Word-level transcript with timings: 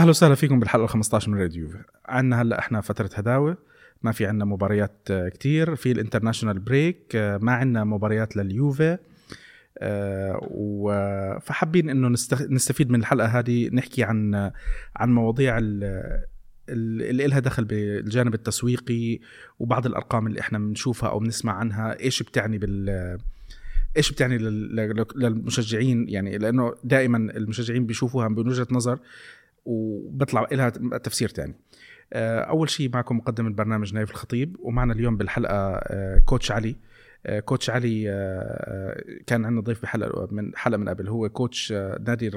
أهلا 0.00 0.10
وسهلا 0.10 0.34
فيكم 0.34 0.60
بالحلقة 0.60 0.86
15 0.86 1.30
من 1.30 1.38
راديو. 1.38 1.62
يوفي 1.64 1.78
عندنا 2.06 2.42
هلأ 2.42 2.58
إحنا 2.58 2.80
فترة 2.80 3.10
هداوة. 3.14 3.56
ما 4.02 4.12
في 4.12 4.26
عندنا 4.26 4.44
مباريات 4.44 5.08
آه، 5.10 5.28
كتير. 5.28 5.76
في 5.76 5.92
ال 5.92 5.97
international 5.97 6.58
break 6.58 7.16
آه، 7.16 7.38
ما 7.42 7.52
عندنا 7.52 7.84
مباريات 7.84 8.36
لليوفي. 8.36 8.98
آه، 9.78 11.38
فحابين 11.42 11.90
إنه 11.90 12.08
نست- 12.08 12.50
نستفيد 12.50 12.90
من 12.90 13.00
الحلقة 13.00 13.26
هذه 13.28 13.68
نحكي 13.72 14.02
عن 14.04 14.50
عن 14.96 15.12
مواضيع 15.12 15.58
ال- 15.58 15.84
ال- 16.68 17.02
اللي 17.10 17.26
لها 17.26 17.38
دخل 17.38 17.64
بالجانب 17.64 18.34
التسويقي 18.34 19.18
وبعض 19.58 19.86
الأرقام 19.86 20.26
اللي 20.26 20.40
إحنا 20.40 20.58
بنشوفها 20.58 21.08
أو 21.08 21.18
بنسمع 21.18 21.52
عنها. 21.52 22.00
إيش 22.00 22.22
بتعني 22.22 22.58
بال 22.58 23.18
إيش 23.96 24.12
بتعني 24.12 24.38
لل- 24.38 24.76
لل- 24.76 25.06
للمشجعين؟ 25.16 26.08
يعني 26.08 26.38
لأنه 26.38 26.74
دائما 26.84 27.18
المشجعين 27.18 27.86
بيشوفوها 27.86 28.28
من 28.28 28.38
وجهة 28.38 28.66
نظر 28.70 28.98
وبطلع 29.64 30.46
لها 30.52 30.68
تفسير 30.98 31.28
تاني. 31.28 31.54
آه، 32.12 32.40
أول 32.40 32.70
شيء 32.70 32.90
معكم 32.94 33.16
مقدم 33.16 33.46
البرنامج 33.46 33.94
نايف 33.94 34.10
الخطيب 34.10 34.56
ومعنا 34.60 34.92
اليوم 34.92 35.16
بالحلقة 35.16 35.54
آه، 35.54 36.18
كوتش 36.18 36.52
علي. 36.52 36.76
آه، 37.26 37.40
كوتش 37.40 37.70
علي 37.70 38.04
كان 39.26 39.44
عندنا 39.44 39.60
ضيف 39.60 39.82
بحلقة 39.82 40.28
من 40.30 40.56
حلقة 40.56 40.78
من 40.78 40.88
قبل. 40.88 41.08
هو 41.08 41.28
كوتش 41.28 41.72
نادي 41.72 42.30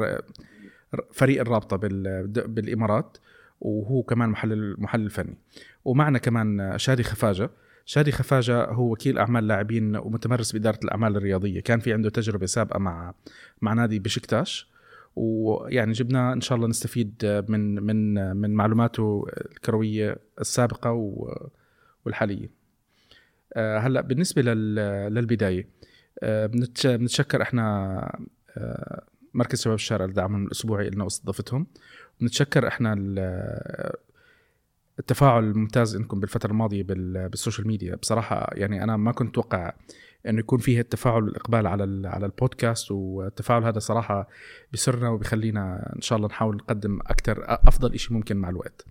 فريق 1.12 1.42
الرابطة 1.42 1.78
بال- 1.78 2.28
بالإمارات 2.28 3.18
وهو 3.62 4.04
كمان 4.04 4.30
محلل 4.30 4.76
محلل 4.78 5.10
فني. 5.10 5.38
ومعنا 5.86 6.18
كمان 6.18 6.74
شادي 6.78 7.04
خفاجة. 7.04 7.50
شادي 7.86 8.12
خفاجة 8.12 8.66
هو 8.66 8.92
وكيل 8.92 9.18
أعمال 9.18 9.48
لاعبين 9.48 9.96
ومتمرس 9.96 10.52
بإدارة 10.52 10.80
الأعمال 10.84 11.18
الرياضية. 11.18 11.60
كان 11.60 11.80
في 11.80 11.94
عنده 11.94 12.10
تجربة 12.10 12.46
سابقة 12.46 12.80
مع 12.80 13.14
مع 13.62 13.74
نادي 13.74 14.00
بشكتاش. 14.00 14.73
ويعني 15.16 15.92
جبنا 15.92 16.33
إن 16.33 16.42
شاء 16.42 16.56
الله 16.56 16.67
نستفيد 16.67 17.44
من 17.50 17.75
من 17.83 18.14
من 18.38 18.53
معلوماته 18.53 19.25
الكروية 19.52 20.17
السابقة 20.42 20.92
والحالية. 22.06 22.50
آه، 23.53 23.78
هلأ 23.78 24.02
بالنسبة 24.02 24.41
لل- 24.41 25.14
للبداية 25.14 25.67
آه، 26.23 26.45
بنتش- 26.45 26.88
بنتشكر 26.88 27.41
إحنا 27.41 28.19
آه، 28.58 29.03
مركز 29.34 29.61
شباب 29.61 29.75
الشارع 29.75 30.06
لدعمهم 30.06 30.45
الأسبوعي 30.45 30.89
لنا 30.89 31.03
واستضافتهم 31.03 31.67
بنتشكر 32.22 32.67
إحنا 32.67 32.94
ال- 32.94 33.94
التفاعل 35.00 35.44
الممتاز 35.44 35.95
انكم 35.95 36.19
بالفترة 36.19 36.52
الماضية 36.52 36.84
بال- 36.84 37.30
بالسوشيال 37.30 37.67
ميديا 37.67 37.95
بصراحة 37.95 38.50
يعني 38.53 38.84
أنا 38.84 38.97
ما 38.97 39.11
كنت 39.11 39.30
أتوقع 39.30 39.73
انه 40.30 40.40
يكون 40.40 40.60
فيه 40.60 40.80
التفاعل 40.80 41.24
والاقبال 41.24 41.68
على 41.68 41.84
ال- 41.84 42.08
على 42.08 42.26
البودكاست 42.26 42.92
والتفاعل 42.92 43.64
هذا 43.64 43.80
صراحة 43.80 44.28
بيسرنا 44.72 45.10
وبيخلينا 45.10 45.92
إن 45.96 46.02
شاء 46.02 46.18
الله 46.18 46.28
نحاول 46.30 46.56
نقدم 46.56 47.00
أكثر 47.08 47.44
أفضل 47.48 48.00
شيء 48.00 48.14
ممكن 48.14 48.38
مع 48.38 48.50
الوقت. 48.50 48.86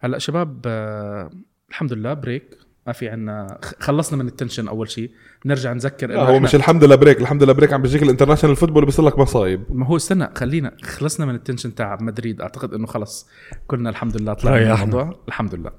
هلأ 0.00 0.18
شباب 0.18 0.60
آه، 0.66 1.30
الحمد 1.70 1.92
لله 1.92 2.14
break 2.14 2.58
ما 2.86 2.92
في 2.92 3.08
عنا 3.08 3.58
خلصنا 3.80 4.22
من 4.22 4.28
ال 4.28 4.33
tension 4.33 4.68
أول 4.68 4.90
شيء 4.90 5.10
نرجع 5.46 5.72
نذكر 5.72 6.06
لا 6.10 6.22
هو 6.22 6.38
مش 6.38 6.54
الحمد 6.54 6.84
لله 6.84 6.96
break 6.96 7.20
الحمد 7.20 7.42
لله 7.42 7.52
break 7.52 7.72
عم 7.72 7.82
بيجيك 7.82 8.02
ال 8.02 8.06
international 8.06 8.56
football 8.56 8.84
بيصير 8.84 9.04
لك 9.04 9.18
مصايب. 9.18 9.64
ما 9.70 9.86
هو 9.86 9.96
استنى 9.96 10.28
خلينا 10.36 10.76
خلصنا 10.82 11.26
من 11.26 11.34
ال 11.34 11.39
tension 11.39 11.74
تاع 11.74 11.98
مدريد. 12.00 12.40
أعتقد 12.40 12.74
إنه 12.74 12.86
خلص 12.86 13.28
كنا 13.66 13.90
الحمد 13.90 14.20
لله 14.20 14.34
طلعنا 14.34 14.74
من. 14.74 14.82
الموضوع. 14.82 15.20
الحمد 15.28 15.54
لله. 15.54 15.70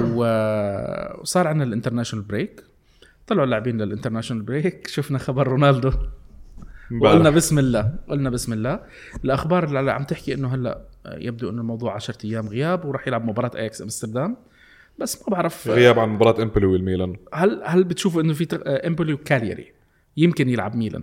و- 0.00 1.20
وصار 1.20 1.46
عندنا 1.48 1.64
ال 1.64 1.68
international 1.68 2.24
break 2.24 2.64
طلعوا 3.26 3.44
اللاعبين 3.44 3.78
لل 3.82 3.90
international 3.90 4.42
break 4.42 4.86
شفنا 4.86 5.18
خبر 5.18 5.48
رونالدو. 5.48 5.92
وقلنا. 7.00 7.30
بسم 7.30 7.58
الله 7.58 7.94
قلنا 8.08 8.30
بسم 8.30 8.52
الله. 8.52 8.80
الأخبار 9.24 9.78
اللي 9.78 9.92
عم 9.92 10.04
تحكي 10.04 10.34
إنه 10.34 10.54
هلأ 10.54 10.82
يبدو 11.06 11.50
إنه 11.50 11.60
الموضوع 11.60 11.94
10 11.94 12.16
أيام 12.24 12.48
غياب 12.48 12.84
وراح 12.84 13.08
يلعب 13.08 13.24
مباراة 13.24 13.50
اياكس 13.56 13.82
أمستردام. 13.82 14.36
بس 14.98 15.22
ما 15.22 15.36
بعرف 15.36 15.68
غياب 15.68 15.98
عن 15.98 16.08
مباراة 16.08 16.42
إمبولي 16.42 16.66
والميلان. 16.66 17.16
هل 17.34 17.62
هل 17.64 17.84
بتشوفوا 17.84 18.22
إنه 18.22 18.32
في 18.32 18.44
تغ- 18.44 18.86
إمبولي 18.86 19.12
وكالياري 19.12 19.72
يمكن 20.16 20.48
يلعب 20.48 20.76
ميلان؟ 20.76 21.02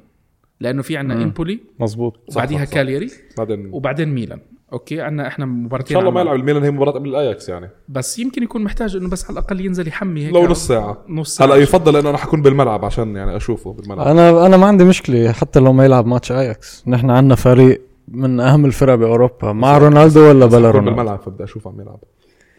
لأنه 0.59 0.81
في 0.81 0.97
عندنا. 0.97 1.23
إمبولي 1.23 1.59
مزبوط 1.79 2.19
صح، 2.29 2.35
وبعديها 2.37 2.65
صح،. 2.65 2.73
كالياري 2.73 3.09
بعدين. 3.37 3.69
وبعدين 3.73 4.09
ميلان. 4.09 4.39
okay 4.73 5.01
عندنا 5.01 5.27
إحنا 5.27 5.45
مباراتين 5.45 5.95
شاء 5.95 6.01
الله 6.01 6.11
ما 6.11 6.21
يلعب 6.21 6.35
الميلان 6.35 6.63
هي 6.63 6.71
مباراة 6.71 6.91
قبل 6.91 7.09
الأياكس 7.09 7.49
يعني. 7.49 7.69
بس 7.89 8.19
يمكن 8.19 8.43
يكون 8.43 8.63
محتاج 8.63 8.95
إنه 8.95 9.09
بس 9.09 9.25
على 9.25 9.33
الأقل 9.39 9.61
ينزل 9.61 9.87
يحمي 9.87 10.25
هيك 10.25 10.33
لو 10.33 10.47
نص 10.47 10.67
ساعة. 10.67 10.97
نص 11.09 11.35
ساعة. 11.35 11.47
هلا 11.47 11.55
يفضل 11.55 11.95
إنه 11.95 12.09
أنا 12.09 12.17
حكون 12.17 12.41
بالملعب 12.41 12.85
عشان 12.85 13.15
يعني 13.15 13.37
أشوفه 13.37 13.73
بالملعب. 13.73 14.07
أنا 14.07 14.45
أنا 14.45 14.57
ما 14.57 14.67
عندي 14.67 14.83
مشكلة 14.83 15.31
حتى 15.31 15.59
لو 15.59 15.73
ما 15.73 15.85
يلعب 15.85 16.05
ماتش 16.07 16.31
أياكس. 16.31 16.83
نحن 16.87 17.09
عندنا 17.09 17.35
فريق 17.35 17.81
من 18.07 18.39
أهم 18.39 18.65
الفرق 18.65 18.95
بأوروبا. 18.95 19.51
مع 19.53 19.77
رونالدو 19.77 20.21
ولا 20.29 20.45
بلا 20.45 20.71
رونالدو؟ 20.71 20.95
بالملعب 20.95 21.19
فبدي 21.19 21.43
اشوفه 21.43 21.69
عم 21.69 21.81
يلعب. 21.81 21.99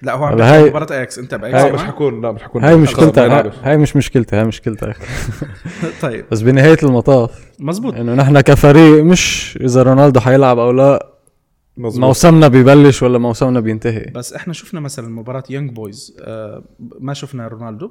لا 0.03 0.13
هو 0.15 0.25
عم 0.25 0.41
هاي- 0.43 0.71
مباراة 0.71 0.93
أياكس. 0.93 1.19
انت 1.19 1.35
لا 1.35 1.41
باياكس 1.41 1.75
مش؟ 1.75 1.81
حكون 1.81 2.21
لا 2.23 2.33
مش 2.33 2.43
حكون 2.43 2.65
هاي 2.65 2.77
مشكلتها. 2.77 3.41
هاي, 3.41 3.51
هاي 3.63 3.77
مش 3.77 3.97
مشكلتها 3.97 4.41
هاي 4.41 4.45
مشكلتها. 4.47 4.95
طيب. 6.03 6.25
بس 6.31 6.41
بنهاية 6.41 6.77
المطاف. 6.83 7.31
مزبوط 7.59 7.95
إنه 7.95 8.15
نحن 8.15 8.41
كفريق 8.41 9.03
مش 9.05 9.59
إذا 9.65 9.83
رونالدو 9.83 10.21
حيلعب 10.21 10.59
أو 10.59 10.71
لا 10.71 11.14
مزبوط. 11.77 12.05
موسمنا 12.05 12.49
ببلش 12.49 13.03
ولا 13.03 13.19
موسمنا 13.19 13.61
بينتهي؟ 13.61 14.11
بس 14.15 14.33
إحنا 14.33 14.53
شفنا 14.53 14.81
مثلا 14.81 15.09
مباراة 15.09 15.45
يونج 15.51 15.71
بويز 15.71 16.17
آه 16.21 16.65
ما 17.01 17.15
شفنا 17.15 17.49
رونالدو 17.49 17.91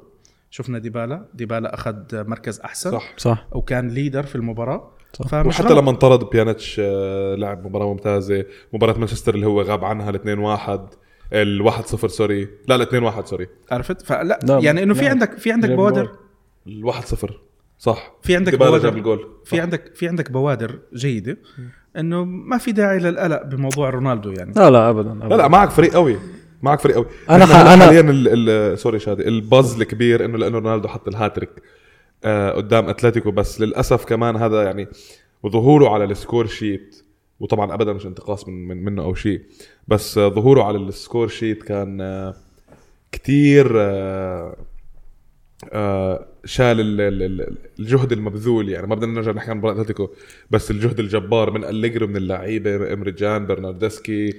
شفنا 0.50 0.78
ديبالا. 0.78 1.28
ديبالا 1.34 1.74
أخذ 1.74 1.94
مركز 2.12 2.60
أحسن 2.60 2.90
صح. 2.90 3.14
صح. 3.16 3.46
وكان 3.52 3.88
leader 3.88 4.22
في 4.22 4.34
المباراة. 4.34 4.90
صح. 5.12 5.46
وحتى. 5.46 5.74
لما 5.74 5.90
انطرد 5.90 6.30
بيانيتش 6.30 6.80
آه، 6.84 7.34
لعب 7.34 7.66
مباراة 7.66 7.86
ممتازة. 7.92 8.44
مباراة 8.72 8.98
مانشستر 8.98 9.34
اللي 9.34 9.46
هو 9.46 9.62
غاب 9.62 9.84
عنها 9.84 10.10
ال 10.10 10.14
2 10.14 10.38
1 10.38 10.80
ال 11.32 11.62
1 11.62 11.86
0 11.86 12.08
sorry. 12.08 12.48
لا 12.68 12.74
ال 12.74 12.80
2 12.82 13.02
1 13.02 13.26
sorry. 13.26 13.46
عرفت؟ 13.70 14.02
فلا 14.02 14.38
لا، 14.42 14.58
يعني 14.58 14.82
إنه 14.82 14.94
في. 14.94 15.06
عندك 15.08 15.38
في 15.38 15.52
عندك 15.52 15.70
بوادر. 15.70 16.08
ال 16.66 16.84
1 16.84 17.04
0 17.04 17.40
صح. 17.78 18.14
في 18.22 18.36
عندك 18.36 18.52
ديبالا 18.52 18.70
بوادر. 18.70 18.84
جاب 18.84 18.96
الجول. 18.96 19.28
في 19.44 19.60
عندك 19.60 19.94
في 19.94 20.08
عندك 20.08 20.30
بوادر 20.30 20.78
جيدة. 20.94 21.36
إنه 21.98 22.24
ما 22.24 22.58
في 22.58 22.72
داعي 22.72 22.98
للقلق 22.98 23.42
بموضوع 23.42 23.90
رونالدو 23.90 24.30
يعني. 24.30 24.52
لا 24.56 24.70
لا 24.70 24.90
ابدا, 24.90 25.12
أبداً. 25.12 25.28
لا 25.28 25.34
لا 25.34 25.48
معك 25.48 25.70
فريق 25.70 25.92
قوي 25.94 26.16
معك 26.62 26.80
فريق 26.80 26.96
قوي. 26.96 27.06
أنا 27.30 27.44
إحنا 27.44 27.54
ح- 27.54 27.60
هلا 27.60 27.76
أنا- 27.76 27.82
حاليا 27.82 28.00
ال 28.00 28.48
ال 28.48 28.78
sorry 28.78 28.98
شادي 28.98 29.28
الباز 29.28 29.80
الكبير 29.80 30.24
إنه 30.24 30.38
لأنه 30.38 30.58
رونالدو 30.58 30.88
حط 30.88 31.08
الهاتريك 31.08 31.50
آه 32.24 32.50
قدام 32.50 32.88
أتلتيكو 32.88 33.30
بس. 33.30 33.60
للأسف 33.60 34.04
كمان 34.04 34.36
هذا 34.36 34.62
يعني 34.62 34.88
وظهوره 35.42 35.88
على 35.88 36.04
ال 36.04 36.11
score 36.11 36.46
sheet 36.46 37.02
وطبعا 37.40 37.74
ابدا 37.74 37.92
مش 37.92 38.06
انتقاص 38.06 38.48
من, 38.48 38.68
من 38.68 38.84
منه 38.84 39.02
أو 39.02 39.14
شيء 39.14 39.40
بس 39.88 40.14
ظهوره 40.18 40.62
على 40.64 40.78
ال 40.78 40.86
score 40.86 41.28
sheet 41.28 41.62
كان 41.62 42.00
آه 42.00 42.34
كتير 43.12 43.80
آه 43.80 43.80
آه 43.80 44.56
شال 46.44 46.80
ال- 46.80 47.00
ال- 47.00 47.22
ال- 47.22 47.56
الجهد 47.78 48.12
المبذول 48.12 48.68
يعني 48.68 48.86
ما 48.86 48.94
بدنا 48.94 49.12
نرجع 49.12 49.32
نحكي 49.32 49.50
عن 49.50 49.56
مباراة 49.56 49.74
أتلتيكو 49.74 50.08
بس 50.50 50.70
الجهد 50.70 51.00
الجبار 51.00 51.50
من 51.50 51.64
أليجري 51.64 52.06
من 52.06 52.16
اللعيبة 52.16 52.92
إمريجان 52.92 53.46
برناردسكي 53.46 54.34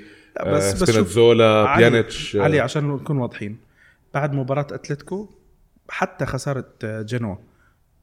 بس- 0.48 0.84
آه 1.42 1.68
علي- 1.68 1.78
بيانيتش 1.90 2.36
آه، 2.36 2.42
علي 2.42 2.60
عشان 2.60 2.88
نكون 2.88 3.18
واضحين 3.18 3.58
بعد 4.14 4.34
مباراة 4.34 4.68
أتلتيكو 4.72 5.30
حتى 5.90 6.26
خسارة 6.26 6.66
جنوا 6.84 7.36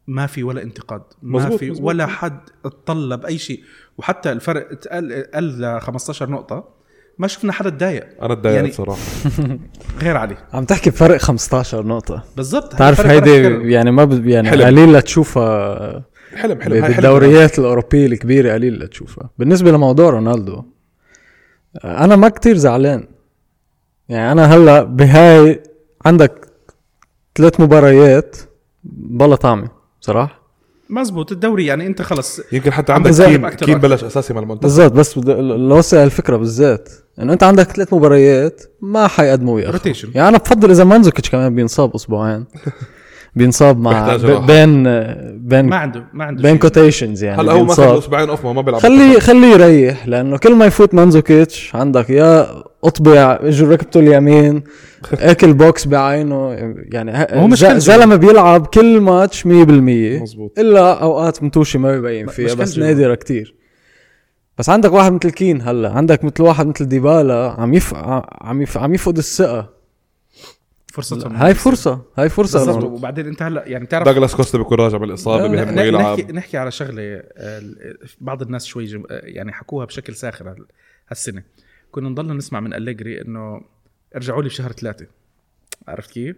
ما 0.06 0.26
في 0.26 0.42
ولا 0.42 0.62
انتقاد 0.62 1.02
ما 1.22 1.38
مزبوط، 1.38 1.58
في 1.58 1.70
مزبوط. 1.70 1.88
ولا 1.88 2.06
حد 2.06 2.40
اتطلب 2.64 3.24
أي 3.26 3.38
شيء 3.38 3.62
وحتى 3.98 4.32
الفرق 4.32 4.70
اتقل 4.72 5.24
قل 5.34 5.60
ل 5.62 5.80
15 5.80 6.30
نقطة 6.30 6.68
ما 7.18 7.26
شفنا 7.26 7.52
حدا 7.52 7.70
تضايق. 7.70 8.06
أنا 8.22 8.34
تضايقت 8.34 8.56
يعني- 8.56 8.72
صراحة. 8.72 8.98
غير 10.02 10.16
علي. 10.16 10.36
عم 10.52 10.64
تحكي 10.64 10.90
بفرق 10.90 11.16
15 11.16 11.86
نقطة. 11.86 12.22
بالضبط. 12.36 12.76
تعرف 12.76 13.00
الفرق 13.00 13.12
هيدي. 13.28 13.72
يعني 13.72 13.90
ما 13.90 14.04
ب... 14.04 14.26
يعني 14.26 14.50
حلم. 14.50 14.62
قليل 14.66 14.92
لتشوفها 14.92 16.04
حلم 16.36 16.60
حلم. 16.60 16.80
بالدوريات 16.86 17.58
الأوروبية 17.58 18.06
الكبيرة 18.06 18.52
قليل 18.52 18.78
لتشوفها 18.78 19.30
بالنسبة 19.38 19.70
لموضوع 19.70 20.10
رونالدو 20.10 20.62
أنا 21.84 22.16
ما 22.16 22.28
كتير 22.28 22.56
زعلان. 22.56 23.08
يعني 24.08 24.32
أنا 24.32 24.44
هلأ 24.56 24.82
بهاي 24.82 25.62
عندك 26.06 26.48
ثلاث 27.34 27.60
مباريات 27.60 28.36
بلا 28.84 29.36
طعمة 29.36 29.68
صراحة. 30.00 30.41
مزبوط 30.92 31.32
الدوري 31.32 31.66
يعني 31.66 31.86
انت 31.86 32.02
خلص. 32.02 32.40
يمكن 32.52 32.72
حتى 32.72 32.92
عندك 32.92 33.10
كين 33.10 33.48
كين. 33.48 33.78
بلش 33.78 34.04
أساسي 34.04 34.34
مع 34.34 34.40
المنتخب. 34.40 34.62
بالضبط 34.62 34.92
بس 34.92 35.18
بدي 35.18 35.32
لوصل 35.42 35.96
الفكرة 35.96 36.36
بالذات. 36.36 36.88
انه 37.18 37.32
أنت 37.32 37.42
عندك 37.42 37.70
ثلاث 37.70 37.94
مباريات 37.94 38.62
ما 38.80 39.08
حيقدموا 39.08 39.54
وياخذوا 39.54 39.72
روتيشن 39.72 40.10
يعني 40.14 40.28
أنا 40.28 40.38
بفضل 40.38 40.70
إذا 40.70 40.84
مانزوكيتش 40.84 41.30
كمان 41.30 41.54
بينصاب 41.54 41.94
أسبوعين. 41.94 42.44
بينصاب 43.36 43.80
مع. 43.80 44.16
بين 44.16 44.82
بين 45.38 45.64
ما 45.64 45.76
عنده 45.76 46.04
ما 46.12 46.24
عنده 46.24 46.42
بين. 46.42 46.58
كوتيشنز 46.58 47.24
يعني 47.24 47.40
هلا 47.42 47.52
هو 47.52 47.64
ماخذ. 47.64 47.98
أسبوعين 47.98 48.28
اوف 48.28 48.46
ما 48.46 48.60
بيلعب 48.62 48.80
خليه 48.80 49.18
خليه 49.18 49.46
يريح 49.46 50.08
لأنه 50.08 50.36
كل 50.38 50.54
ما 50.54 50.64
يفوت 50.66 50.94
مانزوكيتش 50.94 51.74
عندك 51.76 52.10
يا 52.10 52.62
أطبع 52.84 53.38
اجوا 53.42 53.68
ركبته 53.72 54.00
اليمين 54.00 54.62
أكل 55.12 55.52
بوكس 55.52 55.86
بعينه 55.86 56.52
يعني 56.92 57.12
هو. 57.42 57.54
ز- 57.54 57.64
زلمة 57.66 58.16
بيلعب 58.16 58.66
كل 58.66 59.00
ماتش 59.00 59.42
100% 59.42 59.46
مزبوط 59.46 60.58
إلا 60.58 60.92
أوقات 61.02 61.42
متوشي 61.42 61.78
ما 61.78 61.92
بيبين 61.92 62.26
فيها 62.26 62.54
بس. 62.54 62.78
نادرة 62.78 63.14
كتير 63.14 63.54
بس 64.58 64.68
عندك 64.68 64.92
واحد 64.92 65.12
مثل 65.12 65.30
كين 65.30 65.62
هلا 65.62 65.90
عندك 65.92 66.24
مثل 66.24 66.42
واحد 66.42 66.66
مثل 66.66 66.88
ديبالا 66.88 67.54
عم 67.58 67.74
يف 67.74 67.94
عم 68.40 68.62
يف 68.62 68.78
عم 68.78 68.94
يفقد 68.94 69.16
الثقة 69.18 69.81
فرصتهم 70.92 71.36
هاي 71.36 71.54
فرصة 71.54 72.02
هاي 72.18 72.28
فرصة. 72.28 72.66
بالضبط. 72.66 72.84
وبعدين 72.84 73.26
انت 73.26 73.42
هلا 73.42 73.68
يعني 73.68 73.84
بتعرف 73.84 74.04
داغلاس 74.04 74.34
كوستا 74.34 74.58
بيكون 74.58 74.78
راجع 74.78 74.98
من 74.98 75.04
الاصابه 75.04 75.48
ن- 75.48 75.78
يلعب. 75.78 76.18
نحكي 76.18 76.32
نحكي 76.32 76.58
على 76.58 76.70
شغلة 76.70 77.02
آه، 77.02 77.62
بعض 78.20 78.42
الناس 78.42 78.64
شوي 78.66 78.84
جم... 78.84 79.02
آه، 79.10 79.20
يعني 79.24 79.52
حكوها 79.52 79.84
بشكل 79.86 80.14
ساخر 80.14 80.50
هال- 80.50 80.66
هالسنة. 81.08 81.42
كنا 81.90 82.08
نضلنا 82.08 82.34
نسمع 82.34 82.60
من 82.60 82.74
أليجري 82.74 83.20
إنه 83.22 83.60
ارجعوا 84.16 84.42
لي 84.42 84.48
بشهر 84.48 84.72
ثلاثة. 84.72 85.06
عرفت 85.88 86.10
كيف؟ 86.10 86.36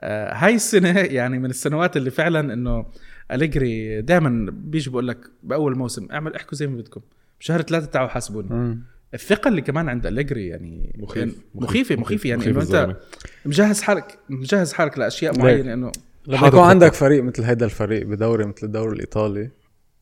آه 0.00 0.34
هاي 0.34 0.54
السنة 0.54 0.98
يعني 1.18 1.38
من 1.38 1.50
السنوات 1.50 1.96
اللي 1.96 2.10
فعلا 2.10 2.52
إنه 2.54 2.86
أليجري 3.32 4.02
دائما 4.02 4.50
بيجي 4.50 4.90
بقول 4.90 5.08
لك 5.08 5.18
بأول 5.42 5.78
موسم 5.78 6.08
اعمل 6.12 6.34
احكوا 6.34 6.54
زي 6.58 6.66
ما 6.66 6.76
بدكم. 6.76 7.00
بشهر 7.40 7.62
ثلاثة 7.62 7.86
تعالوا 7.86 8.10
حاسبوني. 8.10 8.78
الثقة 9.14 9.48
اللي 9.48 9.62
كمان 9.62 9.88
عند 9.88 10.06
أليجري 10.06 10.46
يعني 10.46 10.96
مخيف. 10.98 11.16
يعني 11.16 11.32
مخيف. 11.54 11.54
مخيفة 11.54 11.96
مخيفه 11.96 12.28
يعني 12.28 12.40
مخيف 12.40 12.74
إنه 12.74 12.84
أنت. 12.84 12.96
مجهز 13.44 13.82
حالك 13.82 14.18
مجهز 14.28 14.72
حالك 14.72 14.98
لأشياء؟ 14.98 15.38
معينة 15.38 15.74
إنه 15.74 15.92
لما 16.26 16.46
يكون. 16.46 16.60
عندك 16.60 16.92
فريق 16.92 17.22
مثل 17.22 17.42
هيدا 17.42 17.66
الفريق 17.66 18.06
بدوري 18.06 18.44
مثل 18.44 18.66
الدوري 18.66 18.92
الإيطالي 18.92 19.50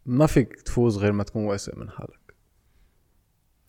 ما 0.07 0.27
فيك 0.27 0.63
تفوز 0.63 0.99
غير 0.99 1.13
ما 1.13 1.23
تكون 1.25 1.45
واثق 1.45 1.79
من 1.79 1.91
حالك 1.91 2.35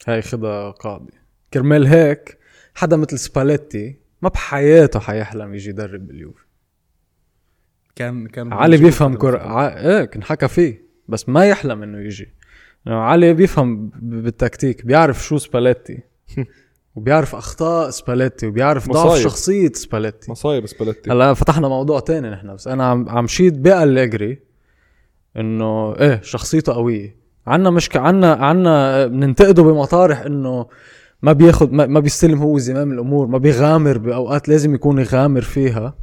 هاي 0.07 0.21
خدها 0.21 0.71
قاعدة 0.71 1.13
كرمال 1.53 1.87
هيك 1.87 2.37
حدا 2.75 2.97
مثل 2.97 3.19
سباليتي 3.19 3.99
ما 4.21 4.29
بحياته 4.29 4.99
حيحلم 4.99 5.53
يجي 5.53 5.69
يدرب 5.69 6.07
باليوفي 6.07 6.43
كان 7.95 8.27
كان 8.27 8.53
علي 8.53 8.77
بيفهم 8.77 9.17
كرة 9.17 9.39
ع... 9.39 9.67
إيه 9.67 10.05
كان 10.05 10.23
حكى 10.23 10.47
فيه 10.47 10.89
بس 11.07 11.29
ما 11.29 11.45
يحلم 11.45 11.83
إنه 11.83 11.99
يجي 11.99 12.33
علي 12.87 13.33
بيفهم 13.33 13.91
بالتكتيك 14.01 14.85
بيعرف 14.85 15.23
شو 15.23 15.37
سباليتي. 15.37 15.99
وبيعرف 16.95 17.35
أخطاء 17.35 17.89
سباليتي 17.89 18.47
وبيعرف 18.47 18.89
ضعف. 18.89 19.17
شخصية 19.19 19.71
سباليتي. 19.73 20.31
مصايب 20.31 20.65
سباليتي. 20.65 21.11
هلا 21.11 21.33
فتحنا 21.33 21.67
موضوع 21.67 21.99
تاني 21.99 22.29
نحن 22.29 22.53
بس 22.53 22.67
أنا 22.67 22.85
عم 22.85 23.09
عم 23.09 23.27
شيد 23.27 23.61
بأليجري 23.63 24.39
إنه 25.37 25.95
إيه 25.95 26.21
شخصيته 26.23 26.73
قوية. 26.73 27.15
عنا 27.47 27.69
مشكلة 27.69 28.01
عنا 28.01 28.33
عنا 28.33 29.05
بننتقده 29.07 29.63
بمطارح 29.63 30.21
إنه 30.21 30.65
ما 31.21 31.33
بياخد 31.33 31.73
ما, 31.73 31.85
ما 31.85 31.99
بيستلم 31.99 32.39
هو 32.39 32.57
زمام 32.57 32.91
الأمور 32.91 33.27
ما 33.27 33.37
بيغامر 33.37 33.97
بأوقات 33.97 34.49
لازم 34.49 34.75
يكون 34.75 34.99
يغامر 34.99 35.41
فيها. 35.41 35.95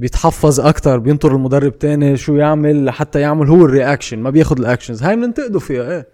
بيتحفظ 0.00 0.60
أكتر 0.60 0.98
بينطر 0.98 1.34
المدرب 1.36 1.78
تاني 1.78 2.16
شو 2.16 2.34
يعمل؟ 2.36 2.84
لحتى 2.84 3.20
يعمل 3.20 3.48
هو 3.48 3.64
ال 3.64 3.70
reaction 3.70 4.18
ما 4.18 4.30
بياخد 4.30 4.58
ال 4.58 4.63
actions. 4.63 5.02
هاي 5.02 5.16
بننتقده 5.16 5.58
فيها 5.58 5.90
إيه. 5.96 6.08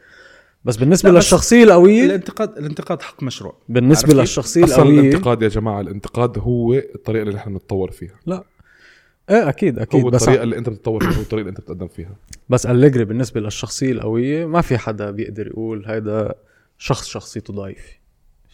بس 0.65 0.77
بالنسبة 0.77 1.11
لا، 1.11 1.19
بس 1.19 1.25
للشخصية 1.25 1.65
القوية 1.65 2.05
الانتقاد 2.05 2.59
الانتقاد 2.59 3.03
حق 3.03 3.23
مشروع. 3.23 3.55
بالنسبة 3.69 4.06
عارف 4.09 4.11
كيف؟ 4.11 4.21
للشخصية 4.21 4.65
أصلا 4.65 4.77
القوية 4.82 5.00
الانتقاد 5.00 5.43
يا 5.43 5.49
جماعة 5.49 5.81
الانتقاد 5.81 6.38
هو 6.38 6.75
الطريقة 6.75 7.23
اللي 7.23 7.35
نحن 7.35 7.50
بنتطور 7.53 7.91
فيها. 7.91 8.44
إيه 9.31 9.49
أكيد 9.49 9.79
أكيد. 9.79 10.03
هو 10.03 10.11
بس 10.11 10.23
الطريقة 10.23 10.43
اللي 10.43 10.59
أنت 10.59 10.69
بتتطور 10.69 11.00
فيها 11.05 11.19
هو 11.19 11.23
الطريقة 11.23 11.41
اللي 11.49 11.50
أنت 11.50 11.61
بتقدم 11.61 11.88
فيها. 11.88 12.17
بس 12.49 12.67
أليجري 12.67 13.05
بالنسبة 13.05 13.41
للشخصية 13.41 13.93
القوية 13.93 14.47
ما 14.47 14.61
في 14.61 14.79
حدا 14.79 15.11
بيقدر 15.11 15.47
يقول 15.47 15.85
هيدا 15.87 16.35
شخص 16.79 17.09
شخصيته 17.09 17.55
ضعيفة. 17.55 17.93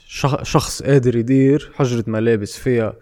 شخ- 0.07 0.43
شخص 0.43 0.83
قادر 0.83 1.17
يدير 1.17 1.71
حجرة 1.75 2.05
ملابس 2.07 2.57
فيها 2.59 2.95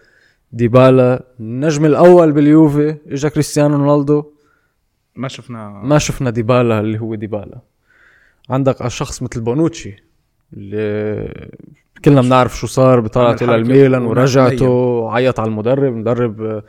ديبالا 0.55 1.25
النجم 1.41 1.85
الأول 1.85 2.33
باليوفي 2.33 2.97
إجا 3.09 3.29
كريستيانو 3.29 3.77
رونالدو. 3.77 4.25
ما 5.17 5.29
شفنا. 5.29 5.69
ما 5.69 5.99
شفنا 5.99 6.31
ديبالا 6.31 6.81
اللي 6.81 6.99
هو 6.99 7.15
ديبالا. 7.15 7.59
عندك 8.51 8.89
شخص 8.89 9.23
مثل 9.23 9.41
بونوتشي 9.41 10.05
اللي 10.53 11.51
كلنا 12.05 12.21
بنعرف 12.21 12.57
شو 12.59 12.67
صار 12.67 13.01
بطلعته 13.01 13.47
للميلان 13.47 14.03
ورجعته 14.03 14.69
وعيط 14.69 15.41
على 15.41 15.49
المدرب 15.49 15.93
المدرب 15.93 16.63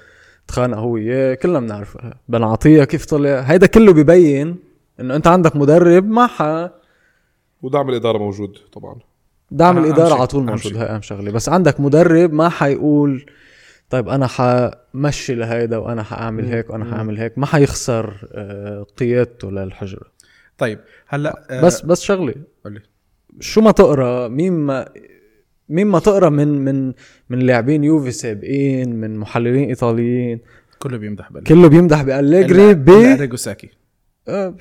تخانق 0.47 0.77
هو 0.77 0.89
وياه 0.89 1.33
كلنا 1.33 1.59
بنعرف 1.59 1.97
بن 2.29 2.43
عطية 2.43 2.83
كيف 2.83 3.05
طلع. 3.05 3.39
هيدا 3.39 3.67
كله 3.67 3.93
ببين 3.93 4.55
إنه 4.99 5.15
أنت 5.15 5.27
عندك 5.27 5.55
مدرب 5.55 6.09
ما 6.09 6.27
ح 6.27 6.69
ودعم 7.61 7.89
الإدارة 7.89 8.17
موجود 8.17 8.57
طبعا. 8.73 8.95
دعم 9.51 9.77
الإدارة 9.77 10.15
على 10.15 10.27
طول 10.27 10.43
موجود. 10.43 10.77
هاي 10.77 10.85
أهم 10.85 11.01
شغلة. 11.01 11.31
بس 11.31 11.49
عندك 11.49 11.79
مدرب 11.79 12.33
ما 12.33 12.49
حيقول 12.49 13.25
طيب 13.95 14.09
أنا 14.09 14.27
حمشي 14.27 15.35
لهيدا 15.35 15.77
وأنا 15.77 16.03
حأعمل 16.03 16.45
هيك 16.45 16.69
وأنا 16.69 16.85
حأعمل 16.85 17.17
هيك 17.17 17.37
ما 17.37 17.45
حيخسر 17.45 18.27
آه، 18.33 18.83
قيادته 18.97 19.51
للحجرة. 19.51 20.11
طيب 20.57 20.79
هلأ 21.07 21.45
آه، 21.49 21.61
بس 21.61 21.81
بس 21.81 22.01
شغله 22.01 22.33
قولي. 22.65 22.81
شو 23.39 23.61
ما 23.61 23.71
تقرأ 23.71 24.27
مين 24.27 24.53
ما 24.53 24.85
مين 25.69 25.87
ما 25.87 25.99
تقرأ 25.99 26.29
من 26.29 26.47
من 26.47 26.93
من 27.29 27.39
لاعبين 27.39 27.83
يوفي 27.83 28.11
سابقين 28.11 28.95
من 28.95 29.17
محللين 29.17 29.69
إيطاليين. 29.69 30.39
كله 30.79 30.97
بيمدح 30.97 31.31
بل 31.31 31.43
كله 31.43 31.67
بيمدح 31.67 32.03
بأليجري 32.03 32.73
ب 32.73 32.89
اريجو 32.89 33.35
ساكي 33.35 33.69
آه، 34.27 34.55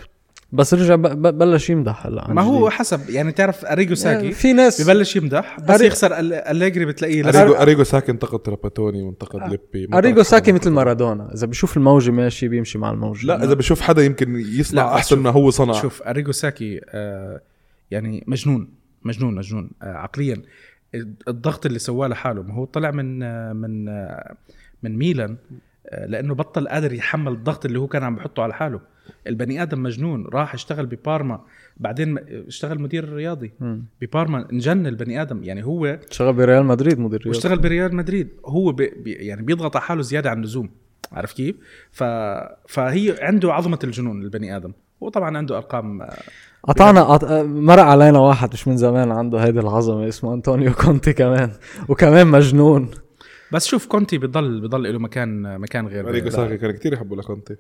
بس 0.54 0.74
رجع 0.74 0.94
بلش 1.14 1.70
يمدح 1.70 2.06
هلا 2.06 2.32
ما 2.32 2.42
هو 2.42 2.58
جديد. 2.66 2.78
حسب 2.78 3.10
يعني 3.10 3.32
تعرف 3.32 3.64
أريجو 3.64 3.94
ساكي 3.94 4.32
في 4.32 4.52
ناس 4.52 4.82
ببلش 4.82 5.16
يمدح 5.16 5.60
بس 5.60 5.80
أري- 5.80 5.84
يخسر 5.84 6.10
أليجري 6.20 6.84
بتلاقيه 6.84 7.28
اريجو 7.28 7.54
أريجو 7.54 7.82
ساكي 7.82 8.12
انتقد 8.12 8.38
تراباتوني 8.38 9.02
وانتقد 9.02 9.50
ليبي 9.50 9.86
ما 9.86 9.98
أريجو 9.98 10.14
بعرف 10.14 10.26
ساكي 10.26 10.52
مثل 10.52 10.70
مارادونا. 10.70 11.30
إذا 11.34 11.46
بيشوف 11.46 11.76
الموجة 11.76 12.10
ماشي 12.10 12.48
بيمشي 12.48 12.78
مع 12.78 12.90
الموجة. 12.90 13.26
لا 13.26 13.44
إذا 13.44 13.54
بشوف 13.54 13.80
حدا 13.80 14.02
يمكن 14.04 14.36
يصنع 14.36 14.82
لا، 14.84 14.94
أحسن 14.94 15.18
ما 15.18 15.30
هو 15.30 15.50
صنع. 15.50 15.72
شوف 15.72 16.02
أريجو 16.02 16.32
ساكي 16.32 16.80
آه 16.88 17.40
يعني 17.90 18.24
مجنون 18.26 18.68
مجنون 19.02 19.34
مجنون 19.34 19.70
آه 19.82 19.86
عقليا. 19.92 20.42
الضغط 21.28 21.66
اللي 21.66 21.78
سواه 21.78 22.08
لحاله 22.08 22.42
ما 22.42 22.54
هو 22.54 22.64
طلع 22.64 22.90
من 22.90 23.22
آه 23.22 23.52
من 23.52 23.88
آه 23.88 24.34
من 24.82 24.96
ميلان 24.98 25.36
آه 25.88 26.06
لأنه 26.06 26.34
بطل 26.34 26.68
قادر 26.68 26.92
يحمل 26.92 27.32
الضغط 27.32 27.64
اللي 27.66 27.78
هو 27.78 27.86
كان 27.86 28.02
عم 28.02 28.14
بحطه 28.16 28.42
على 28.42 28.54
حاله. 28.54 28.80
البني 29.26 29.62
آدم 29.62 29.82
مجنون 29.82 30.26
راح 30.26 30.54
اشتغل 30.54 30.87
ببارما 30.87 31.40
بعدين 31.76 32.18
اشتغل 32.46 32.80
مدير 32.80 33.12
رياضي. 33.12 33.52
ببارما 34.00 34.50
انجن 34.52 34.87
البني 34.87 35.23
آدم 35.23 35.44
يعني 35.44 35.64
هو 35.64 35.87
اشتغل 36.11 36.32
بريال 36.32 36.64
مدريد 36.64 36.99
مدير 36.99 37.20
رياضي. 37.20 37.28
واشتغل 37.28 37.58
بريال 37.58 37.94
مدريد. 37.94 38.28
هو 38.46 38.73
بي 38.73 38.92
يعني 39.04 39.42
بيضغط 39.42 39.76
على 39.76 39.84
حاله 39.84 40.02
زيادة 40.02 40.30
عن 40.30 40.38
اللزوم. 40.38 40.70
عارف 41.12 41.32
كيف؟ 41.32 41.56
ف... 41.90 42.04
فهي 42.68 43.16
عنده 43.20 43.52
عظمة 43.52 43.78
الجنون 43.84 44.23
البني 44.23 44.56
آدم. 44.56 44.73
وطبعا 45.00 45.37
عنده 45.37 45.56
أرقام 45.56 46.02
آه، 46.02 46.18
قطعنا 46.62 47.02
قط... 47.02 47.25
مرق 47.44 47.82
علينا 47.82 48.18
واحد 48.18 48.52
مش 48.52 48.68
من 48.68 48.76
زمان 48.76 49.12
عنده 49.12 49.38
هيدي 49.38 49.61
العظمة 49.61 50.08
اسمه 50.08 50.34
أنطونيو 50.34 50.73
كونتي 50.73 51.12
كمان. 51.12 51.50
وكمان 51.88 52.26
مجنون. 52.26 52.90
بس 53.52 53.66
شوف 53.66 53.87
كونتي 53.87 54.18
بضل 54.18 54.61
بضل 54.61 54.92
له 54.92 54.99
مكان 54.99 55.61
مكان 55.61 55.87
غير 55.87 56.08
اريجو 56.08 56.30
ساكي 56.30 56.56
كان 56.56 56.70
كثير 56.70 56.92
يحبوا 56.92 57.16
لكونتي. 57.16 57.56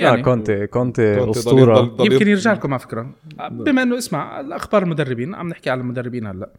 يعني. 0.00 0.10
يعني 0.10 0.22
كونتي 0.22 0.66
كونتي 0.66 1.30
أسطورة. 1.30 1.80
ضل- 1.80 1.96
ضل- 1.96 2.12
يمكن 2.12 2.28
يرجع 2.28 2.52
لكم 2.52 2.72
على 2.72 2.80
فكرة. 2.80 3.14
بما 3.50 3.82
إنه 3.82 3.98
اسمع 3.98 4.40
الأخبار 4.40 4.82
المدربين 4.82 5.34
عم 5.34 5.48
نحكي 5.48 5.70
على 5.70 5.80
المدربين 5.80 6.26
هلأ. 6.26 6.50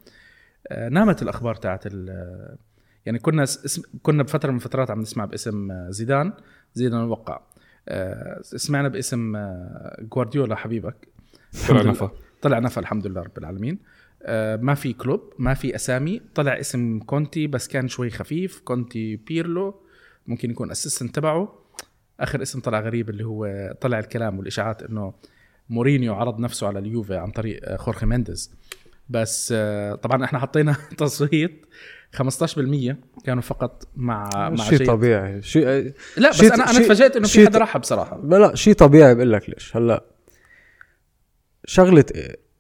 آه، 0.68 0.90
نامت 0.90 1.22
الأخبار 1.22 1.56
تاعت 1.56 1.86
ال- 1.86 2.56
يعني 3.06 3.20
كنا 3.20 3.44
اسم 3.44 3.82
كنا 4.02 4.24
بفترة 4.24 4.50
من 4.52 4.56
الفترات 4.58 4.92
عم 4.92 5.00
نسمع 5.02 5.26
باسم 5.26 5.72
آه، 5.72 5.90
زيدان. 5.90 6.34
زيدان 6.74 7.00
الوقع 7.00 7.40
آه، 7.90 8.40
سمعنا 8.42 8.88
باسم 8.88 9.36
آه، 9.36 9.98
جوارديولا 10.14 10.56
حبيبك. 10.56 11.08
طلع 11.70 11.82
نفى 11.82 12.10
طلع 12.42 12.60
نفى 12.60 12.80
الحمد 12.80 13.08
لله 13.08 13.22
رب 13.22 13.38
العالمين. 13.38 13.80
آه، 14.24 14.56
ما 14.56 14.74
في 14.74 14.94
كلوب 14.94 15.34
ما 15.40 15.54
في 15.54 15.76
أسامي. 15.76 16.22
طلع 16.36 16.60
اسم 16.60 17.00
كونتي 17.00 17.48
بس 17.48 17.68
كان 17.68 17.88
شوي 17.88 18.10
خفيف 18.10 18.60
كونتي 18.60 19.16
بيرلو. 19.16 19.76
ممكن 20.28 20.52
يكون 20.52 20.72
assistant 20.72 21.16
تبعه. 21.16 21.61
آخر 22.20 22.42
اسم 22.42 22.60
طلع 22.60 22.80
غريب 22.80 23.10
اللي 23.10 23.24
هو 23.26 23.72
طلع 23.82 24.00
الكلام 24.00 24.40
والإشاعات 24.40 24.84
إنه 24.84 25.14
مورينيو 25.70 26.14
عرض 26.14 26.40
نفسه 26.40 26.68
على 26.68 26.80
اليوفي 26.80 27.16
عن 27.16 27.32
طريق 27.32 27.60
آه، 27.64 27.76
خورخي 27.78 28.06
مينديز. 28.06 28.52
بس 29.10 29.54
آه، 29.58 29.96
طبعا 29.96 30.26
إحنا 30.26 30.40
حطينا 30.40 30.76
تصويت 30.98 31.66
15% 32.16 32.96
كانوا 33.24 33.42
فقط 33.42 33.88
مع 33.96 34.30
مع 34.34 34.56
شيء. 34.56 34.88
طبيعي. 34.88 35.42
شيء 35.42 35.66
لا 36.18 36.30
بس 36.30 36.36
شيء- 36.36 36.54
أنا 36.54 36.64
أنا 36.72 36.80
تفاجات 36.80 37.16
إنه 37.16 37.28
في 37.28 37.46
حدا 37.48 37.60
رحب 37.60 37.82
بصراحه 37.82 38.22
لا 38.24 38.56
شيء 38.56 38.74
طبيعي 38.74 39.16
بقول 39.16 39.32
لك 39.34 39.50
ليش. 39.50 39.78
هلا 39.78 40.04
شغلة 41.66 42.06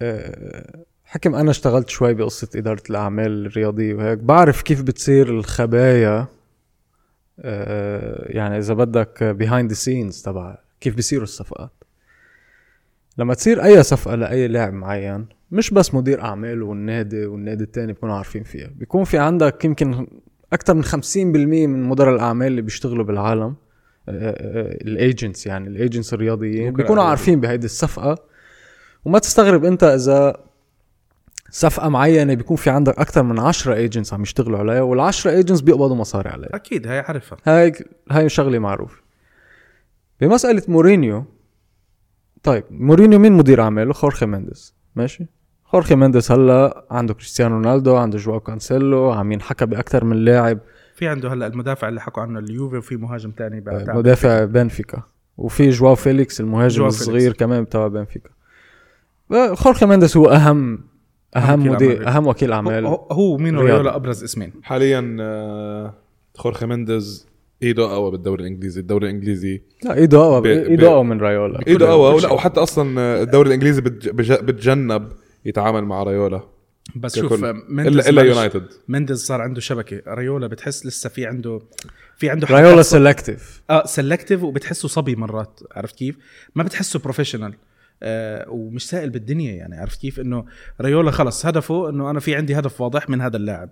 آه، 0.01 0.84
حكم 1.05 1.36
أنا 1.36 1.51
اشتغلت 1.51 1.89
شوي 1.89 2.13
بقصة 2.13 2.50
إدارة 2.55 2.84
الأعمال 2.89 3.46
الرياضية 3.46 3.93
وهيك 3.93 4.20
بعرف 4.20 4.62
كيف 4.62 4.81
بتصير 4.84 5.29
الخبايا 5.29 6.10
آه، 6.20 6.27
يعني 8.24 8.57
إذا 8.57 8.74
بدك 8.74 9.24
behind 9.23 9.69
the 9.69 9.75
scenes 9.75 10.21
تبع 10.21 10.57
كيف 10.81 10.95
بيصيروا 10.95 11.24
الصفقات. 11.24 11.71
لما 13.17 13.33
تصير 13.33 13.63
أي 13.63 13.83
صفقة 13.83 14.15
لأي 14.15 14.48
لاعب 14.48 14.74
معين 14.74 15.25
مش 15.51 15.71
بس 15.71 15.93
مدير 15.93 16.21
أعمال 16.21 16.63
والنادي 16.63 17.25
والنادي 17.25 17.63
التاني 17.63 17.93
بيكونوا 17.93 18.15
عارفين 18.15 18.43
فيها. 18.43 18.69
بيكون 18.75 19.03
في 19.03 19.17
عندك 19.17 19.65
يمكن 19.65 20.07
أكثر 20.53 20.74
من 20.74 20.83
50% 20.83 20.95
من 21.15 21.83
مدراء 21.83 22.15
الأعمال 22.15 22.48
اللي 22.48 22.62
بيشتغلوا 22.62 23.05
بالعالم 23.05 23.55
ال 24.07 24.27
agents 24.27 25.47
يعني 25.48 25.67
ال 25.67 25.74
agents 25.74 26.13
الرياضيين. 26.13 26.74
بيكونوا. 26.74 27.03
عارفين 27.03 27.39
بهيدي 27.39 27.65
الصفقة. 27.65 28.17
وما 29.05 29.19
تستغرب 29.19 29.65
أنت 29.65 29.83
إذا 29.83 30.50
صفقة 31.51 31.89
معينة 31.89 32.34
بيكون 32.34 32.58
في 32.58 32.70
عندك 32.70 33.00
أكثر 33.00 33.24
من 33.24 33.39
10 33.39 33.74
agents 33.73 34.13
عم 34.13 34.22
يشتغلوا 34.22 34.60
عليها 34.60 35.12
وال10 35.12 35.27
agents 35.27 35.61
بيقبضوا 35.62 35.96
مصاري 35.96 36.29
عليها. 36.29 36.55
أكيد 36.55 36.88
هي 36.88 37.00
عارفها 37.00 37.38
هاي 37.46 37.74
هاي 38.12 38.29
شغلة 38.29 38.60
معروفة. 38.60 39.01
بمسألة 40.22 40.63
مورينيو 40.67 41.25
طيب 42.43 42.63
مورينيو 42.72 43.20
مين 43.20 43.34
مدير 43.34 43.62
أعماله؟ 43.62 43.93
خورخي 43.93 44.25
مينديز 44.25 44.75
ماشي؟ 44.96 45.25
خورخي 45.63 45.96
مينديز 45.96 46.31
هلأ 46.31 46.86
عنده 46.91 47.13
كريستيانو 47.13 47.55
رونالدو 47.55 47.96
عنده 47.96 48.17
جواو 48.17 48.39
كانسيلو 48.39 49.12
عم 49.12 49.31
ينحكى 49.31 49.65
بأكثر 49.65 50.05
من 50.05 50.17
لاعب. 50.17 50.60
في 50.96 51.08
عنده 51.08 51.34
هلأ 51.34 51.48
المدافع 51.48 51.89
اللي 51.89 52.01
حكوا 52.01 52.24
عنه 52.24 52.39
اليوفي 52.39 52.77
وفي 52.77 52.98
مهاجم 52.98 53.31
تاني 53.31 53.62
بعد 53.62 53.89
آه، 53.89 53.93
مدافع 53.93 54.43
بنفيكا. 54.46 55.03
وفي 55.38 55.70
جواو 55.70 55.96
فيليكس 55.96 56.41
المهاجم 56.41 56.75
جواو 56.75 56.88
الصغير 56.88 57.20
فيليكس. 57.20 57.39
كمان 57.39 57.70
تبع 57.70 57.88
بنفيكا. 57.88 58.29
خورخي 59.53 59.86
مينديز 59.86 60.17
هو 60.17 60.29
أهم 60.29 60.90
أهم 61.35 61.59
وكيل 61.59 61.71
مدير 61.71 61.91
أعمال. 61.97 62.07
أهم 62.07 62.27
وكيل 62.27 62.50
هو, 62.50 62.55
أعمال 62.55 62.85
هو- 62.85 63.07
هو 63.11 63.38
مين. 63.38 63.57
ريولا 63.59 63.95
أبرز 63.95 64.23
اسمين 64.23 64.53
حاليا 64.63 65.17
آه، 65.19 65.93
خورخي 66.35 66.65
مينديز 66.65 67.27
ايده 67.63 67.85
اقوى 67.85 68.11
بالدوري 68.11 68.41
الإنجليزي 68.43 68.81
الدوري 68.81 69.09
الإنجليزي 69.09 69.61
لا 69.83 69.95
ايده 69.95 70.17
اقوى 70.19 70.51
ايده 70.67 70.88
اقوى 70.88 71.03
من 71.03 71.19
رايولا 71.19 71.59
ايده 71.67 71.85
كل 71.85 72.21
لا. 72.23 72.31
وحتى 72.33 72.59
أصلا 72.59 73.21
الدوري 73.21 73.47
الإنجليزي 73.47 73.81
بتجنب 73.81 75.11
يتعامل 75.45 75.85
مع 75.85 76.03
رايولا 76.03 76.41
بس. 76.95 77.19
شوف 77.19 77.33
مندز 77.69 77.88
إلا 77.97 78.09
الا 78.09 78.21
يونايتد 78.21 78.65
مندز 78.88 79.25
صار 79.25 79.41
عنده 79.41 79.61
شبكة 79.61 80.01
ريولا 80.13 80.47
بتحس 80.47 80.85
لسه 80.85 81.09
في 81.09 81.25
عنده 81.25 81.59
في 82.17 82.29
عنده 82.29 82.47
رايولا 82.47 82.67
حركات 82.69 82.85
selective 82.85 83.61
آه 83.69 83.85
selective 83.85 84.43
وبتحسه 84.43 84.88
صبي 84.88 85.15
مرات 85.15 85.59
عرفت 85.75 85.95
كيف؟ 85.95 86.17
ما 86.55 86.63
بتحسه 86.63 87.00
professional 87.00 87.53
آه 88.03 88.46
ومش 88.50 88.88
سائل 88.89 89.10
بالدنيا 89.10 89.53
يعني 89.55 89.77
عرفت 89.77 90.01
كيف؟ 90.01 90.20
إنه 90.20 90.46
ريولا 90.81 91.12
خلص 91.12 91.46
هدفه 91.46 91.89
إنه 91.89 92.10
أنا 92.10 92.20
في 92.20 92.36
عندي 92.36 92.60
هدف 92.60 92.81
واضح 92.81 93.10
من 93.10 93.22
هذا 93.22 93.38
اللاعب. 93.38 93.70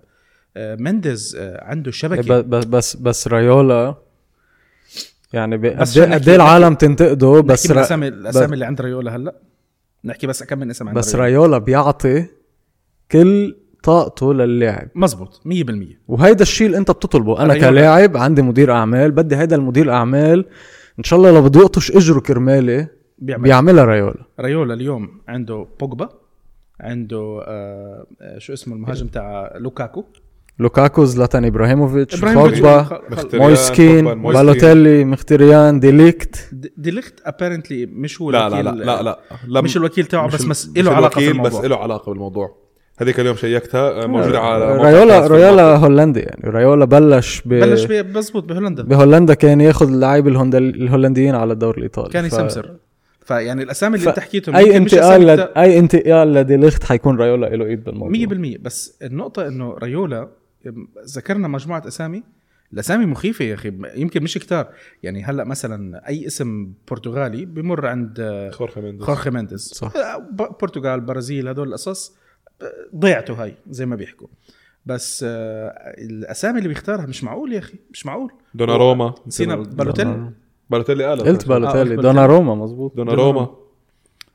آه 0.56 0.76
مندز 0.80 1.36
آه 1.36 1.64
عنده 1.64 1.90
شبكة. 1.90 2.40
بس 2.40 2.64
بس 2.64 2.96
بس 2.96 3.28
رايولا 3.28 3.94
يعني 5.32 5.56
قد 5.68 5.84
شو 5.86 6.04
إيه- 6.04 6.08
نحكي- 6.08 6.30
إيه 6.30 6.36
العالم 6.36 6.74
تنتقده 6.74 7.40
بس 7.40 7.70
را... 7.70 7.76
الاسامي 7.78 8.08
الأسامي 8.08 8.54
اللي 8.54 8.64
عند 8.66 8.80
ريولا 8.80 9.16
هلأ. 9.16 9.34
نحكي 10.04 10.26
بس 10.26 10.42
كم 10.42 10.58
من 10.58 10.70
اسم 10.70 10.88
عند 10.88 10.98
بس 10.98 11.14
ريولا. 11.14 11.24
رايولا 11.24 11.58
بيعطي 11.58 12.26
كل 13.12 13.56
طاقته 13.82 14.34
للاعب 14.34 14.88
مزبوط 14.94 15.40
100% 15.46 15.50
وهيدا 16.08 16.42
الشيء 16.42 16.66
اللي 16.66 16.78
أنت 16.78 16.90
بتطلبه. 16.90 17.42
أنا 17.42 17.52
ريولا. 17.54 17.70
كلاعب 17.70 18.16
عندي 18.16 18.42
مدير 18.42 18.72
أعمال 18.72 19.10
بدي 19.10 19.36
هيدا 19.36 19.56
المدير 19.56 19.92
أعمال. 19.92 20.44
إن 20.98 21.04
شاء 21.04 21.18
الله 21.18 21.30
لو 21.30 21.42
بده 21.42 21.60
يقطش 21.60 21.90
إجره 21.90 22.20
كرمالي 22.20 22.86
بيعمل 23.20 23.42
بيعملها 23.42 23.84
رايولا 23.84 24.24
ريولا 24.40 24.74
اليوم 24.74 25.20
عنده 25.28 25.66
بوجبا 25.80 26.08
عنده 26.80 27.42
آه 27.46 28.06
آه، 28.22 28.38
شو 28.38 28.52
اسمه 28.52 28.74
المهاجم 28.74 29.06
تاع 29.06 29.52
لوكاكو. 29.56 30.04
لوكاكو 30.58 31.04
زلاتان 31.04 31.44
إبراهيموفيتش 31.44 32.18
إبراهيموفيتش 32.18 32.58
بوجبا 32.60 33.00
مويس 33.34 33.78
كين. 33.78 34.22
بالوتيلي 34.22 35.04
مخيتاريان 35.04 35.80
دي 35.80 35.97
ليخت. 35.97 36.48
د- 36.52 36.72
ديليخت 36.76 37.14
ابيرنتلي 37.24 37.86
مش 37.86 38.20
هو 38.22 38.30
لا 38.30 38.48
لا 38.48 38.60
الوكيل 38.60 38.78
لا 38.80 38.84
لا 38.84 39.02
لا, 39.02 39.18
لا 39.48 39.60
مش 39.60 39.76
الوكيل 39.76 40.04
تاعه 40.04 40.26
مش 40.26 40.34
بس 40.34 40.46
مس 40.46 40.68
مش 40.68 40.78
له 40.84 40.92
علاقه 40.92 41.10
في 41.10 41.16
الوكيل، 41.18 41.30
الموضوع. 41.36 41.60
بس 41.60 41.66
له 41.66 41.76
علاقة 41.76 42.10
بالموضوع. 42.10 42.56
هذيك 43.00 43.20
اليوم 43.20 43.36
شيكتها 43.36 44.02
آه، 44.02 44.06
موجودة 44.06 44.40
على 44.40 44.76
رايولا 44.76 45.26
رايولا. 45.26 45.76
هولندي 45.76 46.20
يعني 46.20 46.50
رايولا 46.50 46.84
بلش 46.84 47.42
ب... 47.44 47.48
بلش 47.48 47.84
ب- 47.84 48.12
بزبط 48.12 48.44
بهولندا. 48.44 48.82
بهولندا 48.82 49.34
كان 49.34 49.60
ياخذ 49.60 49.88
اللعيبه 49.88 50.28
الهولنديين 50.58 51.34
على 51.34 51.52
الدوري 51.52 51.78
الإيطالي. 51.78 52.08
كان 52.10 52.24
ف- 52.24 52.26
يسمسر 52.32 52.70
فيعني 53.30 53.62
الأسامي 53.62 53.94
اللي 53.94 54.04
ف- 54.06 54.08
أنت 54.08 54.20
حكيتهم 54.20 54.56
أي 54.56 54.76
انتقال 54.76 55.26
لد... 55.26 55.40
بتا- 55.40 55.60
أي 55.60 55.78
انتقال 55.78 56.32
لديليخت 56.34 56.84
حيكون 56.84 57.16
رايولا 57.16 57.46
له 57.46 57.64
إيد 57.64 57.84
بالموضوع. 57.84 58.56
100% 58.56 58.58
بس 58.60 58.96
النقطة 59.02 59.48
إنه 59.48 59.74
ريولا 59.74 60.28
ذكرنا 61.06 61.48
مجموعة 61.48 61.82
أسامي. 61.88 62.22
الأسامي 62.72 63.06
مخيفة 63.06 63.44
يا 63.44 63.54
أخي 63.54 63.72
يمكن 63.94 64.22
مش 64.22 64.38
كتار. 64.38 64.68
يعني 65.02 65.24
هلأ 65.24 65.44
مثلا 65.44 66.08
أي 66.08 66.26
اسم 66.26 66.72
برتغالي 66.90 67.44
بمر 67.44 67.86
عند 67.86 68.48
خورخي 68.52 68.80
مينديز. 68.80 69.02
خورخي 69.06 69.30
مينديز. 69.30 69.60
صح. 69.60 69.92
ب- 70.32 70.56
برتغال 70.60 71.00
برازيل 71.00 71.48
هدول 71.48 71.68
القصص 71.68 72.16
ضيعته 72.96 73.34
هاي 73.42 73.54
زي 73.70 73.86
ما 73.86 73.96
بيحكوا. 73.96 74.28
بس 74.86 75.24
آه، 75.28 75.68
الأسامي 75.98 76.58
اللي 76.58 76.68
بيختارها 76.68 77.06
مش 77.06 77.24
معقول 77.24 77.52
يا 77.52 77.58
أخي 77.58 77.74
مش 77.92 78.06
معقول. 78.06 78.30
دوناروما. 78.54 79.14
نسينا 79.26 79.56
بالوتيلي 79.56 80.30
بالوتيلي 80.70 81.04
قال 81.04 81.20
قلت 81.20 81.44
آه، 81.44 81.48
بالوتيلي 81.48 81.96
قلت 81.96 82.00
دوناروما 82.00 82.54
مزبوط 82.54 82.96
دوناروما. 82.96 83.48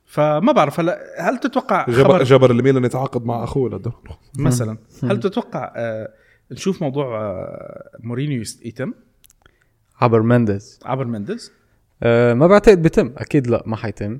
فما 0.05 0.51
بعرف 0.51 0.79
هلا 0.79 0.99
هل 1.19 1.37
تتوقع 1.37 1.85
جبر 1.89 2.03
خبر 2.03 2.23
جبر 2.23 2.51
الميلان 2.51 2.85
يتعاقد 2.85 3.25
مع 3.25 3.43
أخوه 3.43 3.69
لدوناروما 3.69 4.17
مثلا. 4.37 4.77
هل 5.03 5.19
تتوقع 5.19 5.73
آه، 5.75 6.09
نشوف 6.51 6.81
موضوع 6.81 7.21
آه، 7.21 7.89
مورينيو 7.99 8.43
يتم؟ 8.65 8.93
عبر 10.01 10.21
مينديز 10.21 10.79
عبر 10.85 11.05
مندز؟ 11.05 11.51
أه 12.03 12.33
ما 12.33 12.47
بعتقد 12.47 12.81
بيتم. 12.81 13.13
أكيد 13.17 13.47
لا 13.47 13.63
ما 13.65 13.75
حيتم. 13.75 14.19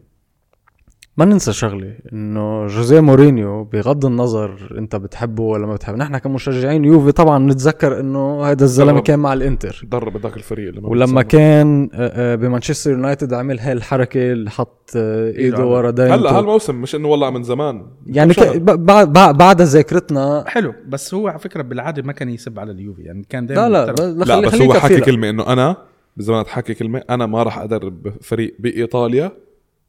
ما 1.18 1.26
ننسى 1.26 1.54
شغله 1.54 1.94
إنه 2.14 2.68
جوزيه 2.68 3.00
مورينيو 3.00 3.64
بغض 3.64 4.06
النظر 4.06 4.76
أنت 4.78 4.96
بتحبه 4.96 5.44
ولا 5.44 5.68
ما 5.68 5.74
بتحبه 5.74 5.98
نحن 5.98 6.18
كمشجعين 6.18 6.86
يوفي 6.86 7.12
طبعا 7.12 7.40
نتذكر 7.40 8.00
إنه 8.00 8.44
هذا 8.44 8.64
الزلمة. 8.64 9.00
كان 9.02 9.20
مع 9.20 9.34
الإنتر 9.34 9.82
درب 9.92 10.18
هذاك 10.18 10.38
الفريق 10.38 10.68
اللي 10.70 10.82
ما 10.82 10.90
ولما. 10.90 11.22
كان 11.22 11.90
آه، 11.94 12.34
آه، 12.34 12.36
بمانشستر 12.36 12.92
يونايتد 12.92 13.34
عمل 13.34 13.60
هاي 13.60 13.72
الحركة 13.74 14.32
اللي 14.32 14.50
حط 14.50 14.92
آه، 14.96 15.32
ايده 15.32 15.58
على- 15.58 15.60
ورا 15.60 15.92
دايمته 15.92 16.16
هلا 16.16 16.40
هالموسم 16.40 16.82
مش 16.82 16.96
إنه 16.96 17.08
والله 17.08 17.30
من 17.30 17.44
زمان 17.44 17.86
يعني 18.08 18.34
ك... 18.34 18.58
بعد 18.58 19.14
بعد 19.14 19.38
بعد 19.38 19.62
ذاكرتنا 19.62 20.44
حلو 20.48 20.74
بس 20.88 21.14
هو 21.14 21.28
على 21.28 21.40
فكرة 21.40 21.62
بالعادة 21.62 22.04
ما 22.04 22.12
كان 22.14 22.30
يسب 22.30 22.60
على 22.60 22.72
اليوفي 22.72 23.02
يعني 23.02 23.26
كان 23.30 23.46
لا 23.46 23.56
دائما 23.56 23.70
لا 23.70 23.86
لا 24.26 24.26
خلي- 24.26 24.48
بس 24.48 24.62
هو 24.62 24.74
حكي. 24.74 25.00
كلمة 25.02 25.30
إنه 25.30 25.48
أنا 25.54 25.78
بالزمان 26.18 26.46
حكي 26.46 26.74
كلمة 26.74 27.02
أنا 27.10 27.26
ما 27.26 27.44
راح 27.44 27.60
أدرب 27.60 28.14
فريق 28.22 28.56
بإيطاليا 28.60 29.32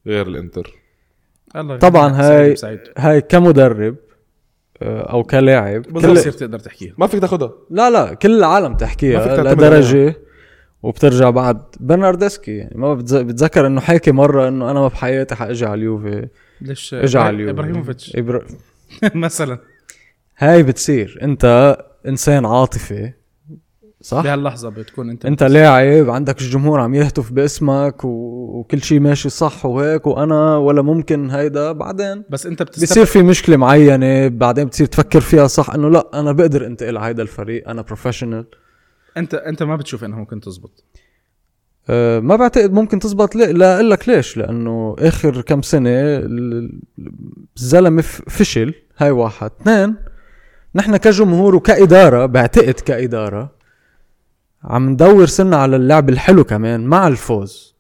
غير 0.06 0.26
الإنتر 0.26 0.75
الله 1.56 1.76
طبعا 1.76 2.12
هاي 2.12 2.54
هاي 2.98 3.20
كمدرب 3.20 3.96
آه، 4.82 5.12
أو 5.12 5.22
كلاعب 5.24 5.86
كل. 5.86 6.16
يصير 6.16 6.32
تقدر 6.32 6.58
تحكيها 6.58 6.94
ما 6.98 7.06
فيك 7.06 7.20
تاخذها 7.20 7.52
لا 7.70 7.90
لا 7.90 8.14
كل 8.14 8.38
العالم 8.38 8.72
ما 8.72 8.78
فيك 8.78 8.80
تحكيها 8.80 9.54
لدرجة 9.54 10.14
وبترجع 10.82 11.30
بعد 11.30 11.62
برناردسكي. 11.80 12.56
يعني 12.56 12.78
ما 12.78 12.94
بتذكر 12.94 13.66
إنه 13.66 13.80
حكي 13.80 14.12
مرة 14.12 14.48
إنه 14.48 14.70
أنا 14.70 14.80
ما 14.80 14.88
بحياتي 14.88 15.34
حأجي 15.34 15.66
على 15.66 15.74
اليوفي. 15.74 16.28
ليش؟ 16.60 16.94
اجى 16.94 17.18
على 17.18 17.36
اليوفي. 17.36 17.50
إبراهيموفيتش. 17.50 18.16
إبرا... 18.16 18.42
مثلا. 19.14 19.58
هاي 20.38 20.62
بتصير. 20.62 21.18
أنت 21.22 21.76
إنسان 22.06 22.46
عاطفي 22.46 23.12
صح؟ 24.06 24.22
بهاللحظة 24.22 24.68
بتكون 24.68 25.10
انت 25.10 25.26
انت 25.26 25.42
لاعب 25.42 26.10
عندك 26.10 26.40
الجمهور 26.40 26.80
عم 26.80 26.94
يهتف 26.94 27.32
باسمك 27.32 28.04
و... 28.04 28.08
وكل 28.58 28.82
شيء 28.82 29.00
ماشي 29.00 29.28
صح 29.28 29.66
وهيك 29.66 30.06
وأنا 30.06 30.56
ولا 30.56 30.82
ممكن 30.82 31.30
هيدا. 31.30 31.72
بعدين 31.72 32.25
بس 32.30 32.46
انت 32.46 32.62
بتستبعد 32.62 32.88
بيصير 32.88 33.04
في 33.04 33.22
مشكلة 33.22 33.56
معينة 33.56 34.28
بعدين 34.28 34.64
بتصير 34.64 34.86
تفكر 34.86 35.20
فيها 35.20 35.46
صح 35.46 35.70
إنه 35.70 35.90
لا 35.90 36.20
أنا 36.20 36.32
بقدر 36.32 36.66
انتقل 36.66 36.96
على 36.96 37.06
هيدا 37.06 37.22
الفريق 37.22 37.68
أنا 37.68 37.82
بروفيشنال 37.82 38.44
انت 39.16 39.34
انت 39.34 39.62
ما 39.62 39.76
بتشوف 39.76 40.04
إنها 40.04 40.18
ممكن 40.18 40.40
تزبط. 40.40 40.84
أه 41.88 42.20
ما 42.20 42.36
بعتقد 42.36 42.72
ممكن 42.72 42.98
تزبط. 42.98 43.36
ليه؟ 43.36 43.46
لا 43.46 43.75
أقول 43.75 43.90
لك 43.90 44.08
ليش؟ 44.08 44.36
لأنه 44.36 44.96
آخر 44.98 45.40
كم 45.40 45.62
سنة 45.62 45.90
ال- 45.90 46.80
الزلمة 47.56 48.02
فشل 48.02 48.75
هاي 48.98 49.10
واحد. 49.10 49.50
اثنين 49.60 49.94
نحن 50.75 50.96
كجمهور 50.96 51.54
وكإدارة 51.56 52.26
بعتقد 52.26 52.75
كإدارة 52.75 53.55
عم 54.66 54.90
ندور 54.90 55.26
سنة 55.26 55.56
على 55.56 55.76
اللعب 55.76 56.08
الحلو 56.08 56.44
كمان 56.44 56.87
مع 56.87 57.06
الفوز. 57.08 57.75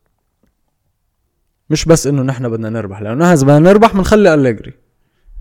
مش 1.70 1.84
بس 1.84 2.06
إنه 2.06 2.22
نحن 2.22 2.48
بدنا 2.48 2.70
نربح 2.70 3.02
لأنه 3.02 3.14
نحن 3.14 3.32
إذا 3.32 3.42
بدنا 3.46 3.58
نربح 3.58 3.94
بنخلي 3.94 4.34
أليجري. 4.34 4.72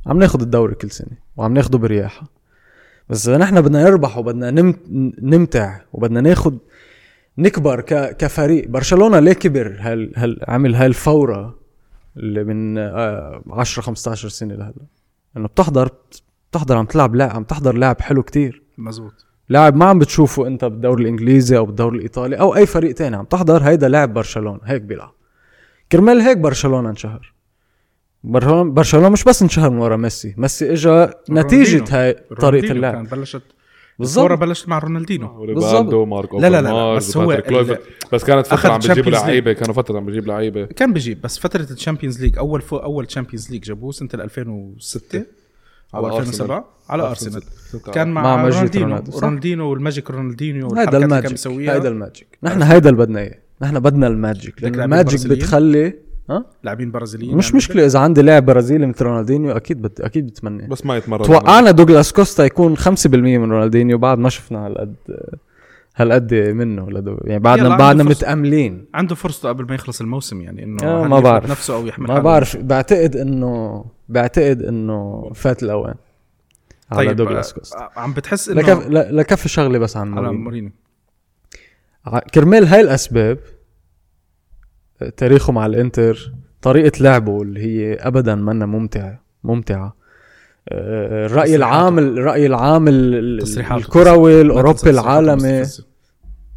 عم 0.06 0.20
ناخد 0.20 0.42
الدوري 0.42 0.76
كل 0.76 0.92
سنة 0.92 1.18
وعم 1.38 1.54
ناخده 1.54 1.78
برياحة. 1.78 2.28
بس 3.10 3.28
إذا 3.28 3.38
نحن 3.38 3.62
بدنا 3.62 3.84
نربح 3.84 4.18
وبدنا 4.18 4.52
نم... 4.52 4.76
نمتع 5.22 5.80
وبدنا 5.94 6.22
ناخد 6.22 6.58
نكبر 7.38 7.82
ك... 7.82 8.18
كفريق 8.18 8.68
برشلونة 8.68 9.20
ليه 9.20 9.34
كبر 9.34 9.78
هل... 9.80 10.14
هل 10.16 10.40
عمل 10.48 10.76
هاي 10.76 10.86
الفوره 10.86 11.60
اللي 12.18 12.44
من 12.44 12.78
آه 12.78 13.44
10 13.50 13.82
15 13.84 14.30
سنة 14.30 14.56
لهلأ؟ 14.56 14.74
انه 15.38 15.48
بتحضر 15.48 15.90
بتحضر 16.52 16.78
عم 16.78 16.86
تلعب 16.86 17.16
لاعب 17.16 17.36
عم 17.36 17.44
تحضر 17.44 17.76
لاعب 17.76 18.02
حلو 18.02 18.24
كتير. 18.24 18.64
مزبوط. 18.78 19.26
لاعب 19.50 19.76
ما 19.76 19.86
عم 19.86 20.00
بتشوفه 20.00 20.48
انت 20.48 20.66
بالدوري 20.66 21.04
الانجليزي 21.04 21.58
أو 21.58 21.66
بالدوري 21.66 21.98
الايطالي 21.98 22.36
أو 22.36 22.56
اي 22.56 22.66
فريق 22.66 22.96
تاني 22.96 23.16
عم 23.16 23.26
تحضر 23.26 23.64
هيدا 23.64 23.88
لاعب 23.88 24.14
برشلونة 24.14 24.60
هيك 24.64 24.82
بيلعب. 24.82 25.14
كرمال 25.92 26.22
هيك 26.22 26.38
برشلونة 26.38 26.90
انشهر. 26.90 27.34
برشلونه 28.24 28.72
برشلونة 28.72 29.10
مش 29.10 29.24
بس 29.24 29.42
انشهر 29.42 29.70
من 29.70 29.78
ورا 29.78 29.96
ميسي 29.98 30.36
ميسي 30.38 30.74
اجى 30.74 31.08
نتيجة 31.30 31.84
هاي 31.90 32.14
طريقة 32.40 32.72
اللعب. 32.72 32.94
كان 32.94 33.04
بلشت 33.04 33.42
بالضبط. 34.00 34.32
بلشت 34.32 34.70
مع 34.70 34.80
رونالدينو. 34.80 36.06
ماركو 36.06 36.40
لا، 36.40 36.50
لا، 36.50 36.62
لا، 36.62 36.96
بس 36.96 37.18
هو. 37.18 37.42
بس 38.14 38.24
كانت 38.24 38.48
فترة 38.48 38.72
عم 38.72 38.80
League. 38.82 39.08
لعيبة 39.08 39.54
كانوا 39.54 39.74
فترة 39.74 39.98
عم 39.98 40.06
بيجيب 40.06 40.28
لعيبة. 40.28 40.66
كان 40.66 40.94
بيجيب 40.94 41.22
بس 41.22 41.40
فترة 41.40 41.68
ال 41.72 41.77
Champions 41.77 42.22
League 42.22 42.38
أول 42.38 42.62
فو 42.62 42.78
أول 42.78 43.06
Champions 43.06 43.52
League 43.52 43.64
جابوه 43.64 43.92
سنة 43.92 44.10
2006 44.14 45.18
أو 45.20 45.24
على 45.96 46.08
2007 46.08 46.66
على 46.90 47.04
أرسنال. 47.04 47.44
كان 47.94 48.08
مع, 48.08 48.22
مع 48.22 48.48
رونالدينو. 48.48 49.04
رونالدينو 49.22 49.70
وال 49.70 49.82
magic 49.82 50.12
رونالدينيو 50.12 50.76
هيدا 50.76 50.98
ال 50.98 51.05
magic. 51.05 51.48
هيدا 51.48 51.90
ال 51.90 51.95
magic. 51.95 52.28
نحن 52.44 52.62
هيدا 52.62 52.90
اللي 52.90 53.06
بدنا 53.06 53.20
اياه 53.20 53.40
نحن 53.62 53.80
بدنا 53.80 54.08
ال 54.08 54.16
magic. 54.16 54.64
ال 54.64 54.73
magic؟ 54.73 55.28
بتخلي 55.28 55.94
ها؟ 56.30 56.46
لاعبين 56.64 56.92
برازيليين 56.92 57.38
مش 57.38 57.46
يعني 57.46 57.58
مشكلة 57.58 57.86
إذا 57.86 58.00
عندي 58.00 58.22
لاعب 58.22 58.46
برازيلي 58.46 58.88
مثل 58.88 59.06
رونالدينيو 59.06 59.52
أكيد 59.52 59.82
بت... 59.82 60.02
أكيد 60.02 60.28
بتمنى 60.28 60.68
بس 60.68 60.86
ما 60.86 60.98
يتمرن. 60.98 61.26
توقعنا 61.26 61.72
دوغلاس 61.72 62.14
كوستا 62.14 62.46
يكون 62.46 62.78
5% 62.78 63.08
من 63.08 63.52
رونالدينيو 63.52 63.98
بعد 63.98 64.18
ما 64.18 64.30
شفنا 64.30 64.68
هالقد 64.68 64.96
هالقد 65.96 66.34
منه 66.34 66.90
لدو... 66.92 67.18
يعني 67.24 67.40
بعدنا 67.40 67.78
بعدنا. 67.78 68.04
متأملين 68.04 68.86
عنده 68.94 69.16
فرصته 69.16 69.50
قبل 69.50 69.66
ما 69.66 69.76
يخلص 69.76 70.02
الموسم 70.02 70.42
يعني 70.42 70.64
إنه 70.64 70.84
آه، 70.84 71.08
ما 71.08 71.20
بعرف. 71.20 71.50
نفسه 71.52 71.76
أو 71.76 71.86
يحمل 71.88 72.08
ما. 72.08 72.20
بعرف 72.20 72.58
بعتقد 72.58 73.16
انه 73.16 73.86
بعتقد 74.10 74.62
إنه 74.62 75.32
فات 75.36 75.64
الأوان 75.64 75.96
على 76.92 77.08
طيب 77.08 77.16
دوغلاس 77.16 77.52
آه، 77.52 77.56
كوستا 77.60 77.90
عم 77.96 78.14
بتحس 78.14 78.50
انه 78.50 78.62
لكف... 78.62 78.88
ل- 78.88 79.18
لكفي 79.18 79.50
شغله 79.50 79.80
بس 79.80 79.98
عن 79.98 80.12
مورينيو 80.12 80.40
مورينيو 80.40 80.72
كرمال 82.34 82.66
هاي 82.68 82.82
الأسباب 82.82 83.40
تاريخه 85.18 85.54
مع 85.54 85.66
الإنتر 85.66 86.32
طريقة 86.62 87.04
لعبه 87.04 87.42
اللي 87.42 87.60
هي 87.60 87.94
ابدا 87.94 88.36
منا 88.36 88.66
ممتعه 88.66 89.22
ممتعة 89.44 89.86
آه، 89.86 89.94
الرأي. 90.72 91.56
العام 91.56 92.00
الرأي 92.00 92.46
العام 92.46 92.88
الكروي 92.88 94.42
الأوروبي 94.42 94.90
العالمي. 94.90 95.64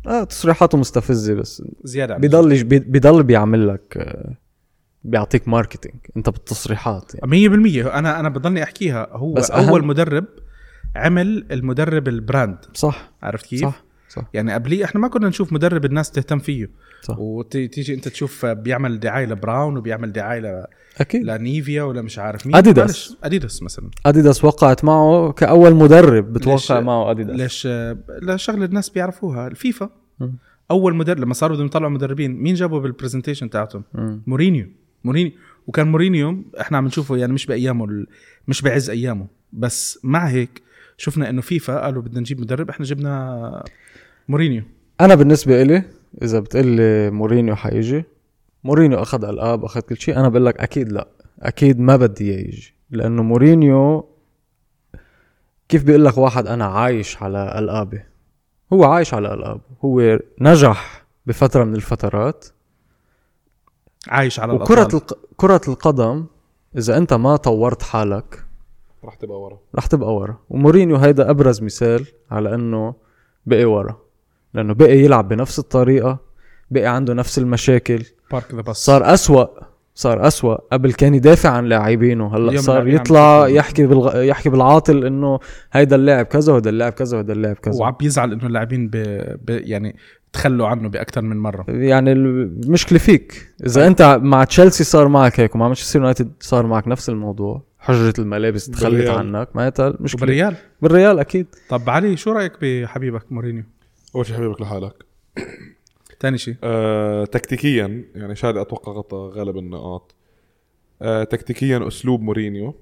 آه 0.07 0.25
تصريحاته 0.25 0.79
مستفزة 0.79 1.35
بس. 1.35 1.63
زيادة 1.85 2.17
بي- 2.65 2.79
بيضل 2.79 3.23
بيعمل 3.23 3.69
لك 3.69 3.97
آه، 3.97 4.35
بيعطيك 5.05 5.49
marketing 5.49 5.95
انت 6.17 6.29
بالتصريحات 6.31 7.13
يعني. 7.15 7.49
100% 7.49 7.99
أنا 7.99 8.21
أنا 8.21 8.29
بضلني 8.29 8.63
أحكيها. 8.63 9.09
هو 9.13 9.33
بس 9.33 9.43
بس 9.45 9.53
أهم- 9.53 9.69
اول 9.69 9.87
مدرب 9.87 10.25
عمل 10.97 11.47
المدرب 11.51 12.09
ال 12.09 12.16
brand. 12.16 12.59
صح. 12.75 13.11
عرفت 13.23 13.47
كيف؟ 13.47 13.63
صح. 13.63 13.85
صح. 14.09 14.23
يعني 14.35 14.53
قبليه 14.53 14.85
إحنا 14.85 15.01
ما 15.01 15.09
كنا 15.09 15.29
نشوف 15.29 15.53
مدرب 15.53 15.85
الناس 15.85 16.11
تهتم 16.11 16.39
فيه. 16.39 16.71
صح. 17.03 17.19
وتيجي 17.19 17.95
أنت 17.95 18.09
تشوف 18.09 18.47
بيعمل 18.47 19.01
دعاية 19.01 19.27
لبراون 19.27 19.77
وبيعمل 19.77 20.13
دعاية 20.13 20.41
ل- 20.41 20.65
أكيد. 20.99 21.23
لنيفيا 21.25 21.83
ولا 21.83 22.03
مش 22.03 22.19
عارف 22.19 22.47
مين. 22.47 22.57
أديداس. 22.57 22.85
معلش، 23.11 23.17
أديداس 23.25 23.63
مثلا. 23.63 23.91
أديداس 24.07 24.45
وقعت 24.45 24.85
معه 24.85 25.33
كأول 25.33 25.75
مدرب 25.75 26.27
ليش- 26.27 26.43
بتوقع 26.43 26.81
معه 26.81 27.11
أديداس. 27.11 27.37
ليش 27.37 27.69
لشغلة 28.23 28.65
الناس 28.65 28.91
بيعرفوها. 28.91 29.47
الفيفا 29.49 29.91
مم. 30.21 30.35
أول 30.71 30.95
مدرب 30.97 31.19
لما 31.19 31.35
صاروا 31.35 31.55
بدهم 31.57 31.67
يطلعوا 31.67 31.91
مدربين 31.91 32.31
مين 32.43 32.55
جابوا 32.55 32.81
بال 32.81 32.91
presentation 32.91 33.51
تاعتهم. 33.51 33.85
مورينيو. 34.27 34.67
مورينيو. 35.05 35.33
وكان 35.67 35.89
مورينيو 35.89 36.45
إحنا 36.61 36.79
عم 36.79 36.87
نشوفه 36.87 37.17
يعني 37.17 37.33
مش 37.33 37.47
بأيامه 37.47 37.85
ال- 37.85 38.07
مش 38.49 38.63
بعز 38.63 38.91
أيامه. 38.91 39.27
بس 39.53 39.99
مع 40.03 40.27
هيك 40.29 40.63
شفنا 40.97 41.31
إنه 41.31 41.41
فيفا 41.41 41.81
قالوا 41.85 42.03
بدنا 42.03 42.21
نجيب 42.21 42.41
مدرب 42.41 42.71
إحنا 42.71 42.87
جبنا 42.87 43.65
مورينيو. 44.29 44.63
أنا 45.01 45.15
بالنسبة 45.15 45.63
إلي 45.63 45.83
إذا 46.23 46.41
بتقلي 46.41 47.11
مورينيو 47.11 47.57
حيجي 47.57 48.05
مورينيو 48.65 49.03
أخذ 49.03 49.25
القاب 49.25 49.65
أخذ 49.65 49.81
كل 49.81 49.97
شيء 49.97 50.17
أنا 50.17 50.29
بقول 50.29 50.47
لك 50.47 50.61
أكيد 50.61 50.93
لا 50.93 51.09
أكيد 51.41 51.81
ما 51.81 51.97
بدي 51.97 52.31
إياه 52.35 52.41
يجي 52.41 52.75
لأنه 52.91 53.23
مورينيو 53.23 54.09
كيف 55.69 55.85
بيقول 55.85 56.05
لك 56.05 56.19
واحد 56.19 56.47
أنا 56.47 56.65
عايش 56.65 57.23
على 57.23 57.59
القابه 57.59 58.03
هو 58.73 58.85
عايش 58.85 59.15
على 59.15 59.35
القاب 59.35 59.61
هو 59.85 60.19
نجح 60.41 61.07
بفترة 61.27 61.65
من 61.65 61.75
الفترات. 61.75 62.45
عايش 64.09 64.41
على 64.41 64.53
وكرة 64.53 64.75
الأطلال. 64.75 65.03
الق... 65.03 65.19
كرة 65.37 65.61
القدم 65.69 66.27
إذا 66.77 66.97
أنت 66.97 67.13
ما 67.13 67.37
طورت 67.37 67.83
حالك 67.83 68.45
رح 69.05 69.15
تبقى 69.15 69.41
ورا. 69.41 69.59
رح 69.75 69.87
تبقى 69.87 70.15
ورا. 70.15 70.39
ومورينيو 70.51 70.97
هيدا 70.97 71.31
أبرز 71.31 71.63
مثال 71.63 72.07
على 72.31 72.55
إنه 72.55 72.95
بقي 73.47 73.65
ورا. 73.65 74.08
لأنه 74.55 74.75
بقي 74.75 74.99
يلعب 74.99 75.29
بنفس 75.29 75.59
الطريقة 75.59 76.19
بقي 76.71 76.87
عنده 76.87 77.15
نفس 77.15 77.39
المشاكل. 77.39 78.03
park 78.33 78.55
the 78.55 78.61
bus 78.61 78.85
صار 78.85 79.15
أسوأ 79.15 79.47
صار 79.95 80.27
أسوأ. 80.27 80.57
قبل 80.73 80.93
كان 80.93 81.15
يدافع 81.15 81.51
عن 81.51 81.65
لاعبينه 81.65 82.37
هلأ 82.37 82.61
صار 82.61 82.81
عم 82.81 82.89
يطلع. 82.89 83.49
يحكي 83.49 83.87
بالغ... 83.87 84.23
يحكي 84.23 84.51
بالعاطل 84.51 85.05
إنه 85.05 85.39
هيدا 85.73 85.97
اللاعب 85.97 86.27
كذا 86.27 86.53
وهيدا 86.53 86.71
اللاعب 86.71 86.93
كذا 86.93 87.17
وهيدا 87.17 87.33
اللاعب 87.33 87.57
كذا. 87.57 87.81
وعم 87.81 87.97
بيزعل 88.01 88.33
إنه 88.33 88.47
اللاعبين 88.47 88.89
ب... 88.89 88.97
ب... 89.45 89.51
يعني 89.51 89.97
تخلوا 90.33 90.67
عنه 90.67 90.89
باكثر 90.89 91.23
من 91.23 91.37
مرة. 91.37 91.65
يعني 91.69 92.13
المشكلة 92.13 92.99
فيك. 92.99 93.49
إذا 93.67 93.87
أنت 93.87 94.19
مع 94.23 94.45
تشيلسي 94.45 94.85
صار 94.85 95.09
معك 95.09 95.41
هيك 95.41 95.55
ومع 95.55 95.67
مانشستر 95.67 95.99
يونايتد 95.99 96.33
صار 96.41 96.67
معك 96.67 96.89
نفس 96.89 97.09
الموضوع. 97.09 97.63
حجرة 97.79 98.15
الملابس 98.19 98.67
تخلت 98.67 98.85
بالريال. 98.85 99.19
عنك 99.19 99.49
معناتها 99.55 99.89
المشكلة. 99.89 100.23
وبالريال؟ 100.23 100.55
بالريال 100.83 101.19
أكيد. 101.19 101.47
طب 101.69 101.91
علي 101.91 102.17
شو 102.17 102.33
رأيك 102.33 102.53
بحبيبك 102.63 103.33
مورينيو؟ 103.33 103.65
أول 104.15 104.27
شيء 104.27 104.37
حبيبك 104.37 104.61
لحالك. 104.61 105.07
ثاني 106.21 106.39
شيء 106.39 106.55
آه، 106.63 107.25
تكتيكيا 107.25 108.05
يعني 108.15 108.37
شادي 108.37 108.61
أتوقع 108.61 108.93
غطى 108.93 109.17
غالب 109.17 109.59
النقاط. 109.59 110.15
آه، 111.03 111.25
تكتيكيا 111.25 111.89
أسلوب 111.89 112.21
مورينيو 112.21 112.75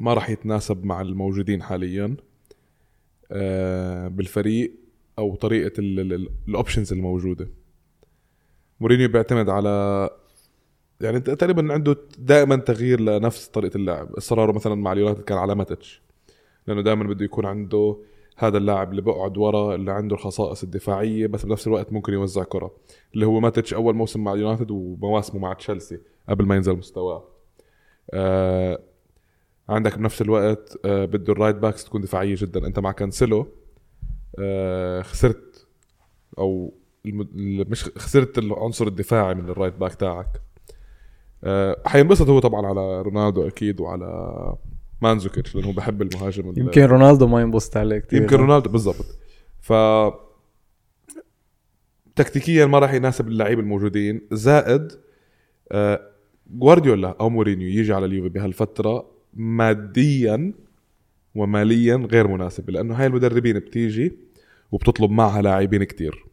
ما 0.00 0.14
راح 0.14 0.30
يتناسب 0.30 0.84
مع 0.84 1.00
الموجودين 1.00 1.62
حاليا. 1.62 2.16
آه، 3.32 4.08
بالفريق 4.08 4.74
أو 5.18 5.34
طريقة 5.34 5.72
ال 5.78 5.92
options 5.92 6.92
الموجودة. 6.92 7.48
مورينيو 8.80 9.08
بيعتمد 9.08 9.48
على 9.48 10.10
يعني 11.00 11.20
تقريبا 11.20 11.72
عنده 11.72 11.96
دائما 12.18 12.56
تغيير 12.56 13.00
لنفس 13.00 13.48
طريقة 13.48 13.76
اللعب 13.76 14.12
إصراره 14.12 14.52
مثلا 14.52 14.74
مع 14.74 14.92
اليونايتد 14.92 15.22
كان 15.22 15.38
على 15.38 15.54
ماتيتش 15.54 16.02
لأنه 16.66 16.82
دائما 16.82 17.04
بده 17.04 17.24
يكون 17.24 17.46
عنده 17.46 17.96
هذا 18.36 18.58
اللاعب 18.58 18.90
اللي 18.90 19.02
بيقعد 19.02 19.38
ورا 19.38 19.74
اللي 19.74 19.92
عنده 19.92 20.14
الخصائص 20.16 20.62
الدفاعية 20.62 21.26
بس 21.26 21.44
بنفس 21.46 21.66
الوقت 21.66 21.92
ممكن 21.92 22.12
يوزع 22.12 22.42
كرة 22.44 22.70
اللي 23.14 23.26
هو 23.26 23.40
ماتيتش 23.40 23.74
أول 23.74 23.94
موسم 23.94 24.24
مع 24.24 24.32
اليونايتد 24.32 24.70
ومواسمه 24.70 25.40
مع 25.40 25.52
تشيلسي 25.52 25.98
قبل 26.28 26.44
ما 26.46 26.56
ينزل 26.56 26.72
مستواه 26.76 27.24
آه 28.10 28.78
عندك 29.68 29.98
بنفس 29.98 30.22
الوقت 30.22 30.78
آه 30.84 31.04
بده 31.04 31.32
ال 31.32 31.36
right 31.36 31.56
backs 31.56 31.84
تكون 31.84 32.00
دفاعية 32.00 32.34
جدا 32.38 32.66
أنت 32.66 32.78
مع 32.78 32.92
كانسيلو 32.92 33.46
آه 34.38 35.02
خسرت 35.02 35.66
أو. 36.38 36.74
مش 37.04 37.84
خسرت 37.84 38.38
العنصر 38.38 38.86
الدفاعي 38.86 39.34
من 39.34 39.48
ال 39.48 39.52
right 39.52 39.74
back 39.74 39.94
تاعك 39.94 40.40
آه 41.44 41.76
حينبسط 41.86 42.28
هو 42.28 42.38
طبعا 42.38 42.66
على 42.66 43.02
رونالدو 43.02 43.46
أكيد 43.48 43.80
وعلى 43.80 44.06
مانزوكيتش 45.02 45.54
لأنه 45.56 45.72
بحب 45.72 46.02
المهاجم 46.02 46.50
ال- 46.50 46.58
يمكن 46.58 46.82
رونالدو 46.84 47.26
ما 47.26 47.40
ينبسط 47.40 47.76
عليه 47.76 47.98
كثير 47.98 48.22
يمكن 48.22 48.36
رونالدو 48.36 48.70
بالضبط. 48.70 49.18
ف 49.60 49.72
تكتيكيا 52.16 52.66
ما 52.66 52.78
راح 52.78 52.94
يناسب 52.94 53.28
اللعيبه 53.28 53.60
الموجودين. 53.60 54.20
زائد 54.32 54.92
آه، 55.72 56.00
جوارديولا 56.50 57.16
أو 57.20 57.30
مورينيو 57.30 57.68
يجي 57.68 57.92
على 57.92 58.06
اليوفي 58.06 58.28
بهالفترة 58.28 59.10
ماديا 59.34 60.52
وماليا 61.34 61.96
غير 61.96 62.28
مناسب 62.28 62.70
لأنه 62.70 62.94
هاي 62.94 63.06
المدربين 63.06 63.58
بتيجي 63.58 64.12
وبتطلب 64.72 65.10
معها 65.10 65.42
لاعبين 65.42 65.84
كتير. 65.84 66.24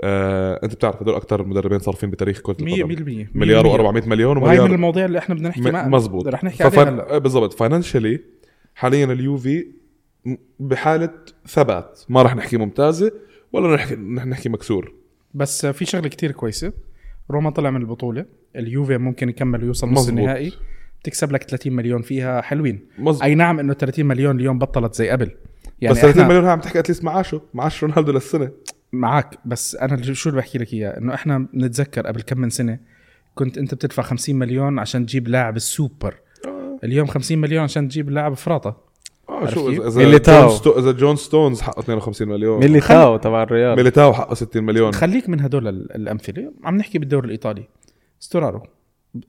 آه، 0.00 0.60
أنت 0.64 0.74
بتعرف 0.74 1.02
هدول 1.02 1.14
أكثر 1.14 1.40
المدربين 1.40 1.78
صارفين 1.78 2.10
بتاريخ 2.10 2.40
كرة 2.40 2.56
100% 2.60 2.62
القدم. 2.62 3.26
مليار 3.34 3.64
و400 3.64 4.06
مليون 4.06 4.36
وهي 4.36 4.54
من 4.54 4.60
ومليار 4.60 4.74
المواضيع 4.74 5.04
اللي 5.04 5.18
إحنا 5.18 5.34
بدنا 5.34 5.48
نحكي 5.48 5.70
معها. 5.70 5.88
مزبوط. 5.88 6.28
رح 6.28 6.44
نحكي 6.44 6.64
عليها 6.64 6.82
هلا. 6.82 7.04
ففن... 7.04 7.18
بالضبط. 7.18 7.52
financially 7.52 8.20
حاليا 8.74 9.04
اليوفي 9.04 9.66
بحالة 10.60 11.10
ثبات. 11.46 12.00
ما 12.08 12.22
راح 12.22 12.36
نحكي 12.36 12.56
ممتازة 12.56 13.12
ولا 13.52 13.74
رح 13.74 13.82
نحكي 13.82 13.94
رح 13.94 14.26
نحكي 14.26 14.48
مكسور. 14.48 14.92
بس 15.34 15.66
في 15.66 15.84
شغلة 15.84 16.08
كتير 16.08 16.32
كويسة. 16.32 16.72
روما 17.30 17.50
طلع 17.50 17.70
من 17.70 17.80
البطولة. 17.80 18.24
اليوفي 18.56 18.98
ممكن 18.98 19.28
يكمل 19.28 19.62
ويوصل 19.62 19.90
نص. 19.90 20.08
النهائي. 20.08 20.52
تكسب 21.04 21.32
لك 21.32 21.42
30 21.42 21.72
مليون 21.72 22.02
فيها. 22.02 22.40
حلوين. 22.40 22.80
مزبوط. 22.98 23.22
أي 23.22 23.34
نعم 23.34 23.60
إنه 23.60 23.74
30 23.74 24.06
مليون 24.06 24.36
اليوم 24.36 24.58
بطلت 24.58 24.94
زي 24.94 25.08
قبل. 25.08 25.30
يعني 25.80 25.94
بس 25.94 26.00
30 26.00 26.20
إحنا 26.20 26.28
مليون 26.28 26.44
هاي 26.44 26.52
عم 26.52 26.60
تحكي 26.60 26.78
at 26.78 26.85
least 26.85 27.04
معاشه. 27.04 27.40
معاش 27.54 27.84
رونالدو 27.84 28.12
للسنة. 28.12 28.50
معك 28.92 29.38
بس 29.44 29.76
أنا 29.76 30.12
شو 30.12 30.28
اللي 30.30 30.40
بحكي 30.40 30.58
لك 30.58 30.72
إياه؟ 30.72 30.98
إنه 30.98 31.14
إحنا 31.14 31.38
بنتذكر 31.52 32.06
قبل 32.06 32.22
كم 32.22 32.40
من 32.40 32.50
سنة 32.50 32.78
كنت 33.34 33.58
أنت 33.58 33.74
بتدفع 33.74 34.02
50 34.02 34.36
مليون 34.36 34.78
عشان 34.78 35.06
تجيب 35.06 35.28
لاعب 35.28 35.56
السوبر. 35.56 36.14
اليوم 36.84 37.06
50 37.06 37.38
مليون 37.38 37.62
عشان 37.62 37.88
تجيب 37.88 38.10
لاعب 38.10 38.32
افراطه 38.32 38.76
آه 39.28 39.46
شو؟ 39.46 39.70
اذا 39.70 39.86
إذا 39.88 39.98
ميليتاو. 39.98 40.48
جون, 40.48 40.56
ستو... 40.56 40.78
إذا 40.78 40.92
جون 40.92 41.16
ستونز 41.16 41.60
حقه 41.60 41.80
52 41.80 42.28
مليون. 42.28 42.60
ميليتاو 42.60 43.16
تبع 43.16 43.42
الريال. 43.42 43.76
ميليتاو 43.76 44.12
حقه 44.12 44.34
60 44.34 44.64
مليون. 44.64 44.92
خليك 44.92 45.28
من 45.28 45.40
هدول 45.40 45.68
ال- 45.68 45.94
الأمثلة. 45.94 46.52
عم 46.64 46.76
نحكي 46.76 46.98
بالدوري 46.98 47.26
الإيطالي. 47.26 47.68
ستورارو 48.20 48.62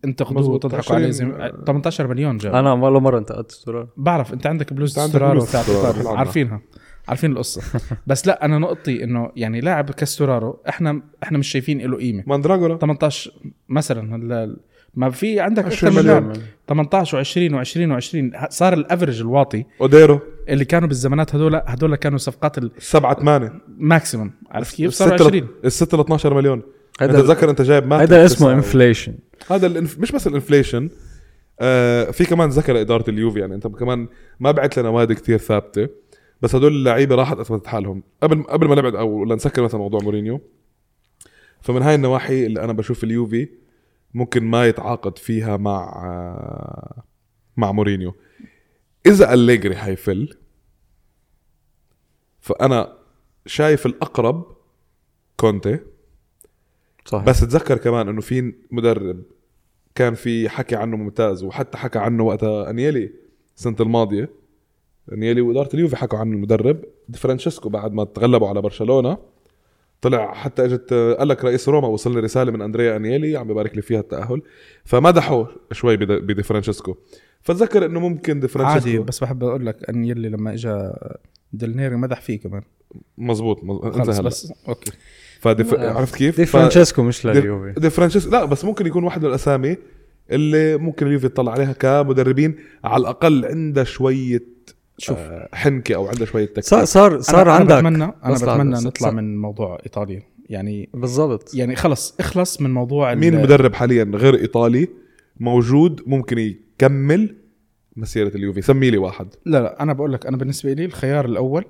انتقدوه 0.06 0.40
مزبوط. 0.40 0.66
وتضحكوا 0.66 0.96
عليه 0.96 1.08
20 1.08 1.32
زي 1.34 1.52
18 1.66 2.08
مليون 2.08 2.38
جاب. 2.38 2.56
أنا 2.56 2.74
ولا 2.74 3.00
مرة 3.00 3.18
انتقدت 3.18 3.52
ستورار 3.52 3.88
بعرف 3.98 4.34
أنت 4.34 4.48
عندك 4.48 4.74
بلوز 4.74 4.90
أنت 4.92 5.00
عندك 5.00 5.10
ستورارو 5.16 5.34
بلوز 5.34 5.52
تاعت 5.52 5.64
ستورارو، 5.64 5.88
ايطاليا 5.88 6.02
العنا. 6.02 6.18
عارفينها. 6.20 6.62
عارفين 7.08 7.32
القصة. 7.32 7.62
بس 8.08 8.28
لا 8.28 8.46
أنا 8.46 8.58
نقطتي 8.58 9.04
إنه 9.04 9.32
يعني 9.36 9.62
لاعب 9.62 9.92
كاستورارو 9.92 10.60
إحنا 10.70 11.02
إحنا 11.24 11.38
مش 11.38 11.48
شايفين 11.48 11.82
له 11.82 11.98
قيمة. 11.98 12.24
ماندراجورا 12.28 12.78
18 12.78 13.32
مثلا 13.70 14.16
هلا 14.16 14.58
ما 14.94 15.10
في 15.10 15.40
عندك 15.40 15.66
أكثر 15.66 15.88
20 15.88 15.94
من 15.94 16.00
مليون. 16.04 16.24
لاعب. 16.24 16.38
18 16.68 17.24
و20 17.24 17.52
و20 17.68 18.04
و20 18.04 18.50
صار 18.50 18.74
ال 18.74 18.80
average 18.80 19.22
الواطي. 19.22 19.66
أوديرو. 19.82 20.20
اللي 20.50 20.66
كانوا 20.66 20.88
بالزمانات 20.88 21.36
هذول 21.36 21.62
هذول 21.66 21.96
كانوا 21.96 22.18
صفقات 22.18 22.56
7 22.80 23.20
8 23.20 23.52
ال 23.80 23.86
maximum 23.86 24.32
عرفت 24.52 24.76
كيف؟ 24.76 24.94
صاروا 24.94 25.14
20 25.14 25.48
الستة 25.66 25.98
ل 25.98 26.02
12 26.02 26.34
مليون. 26.34 26.62
هذا 27.02 27.22
تذكر 27.22 27.50
أنت 27.50 27.62
جايب 27.62 27.94
هذا 27.94 28.26
اسمه. 28.26 28.54
inflation 28.54 29.14
هذا 29.52 29.68
ال 29.68 29.72
inf... 29.72 30.00
مش 30.00 30.12
بس 30.12 30.28
ال 30.28 30.34
inflation 30.34 30.90
آه 31.60 32.12
في 32.12 32.26
كمان 32.26 32.50
ذكاء 32.50 32.76
لاداره 32.76 33.10
اليوفي 33.10 33.40
يعني 33.40 33.56
أنت 33.56 33.68
كمان 33.68 34.08
ما 34.40 34.52
بعت 34.52 34.78
لنا 34.78 34.90
نوادي 34.90 35.16
كتير 35.16 35.38
ثابتة. 35.38 35.90
بس 36.42 36.56
هدول 36.56 36.72
اللعيبة 36.72 37.16
راحت 37.16 37.38
أثبتت 37.38 37.68
حالهم. 37.68 38.04
قبل 38.24 38.44
قبل 38.44 38.68
ما 38.68 38.76
نبعد 38.76 38.96
أو 38.96 39.26
لنسكر 39.26 39.64
مثلا 39.64 39.80
موضوع 39.80 40.00
مورينيو 40.04 40.42
فمن 41.62 41.82
هاي 41.82 41.96
النواحي 41.96 42.46
اللي 42.46 42.64
أنا 42.64 42.74
بشوف 42.74 43.04
اليوفي 43.04 43.50
ممكن 44.14 44.44
ما 44.44 44.68
يتعاقد 44.68 45.18
فيها 45.18 45.58
مع 45.58 46.04
مع 47.58 47.72
مورينيو. 47.72 48.16
إذا 49.06 49.34
أليجري 49.34 49.76
حيفل 49.76 50.38
فأنا 52.40 52.98
شايف 53.46 53.86
الأقرب 53.86 54.58
كونتي. 55.38 55.80
صح 57.06 57.24
بس 57.24 57.44
اتذكر 57.44 57.78
كمان 57.78 58.08
إنه 58.08 58.22
في 58.22 58.54
مدرب 58.72 59.24
كان 59.96 60.14
في 60.14 60.50
حكي 60.50 60.76
عنه 60.76 60.98
ممتاز 60.98 61.44
وحتى 61.44 61.78
حكى 61.78 62.00
عنه 62.00 62.24
وقتها 62.24 62.70
أنيلي 62.70 63.14
السنة 63.58 63.76
الماضية. 63.80 64.30
انيلي 65.14 65.42
وإدارة 65.42 65.70
اليوفي 65.74 65.96
حكوا 65.96 66.20
عنه 66.20 66.34
المدرب 66.34 66.78
دي 67.10 67.18
فرانشيسكو 67.18 67.70
بعد 67.70 67.94
ما 67.94 68.04
تغلبوا 68.04 68.48
على 68.48 68.62
برشلونة 68.62 69.18
طلع 70.02 70.34
حتى 70.34 70.66
إجت 70.66 70.94
قال 71.20 71.28
لك 71.28 71.46
رئيس 71.46 71.70
روما 71.70 71.88
وصل 71.88 72.14
لي 72.14 72.20
رسالة 72.20 72.52
من 72.52 72.62
أندريا 72.62 72.96
أنيلي 72.96 73.38
عم 73.38 73.48
ببارك 73.48 73.76
لي 73.76 73.82
فيها 73.82 74.00
التأهل 74.00 74.42
فمدحوا 74.86 75.46
شوي 75.72 75.98
بد- 75.98 76.12
بدي 76.28 76.44
فرانشيسكو. 76.44 76.96
فتذكر 77.42 77.86
إنه 77.86 78.00
ممكن 78.00 78.40
دي 78.40 78.48
فرانشيسكو 78.48 78.90
عادي 78.90 79.00
بس 79.00 79.20
بحب 79.20 79.44
أقول 79.44 79.66
لك 79.66 79.90
إن 79.90 80.06
يلي 80.06 80.30
لما 80.30 80.54
اجى 80.54 80.92
دلنيري 81.54 81.96
مدح 81.96 82.22
فيه 82.22 82.40
كمان. 82.40 82.62
مزبوط 83.18 83.64
مز... 83.64 83.80
انت 83.86 83.96
خلص 83.96 84.10
هلا. 84.20 84.28
بس 84.28 84.54
okay. 84.68 84.92
فدي 85.40 85.64
ف... 85.64 85.74
عرفت 85.74 86.16
كيف؟ 86.16 86.38
دي 86.38 86.46
ف- 86.46 86.52
فرانشيسكو 86.52 87.04
مش 87.04 87.28
دي, 87.28 87.34
لليوفي. 87.34 87.80
دي 87.80 87.90
فرانشيسكو 87.90 88.32
لا 88.32 88.46
بس 88.46 88.66
ممكن 88.66 88.86
يكون 88.88 89.04
واحد 89.04 89.22
من 89.24 89.30
الأسامي 89.30 89.78
اللي 90.32 90.78
ممكن 90.78 91.08
اليوفي 91.08 91.26
يطلع 91.26 91.52
عليها 91.52 91.74
كمدربين 91.74 92.56
على 92.84 93.02
الأقل 93.02 93.46
عنده 93.46 93.84
شوية 93.84 94.44
شوف. 94.98 95.18
آه 95.18 95.50
حنكة 95.54 95.96
أو 95.96 96.08
عنده 96.08 96.26
شوية 96.26 96.46
تكتيك. 96.46 96.64
صار 96.64 96.86
صار 96.86 97.22
صار 97.22 97.42
أنا 97.42 97.52
عندك. 97.52 97.72
أنا 97.72 97.80
بتمنى 97.90 98.04
أنا 98.24 98.34
بس 98.34 98.42
بتمنى 98.44 98.72
لحظة، 98.74 98.88
نطلع 98.88 99.08
صار- 99.08 99.16
من 99.16 99.38
موضوع 99.38 99.78
ايطاليا 99.86 100.24
يعني 100.50 100.90
بالضبط. 100.94 101.54
يعني 101.56 101.76
خلص 101.76 102.16
اخلص 102.20 102.62
من 102.62 102.74
موضوع 102.74 103.14
مين 103.14 103.34
المدرب 103.34 103.74
حاليا 103.74 104.04
غير 104.04 104.36
إيطالي 104.36 104.88
موجود 105.40 106.02
ممكن 106.06 106.38
يكمل 106.38 107.36
مسيرة 107.96 108.36
اليوفي؟ 108.36 108.62
سمي 108.62 108.90
لي 108.90 108.98
واحد. 108.98 109.28
لا 109.46 109.62
لا 109.62 109.84
أنا 109.84 109.94
بقول 109.94 110.14
لك 110.14 110.26
أنا 110.26 110.38
بالنسبة 110.38 110.74
لي 110.74 110.86
الخيار 110.86 111.26
الأول 111.26 111.66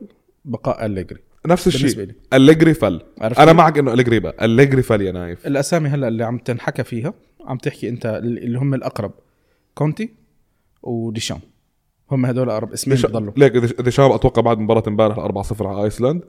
بقاء 0.46 0.86
أليجري. 0.86 1.20
نفس 1.48 1.78
بالنسبة 1.78 2.04
الشيء 2.04 2.16
لي. 2.32 2.38
أليجري 2.38 2.74
فل. 2.74 3.02
أنا؟ 3.22 3.54
معك 3.54 3.78
إنه 3.78 3.94
أليجري 3.94 4.20
بقى. 4.20 4.46
أليجري 4.46 4.82
فل 4.82 5.02
يا 5.02 5.12
نايف. 5.12 5.48
الأسامي 5.48 5.90
هلأ 5.90 6.08
اللي 6.08 6.24
عم 6.24 6.38
تنحكى 6.38 6.84
فيها 6.84 7.14
عم 7.46 7.58
تحكي 7.58 7.90
أنت 7.90 8.06
اللي 8.24 8.60
هم 8.60 8.74
الأقرب. 8.74 9.12
كونتي 9.76 10.10
وديشام 10.84 11.40
هم 12.12 12.26
هدول 12.26 12.50
أقرب 12.50 12.72
اسمين 12.74 12.98
بضلوا. 12.98 13.34
ليك 13.38 13.52
ديش- 13.52 13.74
ديشام 13.74 14.12
أتوقع 14.12 14.42
بعد 14.42 14.60
مباراة 14.60 14.84
امبارح 14.88 15.18
4-0 15.20 15.68
على 15.68 15.84
آيسلاند 15.84 16.24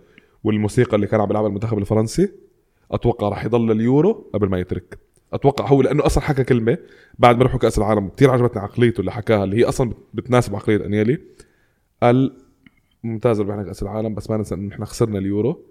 والموسيقى 0.44 0.96
اللي 0.96 1.06
كان 1.06 1.20
عم 1.20 1.26
بيلعبها 1.26 1.48
المنتخب 1.48 1.78
الفرنسي 1.78 2.32
أتوقع 2.92 3.28
راح 3.28 3.44
يضل 3.44 3.70
اليورو 3.70 4.30
قبل 4.34 4.48
ما 4.48 4.58
يترك. 4.58 4.98
أتوقع 5.32 5.66
هو 5.66 5.82
لأنه 5.82 6.06
أصلا 6.06 6.24
حكى 6.24 6.44
كلمة 6.44 6.78
بعد 7.18 7.36
ما 7.38 7.44
رحوا 7.44 7.58
كأس 7.58 7.78
العالم. 7.78 8.08
كثير 8.08 8.30
عجبتني 8.30 8.62
عقليته 8.62 9.00
اللي 9.00 9.12
حكاها 9.12 9.44
اللي 9.44 9.56
هي 9.56 9.64
أصلا 9.64 9.92
بتناسب 10.14 10.54
عقلية 10.56 10.86
أنيلي. 10.86 11.18
قال 12.02 12.36
ممتاز 13.04 13.40
ربحنا 13.40 13.62
كأس 13.62 13.82
العالم 13.82 14.14
بس 14.14 14.30
ما 14.30 14.36
ننسى 14.36 14.54
انه 14.54 14.68
نحن 14.68 14.84
خسرنا 14.84 15.18
اليورو. 15.18 15.64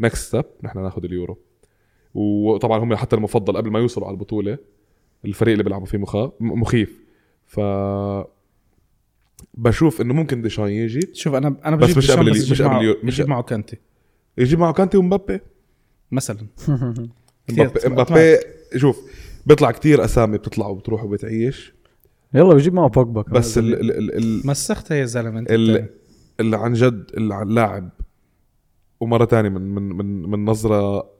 next 0.00 0.28
step 0.28 0.44
نحن 0.62 0.78
ناخذ 0.82 1.04
اليورو. 1.04 1.38
وطبعا 2.14 2.78
هم 2.78 2.94
حتى 2.94 3.16
المفضل 3.16 3.56
قبل 3.56 3.70
ما 3.70 3.78
يوصلوا 3.78 4.06
على 4.06 4.14
البطولة 4.14 4.58
الفريق 5.24 5.52
اللي 5.52 5.64
بيلعبوا 5.64 5.86
فيه 5.86 5.98
مخا... 5.98 6.32
م- 6.40 6.60
مخيف. 6.60 7.00
ف 7.46 7.60
بشوف 9.54 10.00
إنه 10.00 10.14
ممكن 10.14 10.42
ديشام 10.42 10.68
يجي. 10.68 11.00
شوف 11.12 11.34
أنا 11.34 11.56
أنا 11.64 11.76
بس 11.76 11.84
بجيب 11.84 11.98
مش 11.98 12.10
قبل 12.10 12.30
مش 12.30 12.62
قبل 12.62 12.96
مش 13.02 13.20
معه 13.20 13.42
كانتي. 13.42 13.76
يجي 14.38 14.56
معه 14.56 14.72
كانتي 14.72 14.96
ومبابي؟ 14.96 15.40
مثلا. 16.10 16.46
مبابي, 17.86 18.38
شوف 18.76 19.00
بيطلع 19.46 19.70
كتير 19.70 20.04
أسامي 20.04 20.38
بتطلع 20.38 20.66
وبتروح 20.66 21.04
وبتعيش. 21.04 21.74
يلا 22.34 22.54
بجيب 22.54 22.74
معه 22.74 22.88
بوجبا 22.88 23.22
بس 23.22 23.58
ال 23.58 23.74
ال 23.74 23.90
ال 23.90 24.16
ال 24.16 24.46
مسختها 24.46 24.96
يا 24.96 25.04
زلمة 25.04 25.38
أنت. 25.38 25.50
ال. 25.50 25.86
اللي 26.40 26.56
عن 26.56 26.72
جد 26.72 27.04
اللي 27.16 27.34
عن 27.34 27.48
لاعب 27.48 27.90
ومرة 29.00 29.24
تانية 29.24 29.48
من 29.48 29.74
من 29.74 29.82
من 29.82 30.30
من 30.30 30.44
نظرة 30.44 31.10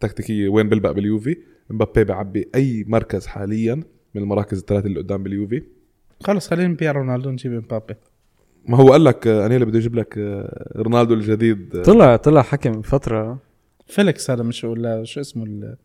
تكتيكية 0.00 0.48
وين 0.48 0.68
بيلبق 0.68 0.90
باليوفي؟ 0.90 1.36
مبابي 1.70 2.04
بيعبي 2.04 2.48
أي 2.54 2.84
مركز 2.88 3.26
حاليا 3.26 3.74
من 4.14 4.22
المراكز 4.22 4.58
الثلاثة 4.58 4.86
اللي 4.86 5.00
قدام 5.00 5.22
باليوفي. 5.22 5.62
خلص 6.24 6.48
خلينا 6.50 6.68
نبيع 6.68 6.92
رونالدو 6.92 7.30
نجيب 7.30 7.52
مبابي. 7.52 7.94
ما 8.68 8.76
هو 8.76 8.92
قال 8.92 9.04
لك 9.04 9.26
آه، 9.26 9.46
أنيلي 9.46 9.64
بده 9.64 9.78
يجيب 9.78 9.94
لك 9.94 10.18
آه، 10.18 10.72
رونالدو 10.76 11.14
الجديد 11.14 11.76
آه، 11.76 11.82
طلع 11.82 12.16
طلع 12.16 12.42
حكي 12.42 12.68
من 12.70 12.82
فترة. 12.82 13.38
فيليكس 13.86 14.30
هذا 14.30 14.42
مش 14.42 14.64
ولا 14.64 15.04
شو 15.04 15.20
اسمه 15.20 15.44
ال- 15.44 15.76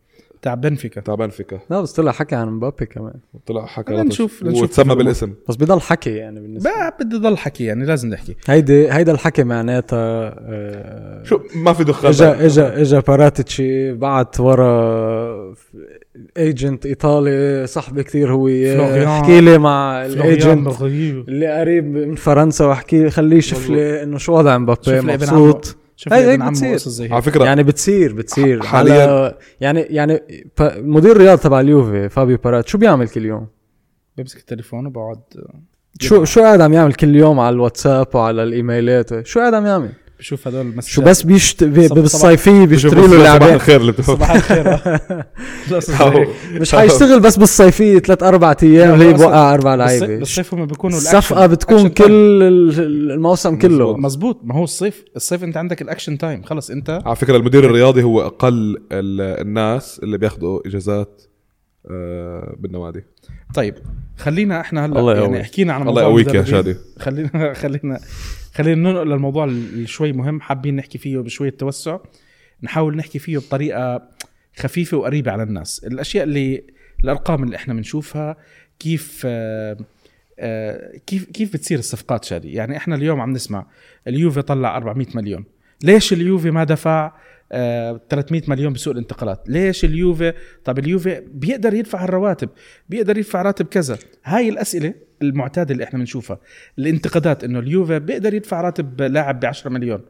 تاع 0.42 0.54
بنفيكا. 0.54 1.00
تاع 1.00 1.14
بنفيكا. 1.14 1.60
لا 1.70 1.80
بس 1.80 1.92
طلع 1.92 2.12
حكي 2.12 2.34
عن 2.34 2.48
مبابي 2.48 2.86
كمان. 2.86 3.14
طلع 3.46 3.66
حكى. 3.66 3.94
نشوف- 3.94 4.42
نشوف 4.42 4.62
وتسمى 4.62 4.94
بالاسم. 4.94 5.34
بس 5.48 5.56
بضل 5.56 5.80
حكي 5.80 6.10
يعني 6.10 6.40
بالنسبة. 6.40 6.70
بقى 6.70 6.96
بدي 7.00 7.16
ضل 7.16 7.36
حكي 7.36 7.64
يعني 7.64 7.84
لازم 7.86 8.08
نحكي. 8.08 8.36
هيدي 8.46 8.92
هيدا 8.92 9.12
الحكي 9.12 9.44
معناتها 9.44 10.34
آه، 10.38 11.22
شو 11.24 11.40
ما 11.54 11.72
في 11.72 11.84
دخان 11.84 12.10
إجا 12.10 12.46
إجا 12.46 12.80
إجا 12.80 13.00
باراتيتشي 13.00 13.92
بعت 13.92 14.40
ورا 14.40 15.54
agent 16.36 16.86
إيطالي 16.86 17.66
صاحبي 17.66 18.02
كثير 18.02 18.32
هو 18.32 18.46
فلوريان. 18.46 19.06
احكي 19.08 19.40
لي 19.40 19.58
مع 19.58 20.06
ال 20.06 20.17
agent. 20.17 20.82
اللي 20.82 21.60
قريب 21.60 21.84
من 21.84 22.14
فرنسا 22.14 22.64
واحكي 22.64 23.10
خليه 23.10 23.36
يشوف 23.36 23.70
لي 23.70 24.02
إنه 24.02 24.18
شو 24.18 24.32
وضع 24.32 24.58
مبابي 24.58 24.80
لي 24.86 24.98
ابن 24.98 25.10
عمه 25.10 25.14
مبسوط 25.14 25.76
لي 26.06 26.16
هيك 26.32 26.40
بتصير. 26.78 27.12
على 27.12 27.22
فكرة 27.22 27.44
يعني 27.44 27.62
بتصير 27.62 28.12
بتصير 28.12 28.62
حالياً- 28.62 28.74
على 28.90 29.38
يعني 29.60 29.80
يعني 29.80 30.20
مدير 30.76 31.12
الرياضي 31.12 31.38
تبع 31.38 31.60
اليوفي 31.60 32.08
فابيو 32.08 32.38
باراتيتشي 32.44 32.68
شو 32.68 32.78
بيعمل 32.78 33.08
كل 33.08 33.24
يوم؟ 33.24 33.46
بمسك 34.18 34.38
التليفون 34.38 34.86
وبقعد 34.86 35.18
شو 36.00 36.24
شو 36.24 36.40
قاعد 36.40 36.60
عم 36.60 36.72
يعمل 36.72 36.94
كل 36.94 37.16
يوم 37.16 37.40
على 37.40 37.54
الواتساب 37.54 38.06
وعلى 38.14 38.42
الإيميلات 38.42 39.26
شو 39.26 39.40
قاعد 39.40 39.54
عم 39.54 39.66
يعمل؟ 39.66 39.92
بشوف 40.22 40.48
هدول 40.48 40.60
المسجات 40.66 40.94
شو 40.94 41.02
بس 41.02 41.22
بيشت... 41.22 41.64
بي- 41.64 41.88
صباح- 41.88 41.98
بالصيفية 42.00 42.64
بيشتري 42.66 43.00
له 43.00 43.06
صباح 43.06 43.20
لعبين 43.22 43.54
الخير. 43.54 43.80
اللي 43.80 43.92
بتحط 43.92 44.06
صباح 44.16 44.30
الخير. 44.34 46.28
مش 46.52 46.74
حيشتغل 46.74 47.20
بس 47.20 47.36
بالصيفية 47.36 47.98
ثلاث 47.98 48.22
أربع 48.22 48.54
أيام 48.62 49.00
هي 49.00 49.12
بوقع 49.12 49.54
أربع 49.54 49.74
لعيبة. 49.74 50.06
بالصيف 50.06 50.54
هم 50.54 50.66
بيكونوا 50.66 50.96
الصفقه 50.98 51.46
بتكون. 51.46 51.88
كل 51.88 52.04
ال- 52.42 53.10
الموسم 53.12 53.56
كله. 53.58 53.96
مزبوط 53.96 54.40
ما 54.44 54.54
هو 54.54 54.64
الصيف 54.64 55.04
الصيف 55.16 55.44
أنت 55.44 55.56
عندك 55.56 55.82
ال 55.82 55.87
action 55.87 56.18
time. 56.18 56.42
خلص 56.42 56.70
انت 56.70 57.00
على 57.06 57.16
فكرة 57.16 57.36
المدير 57.36 57.64
الرياضي 57.64 58.02
هو 58.02 58.20
أقل 58.26 58.76
ال- 58.92 59.40
الناس 59.46 60.00
اللي 60.02 60.18
بياخذوا 60.18 60.60
إجازات 60.68 61.22
آه، 61.90 62.56
بالنوادي. 62.58 63.04
طيب 63.54 63.74
خلينا 64.18 64.60
إحنا 64.60 64.86
هلأ 64.86 65.20
يعني. 65.20 65.44
حكينا 65.44 65.72
عن 65.72 65.88
الله 65.88 66.02
يقويك 66.02 66.34
يا. 66.34 66.44
شادي. 66.44 66.76
خلينا 66.98 67.54
خلينا 67.54 68.00
خلينا 68.52 68.90
ننقل 68.90 69.08
للموضوع 69.08 69.44
اللي 69.44 69.86
شوي 69.86 70.12
مهم 70.12 70.40
حابين 70.40 70.76
نحكي 70.76 70.98
فيه 70.98 71.18
بشوية 71.18 71.50
توسع. 71.50 71.98
نحاول 72.62 72.96
نحكي 72.96 73.18
فيه 73.18 73.38
بطريقة 73.38 74.08
خفيفة 74.56 74.96
وقريبة 74.96 75.30
على 75.30 75.42
الناس. 75.42 75.84
الأشياء 75.84 76.24
اللي 76.24 76.64
الأرقام 77.04 77.42
اللي 77.42 77.56
إحنا 77.56 77.74
بنشوفها 77.74 78.36
كيف 78.78 79.22
آه، 79.26 79.76
آه، 80.38 80.96
كيف 81.06 81.24
كيف 81.24 81.52
بتصير 81.52 81.78
الصفقات 81.78 82.24
شادي؟ 82.24 82.52
يعني 82.52 82.76
إحنا 82.76 82.94
اليوم 82.94 83.20
عم 83.20 83.32
نسمع 83.32 83.66
اليوفي 84.08 84.42
طلع 84.42 84.76
400 84.76 85.06
مليون. 85.14 85.44
ليش 85.82 86.12
اليوفي 86.12 86.50
ما 86.50 86.64
دفع 86.64 87.12
300 87.52 88.42
مليون 88.48 88.72
بسوق 88.72 88.92
الانتقالات. 88.92 89.48
ليش 89.48 89.84
اليوفي؟ 89.84 90.32
طب 90.64 90.78
اليوفي 90.78 91.22
بيقدر 91.34 91.74
يدفع 91.74 92.04
الرواتب 92.04 92.48
بيقدر 92.88 93.18
يدفع 93.18 93.42
راتب 93.42 93.66
كذا. 93.66 93.98
هاي 94.24 94.48
الأسئلة 94.48 94.94
المعتادة 95.22 95.72
اللي 95.72 95.84
إحنا 95.84 95.98
بنشوفها 95.98 96.38
الانتقادات 96.78 97.44
إنه 97.44 97.58
اليوفي 97.58 97.98
بيقدر 97.98 98.34
يدفع 98.34 98.60
راتب 98.60 99.02
لاعب 99.02 99.40
ب 99.40 99.44
10 99.44 99.70
مليون. 99.70 100.00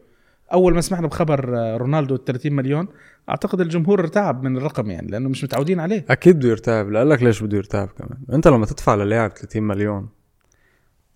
أول 0.52 0.74
ما 0.74 0.80
سمعنا 0.80 1.06
بخبر 1.06 1.48
رونالدو 1.76 2.16
30 2.16 2.52
مليون 2.52 2.88
أعتقد 3.28 3.60
الجمهور 3.60 4.00
ارتعب 4.00 4.42
من 4.42 4.56
الرقم 4.56 4.90
يعني 4.90 5.10
لأنه 5.10 5.28
مش 5.28 5.44
متعودين 5.44 5.80
عليه. 5.80 6.04
أكيد 6.10 6.36
بده 6.36 6.48
يرتعب 6.48 6.90
لك 6.90 7.22
ليش 7.22 7.42
بده 7.42 7.56
يرتعب 7.56 7.88
كمان. 7.88 8.18
أنت 8.32 8.48
لما 8.48 8.66
تدفع 8.66 8.94
للاعب 8.94 9.30
30 9.30 9.62
مليون 9.62 10.08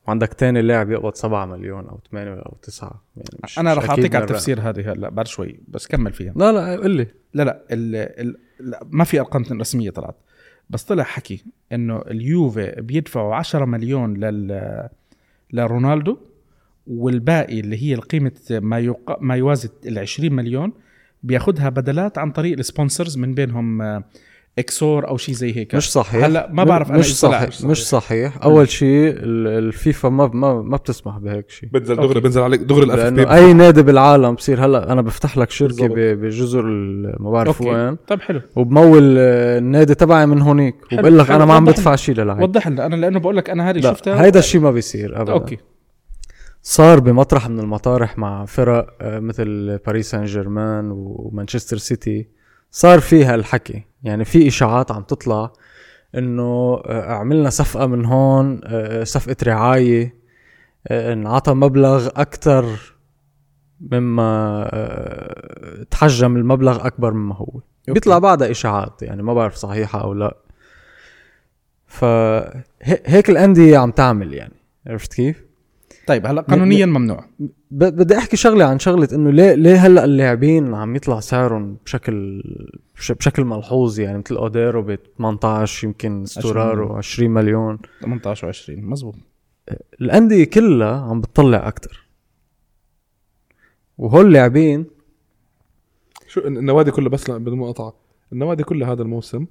وعندك 0.09 0.35
تاني 0.35 0.62
لاعب 0.62 0.90
يقبض 0.90 1.14
7 1.14 1.47
مليون 1.47 1.87
أو 1.87 2.01
8 2.11 2.35
أو 2.35 2.57
9 2.62 3.03
يعني 3.16 3.29
مش 3.45 3.59
أنا 3.59 3.75
رح 3.75 3.90
أعطيك 3.90 4.14
على. 4.14 4.25
التفسير 4.25 4.61
هذه 4.61 4.92
هلا 4.92 5.09
بعد 5.11 5.27
شوي 5.27 5.61
بس 5.69 5.87
كمل 5.87 6.12
فيها. 6.12 6.33
لا 6.37 6.53
لا 6.53 6.83
قل 6.83 6.90
لي. 6.90 7.07
لا 7.35 7.42
لا, 7.42 7.62
ال 7.71 7.97
ال 7.97 8.37
لا 8.61 8.87
ما 8.90 9.05
في 9.05 9.21
أرقام 9.21 9.45
رسمية 9.61 9.90
طلعت 9.90 10.16
بس 10.71 10.85
طلع 10.85 11.05
حكي 11.05 11.45
إنه 11.73 11.99
اليوفي 11.99 12.75
بيدفعوا 12.79 13.35
10 13.35 13.64
مليون 13.64 14.14
لل 14.14 14.88
لرونالدو 15.53 16.19
والباقي 16.87 17.61
اللي 17.61 17.83
هي 17.83 17.95
القيمة 17.95 18.33
ما 18.51 18.79
يق... 18.79 19.23
ما 19.23 19.37
يوازي 19.37 19.69
ال 19.87 19.99
20 19.99 20.33
مليون 20.33 20.73
بياخذها 21.23 21.69
بدلات 21.69 22.19
عن 22.19 22.31
طريق 22.31 22.59
ال 22.59 22.65
sponsors 22.65 23.19
من 23.19 23.35
بينهم 23.35 23.83
آه، 23.83 24.05
Exor 24.59 25.09
أو 25.09 25.16
شيء 25.16 25.35
زي 25.35 25.57
هيك. 25.57 25.75
مش 25.75 25.92
صحيح. 25.92 26.25
هلأ 26.25 26.49
ما 26.53 26.64
بعرف 26.64 26.90
أنا 26.90 26.99
مش 26.99 27.07
إيش 27.07 27.21
طلع. 27.21 27.31
صحيح. 27.51 27.71
مش 27.71 27.87
صحيح. 27.88 28.42
أول 28.45 28.69
شيء 28.69 29.09
ال- 29.11 29.47
الفيفا 29.64 30.09
ما 30.09 30.27
ما 30.27 30.62
ما 30.62 30.77
بتسمح 30.77 31.19
بهيك 31.19 31.51
شيء. 31.51 31.69
بنزل. 31.69 31.97
دغري 31.97 32.21
بنزل 32.21 32.40
عليك 32.42 32.61
دغري 32.61 32.85
ال 32.85 33.12
FBI 33.12 33.53
نادي 33.53 33.83
بالعالم 33.83 34.35
بصير 34.35 34.64
هلأ 34.64 34.92
أنا 34.92 35.03
بفتح 35.03 35.38
لك 35.38 35.51
شركة 35.51 35.88
بجزر 36.14 36.62
ما 37.21 37.31
بعرف 37.31 37.62
okay. 37.62 37.71
وين. 37.75 37.97
طيب 37.97 38.21
حلو. 38.21 38.40
وبمول 38.57 39.19
النادي 39.19 39.95
تبعي 39.95 40.27
من 40.27 40.42
هونيك. 40.42 40.77
وبقول 40.92 41.19
لك 41.19 41.31
أنا 41.31 41.45
ما 41.45 41.55
عم 41.55 41.64
بدفع 41.64 41.97
شيء 41.97 42.14
للعيب. 42.14 42.42
وضح 42.42 42.69
لنا 42.69 42.87
أنا 42.87 42.97
لأنه 42.97 43.19
بقول 43.19 43.37
لك 43.37 43.51
أنا 43.51 43.71
هذه 43.71 43.81
شفتها. 43.81 44.25
هيدا 44.25 44.38
الشيء 44.38 44.61
ما 44.61 44.71
بيصير 44.71 45.21
ابدا. 45.21 45.33
أوكي. 45.33 45.59
صار 46.62 47.01
بمطرح 47.01 47.49
من 47.49 47.59
المطارح 47.61 48.19
مع 48.19 48.45
فرق 48.45 48.87
آه، 49.01 49.19
مثل 49.21 49.79
باريس 49.87 50.11
سان 50.11 50.25
جيرمان 50.25 50.90
ومانشستر 50.90 51.77
سيتي. 51.77 52.36
صار 52.77 53.01
فيها 53.01 53.35
الحكي 53.35 53.83
يعني 54.03 54.25
في 54.25 54.49
إشاعات 54.49 54.93
عم 54.93 55.03
تطلع 55.03 55.53
إنه 56.15 56.83
آه، 56.87 57.12
عملنا 57.12 57.51
صفقة 57.51 57.87
من 57.87 58.05
هون 58.05 58.61
آه، 58.65 59.05
صفقة 59.05 59.37
رعاية 59.43 60.15
آه، 60.87 61.12
انعطى 61.12 61.55
مبلغ 61.55 62.09
أكثر 62.17 62.95
مما 63.81 64.69
آه، 64.73 65.87
تحجم 65.91 66.37
المبلغ 66.37 66.87
أكبر 66.87 67.12
مما 67.12 67.35
هو. 67.35 67.61
بيطلع 67.89 68.19
بعدها 68.19 68.51
إشاعات 68.51 69.03
يعني 69.03 69.23
ما 69.23 69.35
بعرف 69.35 69.55
صحيحة 69.55 70.03
أو 70.03 70.15
لا. 70.15 70.37
فهيك 71.87 73.31
الأندية 73.31 73.79
عم 73.79 73.91
تعمل 73.91 74.35
يعني. 74.35 74.57
عرفت 74.87 75.15
كيف؟ 75.15 75.45
طيب 76.07 76.27
هلا 76.27 76.41
قانونيا 76.41 76.87
ممنوع. 76.87 77.25
بدي 77.71 78.19
أحكي 78.19 78.37
شغلة 78.37 78.65
عن 78.65 78.79
شغلة 78.79 79.09
إنه 79.13 79.31
ليه 79.31 79.55
ليه 79.55 79.87
هلأ 79.87 80.05
اللاعبين 80.05 80.75
عم 80.75 80.97
يطلع 80.97 81.21
سعرهم 81.21 81.77
بشكل 81.85 82.43
بش- 82.97 83.13
بشكل 83.13 83.45
ملحوظ؟ 83.45 84.01
يعني 84.01 84.19
مثل 84.19 84.37
أوديرو 84.37 84.83
ب 84.83 84.99
18 85.19 85.87
يمكن 85.87 86.25
ستورارو 86.27 86.93
20 86.97 87.31
مليون. 87.31 87.79
18 88.03 88.53
و20 88.53 88.71
مزبوط 88.71 89.15
الأندية 90.01 90.45
كلها 90.45 91.01
عم 91.01 91.21
بتطلع 91.21 91.69
أكثر 91.69 92.07
وهول 93.99 94.27
اللاعبين 94.27 94.87
شو 96.29 96.41
النوادي 96.41 96.91
كلها 96.91 97.09
بس 97.09 97.31
لا 97.31 97.39
بدون 97.39 97.59
مقاطعه 97.59 97.95
النوادي 98.33 98.63
كلها 98.65 98.93
هذا 98.93 99.03
الموسم 99.03 99.47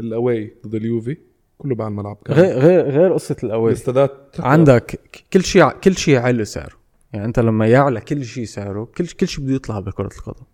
ال 0.00 0.11
away 0.11 0.54
ضد 0.66 0.74
اليوفي 0.74 1.16
كله 1.58 1.74
بعد 1.74 1.90
الملعب 1.90 2.16
كان. 2.24 2.36
غير 2.36 2.58
غير 2.58 2.90
غير 2.90 3.12
قصة 3.12 3.36
الاستادات 3.42 4.36
عندك 4.40 5.00
كل 5.32 5.44
شيء 5.44 5.68
كل 5.68 5.96
شيء 5.96 6.14
يعلى 6.14 6.44
سعره. 6.44 6.83
يعني 7.14 7.26
انت 7.26 7.38
لما 7.40 7.66
يعلى 7.66 8.00
كل 8.00 8.24
شيء 8.24 8.44
سعره 8.44 8.84
كل 8.96 9.06
كل 9.06 9.28
شيء 9.28 9.44
بده 9.44 9.54
يطلع 9.54 9.80
بكرة 9.80 10.08
القدم. 10.18 10.44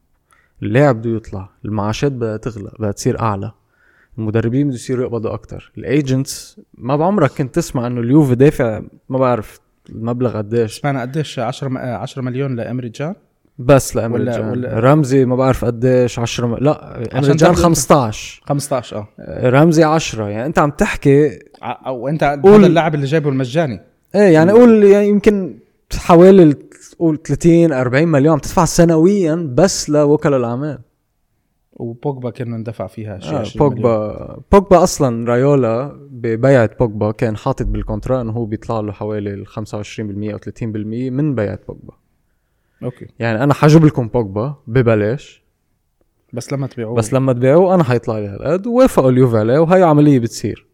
اللاعب 0.62 0.96
بده 1.02 1.10
يطلع 1.16 1.48
المعاشات 1.64 2.12
بدها 2.12 2.36
تغلى 2.36 2.70
بدها 2.78 2.92
تصير 2.92 3.20
أعلى. 3.20 3.52
المدربين 4.18 4.66
بده 4.66 4.74
يصيروا 4.74 5.04
يقبضوا 5.04 5.34
أكثر 5.34 5.72
الايجنتس 5.78 6.60
ما 6.74 6.96
بعمرك 6.96 7.30
كنت 7.30 7.54
تسمع 7.54 7.86
إنه 7.86 8.00
اليوفي 8.00 8.34
دافع 8.34 8.82
ما 9.08 9.18
بعرف 9.18 9.60
المبلغ 9.88 10.36
قديش. 10.38 10.78
سمعنا 10.80 11.00
قديش 11.00 11.38
10 11.38 11.68
م- 11.68 11.76
آه، 11.76 11.96
10 11.96 12.22
مليون 12.22 12.56
لأمري 12.56 12.88
جان؟ 12.88 13.14
بس 13.58 13.96
لأمري 13.96 14.22
ولا- 14.22 14.32
جان. 14.38 14.48
ولا- 14.50 14.80
رمزي 14.80 15.24
ما 15.24 15.36
بعرف 15.36 15.64
قديش 15.64 16.18
10 16.18 16.46
م... 16.46 16.54
لا 16.56 16.96
أمري 17.18 17.26
جان 17.34 17.36
تاخذ- 17.36 17.62
15 17.62 18.42
15 18.44 19.06
آه. 19.18 19.48
رمزي 19.50 19.84
10 19.84 20.28
يعني 20.28 20.46
أنت 20.46 20.58
عم 20.58 20.70
تحكي 20.70 21.38
أو 21.62 22.08
أنت 22.08 22.24
قول- 22.42 22.64
اللاعب 22.64 22.94
اللي 22.94 23.06
جايبه 23.06 23.28
المجاني. 23.30 23.80
إيه 24.14 24.20
يعني 24.34 24.52
قول 24.52 24.84
يعني 24.84 25.08
يمكن 25.08 25.58
حوالي 25.96 26.42
ال- 26.42 26.70
قول 26.98 27.16
30 27.22 27.72
40 27.72 28.08
مليون 28.08 28.32
عم 28.32 28.38
تدفع 28.38 28.64
سنويا 28.64 29.34
بس 29.54 29.90
لوكلاء 29.90 30.38
الأعمال. 30.38 30.78
وبوجبا 31.72 32.30
كان 32.30 32.54
اندفع 32.54 32.86
فيها 32.86 33.18
شيء 33.18 33.34
آه 33.34 33.38
20 33.40 33.66
مليون. 33.66 33.82
بوجبا 33.82 34.40
بوجبا 34.52 34.82
أصلا 34.82 35.26
رايولا 35.28 35.98
ببيعة 36.10 36.70
بوجبا 36.80 37.10
كان 37.12 37.36
حاطط 37.36 37.66
بال 37.66 37.78
contrat 37.78 38.20
إنه 38.20 38.32
هو 38.32 38.44
بيطلع 38.44 38.80
له 38.80 38.92
حوالي 38.92 39.34
ال 39.34 39.46
25% 39.46 40.32
أو 40.32 40.38
30% 40.38 41.10
من 41.10 41.34
بيعة 41.34 41.58
بوجبا. 41.68 41.94
okay. 42.82 43.06
يعني 43.18 43.44
أنا 43.44 43.54
حجيب 43.54 43.84
لكم 43.84 44.08
بوجبا 44.08 44.54
ببلاش. 44.66 45.42
بس 46.32 46.52
لما 46.52 46.66
تبيعوه. 46.66 46.94
بس 46.94 47.12
لما 47.14 47.32
تبيعوه 47.32 47.74
أنا 47.74 47.84
حيطلع 47.84 48.18
لي 48.18 48.26
هالقد 48.28 48.66
ووافقوا 48.66 49.10
اليوفي 49.10 49.36
عليه 49.38 49.58
وهي 49.58 49.82
عملية 49.82 50.18
بتصير. 50.18 50.66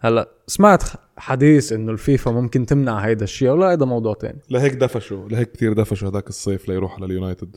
هلا 0.00 0.28
سمعت 0.46 0.82
حديث 1.16 1.72
إنه 1.72 1.92
الفيفا 1.92 2.30
ممكن 2.30 2.66
تمنع 2.66 2.98
هيدا 2.98 3.24
الشيء 3.24 3.50
ولا 3.50 3.70
هيدا 3.70 3.84
موضوع 3.84 4.14
تاني. 4.14 4.38
لهيك 4.50 4.74
دفشوا. 4.74 5.28
لهيك 5.28 5.52
كثير 5.52 5.72
دفشوا 5.72 6.08
هذاك 6.08 6.28
الصيف 6.28 6.68
ليروح 6.68 6.94
على 6.94 7.06
اليونايتد. 7.06 7.56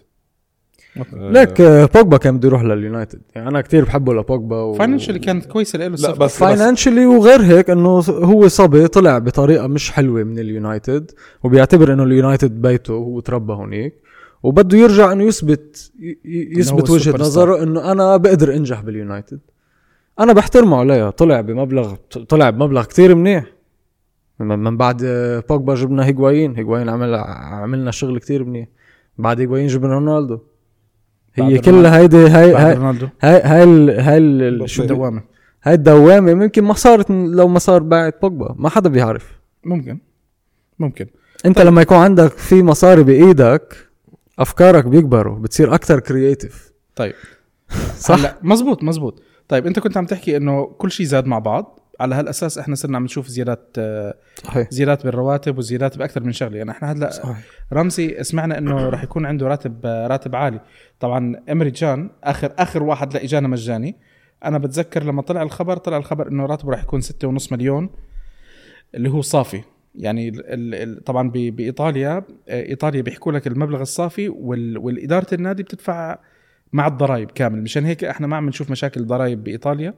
آه، 0.97 1.31
ليك 1.31 1.61
آه، 1.61 1.85
بوجبا 1.85 2.17
كان 2.17 2.37
بده 2.37 2.47
يروح 2.47 2.61
لليونايتد. 2.61 3.21
يعني 3.35 3.49
أنا 3.49 3.61
كتير 3.61 3.85
بحبه 3.85 4.13
لبوجبا 4.13 4.61
و... 4.61 4.73
financially 4.73 5.19
كانت 5.19 5.45
كويسه 5.45 5.79
له 5.79 5.87
لا 5.87 6.11
بس 6.11 6.37
financially 6.37 7.05
وغير 7.05 7.41
هيك 7.41 7.69
إنه 7.69 7.99
هو 8.09 8.47
صبي 8.47 8.87
طلع 8.87 9.17
بطريقة 9.17 9.67
مش 9.67 9.91
حلوة 9.91 10.23
من 10.23 10.39
اليونايتد 10.39 11.11
وبيعتبر 11.43 11.93
إنه 11.93 12.03
اليونايتد 12.03 12.61
بيته 12.61 12.93
وهو 12.93 13.19
تربى 13.19 13.53
هونيك 13.53 13.93
وبده 14.43 14.77
يرجع 14.77 15.11
إنه 15.11 15.23
يثبت 15.23 15.91
يثبت 16.25 16.89
هو 16.89 16.95
وجهة 16.95 17.17
نظره 17.17 17.63
إنه 17.63 17.91
أنا 17.91 18.17
بقدر 18.17 18.55
أنجح 18.55 18.81
باليونايتد. 18.81 19.39
أنا 20.23 20.33
بحترمه 20.33 20.77
عليها 20.77 21.09
طلع 21.09 21.41
بمبلغ 21.41 21.95
طلع 22.29 22.49
بمبلغ 22.49 22.83
كتير 22.85 23.15
منيح. 23.15 23.43
من 24.39 24.77
بعد 24.77 25.01
آه، 25.05 25.43
بوجبا 25.49 25.75
جبنا 25.75 26.05
هيغوايين 26.05 26.55
هيغوايين 26.55 26.89
عمل 26.89 27.15
عملنا 27.15 27.91
شغل 27.91 28.19
كتير 28.19 28.43
منيح. 28.43 28.67
بعد 29.17 29.39
هيغوايين 29.39 29.67
جبنا 29.67 29.93
رونالدو. 29.93 30.39
هي 31.35 31.43
بعد 31.43 31.55
كلها 31.65 31.97
هيدي 31.97 32.17
هاي 32.27 32.53
بعد 32.53 33.09
هاي 33.21 33.41
هاي 33.41 33.41
هاي 33.41 33.63
ال- 33.63 33.99
هاي 33.99 34.17
الدوامه 34.79 35.21
هاي 35.63 35.73
الدوامة 35.73 36.33
ممكن 36.33 36.63
ما 36.63 36.73
صارت 36.73 37.09
لو 37.11 37.47
ما 37.47 37.59
صار 37.59 37.83
بيعة 37.83 38.21
بوجبا 38.21 38.55
ما 38.57 38.69
حدا 38.69 38.89
بيعرف. 38.89 39.39
ممكن. 39.63 39.97
ممكن. 40.79 41.07
أنت 41.45 41.57
طيب. 41.57 41.67
لما 41.67 41.81
يكون 41.81 41.97
عندك 41.97 42.31
في 42.31 42.63
مصاري 42.63 43.03
بإيدك 43.03 43.75
أفكارك 44.39 44.85
بيكبروا 44.85 45.39
بتصير 45.39 45.73
أكتر 45.73 45.99
creative 45.99 46.71
طيب. 46.95 47.13
صح؟ 47.97 48.15
هلا 48.19 48.35
مزبوط 48.43 48.83
مزبوط. 48.83 49.21
طيب 49.51 49.67
انت 49.67 49.79
كنت 49.79 49.97
عم 49.97 50.05
تحكي 50.05 50.37
انه 50.37 50.65
كل 50.65 50.91
شيء 50.91 51.05
زاد 51.05 51.25
مع 51.25 51.39
بعض. 51.39 51.79
على 51.99 52.15
هالأساس 52.15 52.57
إحنا 52.57 52.75
صرنا 52.75 52.97
عم 52.97 53.03
نشوف 53.03 53.27
زيادات 53.27 53.77
صحيح. 54.43 54.67
زيادات 54.71 55.03
بالرواتب 55.03 55.57
وزيادات 55.57 55.97
بأكثر 55.97 56.23
من 56.23 56.31
شغلة. 56.31 56.57
يعني 56.57 56.71
إحنا 56.71 56.91
هلا 56.91 57.35
رمزي 57.73 58.23
سمعنا 58.23 58.57
انه 58.57 58.89
راح 58.89 59.03
يكون 59.03 59.25
عنده 59.25 59.47
راتب 59.47 59.85
راتب 59.85 60.35
عالي. 60.35 60.59
طبعا 60.99 61.43
امري 61.51 61.71
جان 61.71 62.09
آخر 62.23 62.53
آخر 62.57 62.83
واحد 62.83 63.13
لاجانا 63.13 63.47
مجاني. 63.47 63.95
أنا 64.45 64.57
بتذكر 64.57 65.03
لما 65.03 65.21
طلع 65.21 65.41
الخبر 65.41 65.77
طلع 65.77 65.97
الخبر 65.97 66.27
إنه 66.27 66.45
راتبه 66.45 66.71
راح 66.71 66.83
يكون 66.83 67.01
ستة 67.01 67.27
ونص 67.27 67.51
مليون 67.51 67.89
اللي 68.95 69.09
هو 69.09 69.21
صافي. 69.21 69.61
يعني 69.95 70.29
ال 70.29 70.75
ال 70.75 71.03
طبعا 71.03 71.29
بإيطاليا 71.29 72.23
إيطاليا 72.49 73.01
بيحكوا 73.01 73.31
لك 73.31 73.47
المبلغ 73.47 73.81
الصافي 73.81 74.29
وال 74.29 74.77
والإدارة 74.77 75.27
النادي 75.33 75.63
بتدفع 75.63 76.17
مع 76.73 76.87
الضرائب 76.87 77.31
كامل. 77.31 77.61
مشان 77.61 77.85
هيك 77.85 78.03
إحنا 78.03 78.27
ما 78.27 78.35
عم 78.35 78.49
نشوف 78.49 78.71
مشاكل 78.71 79.05
ضرائب 79.05 79.43
بإيطاليا 79.43 79.93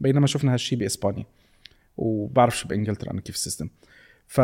بينما 0.00 0.26
شفنا 0.26 0.54
هالشيء 0.54 0.78
بإسبانيا. 0.78 1.24
وبعرفش 1.96 2.64
بإنجلترا 2.64 3.10
أنا 3.10 3.20
كيف 3.20 3.34
السيستم. 3.34 3.68
ف 4.26 4.40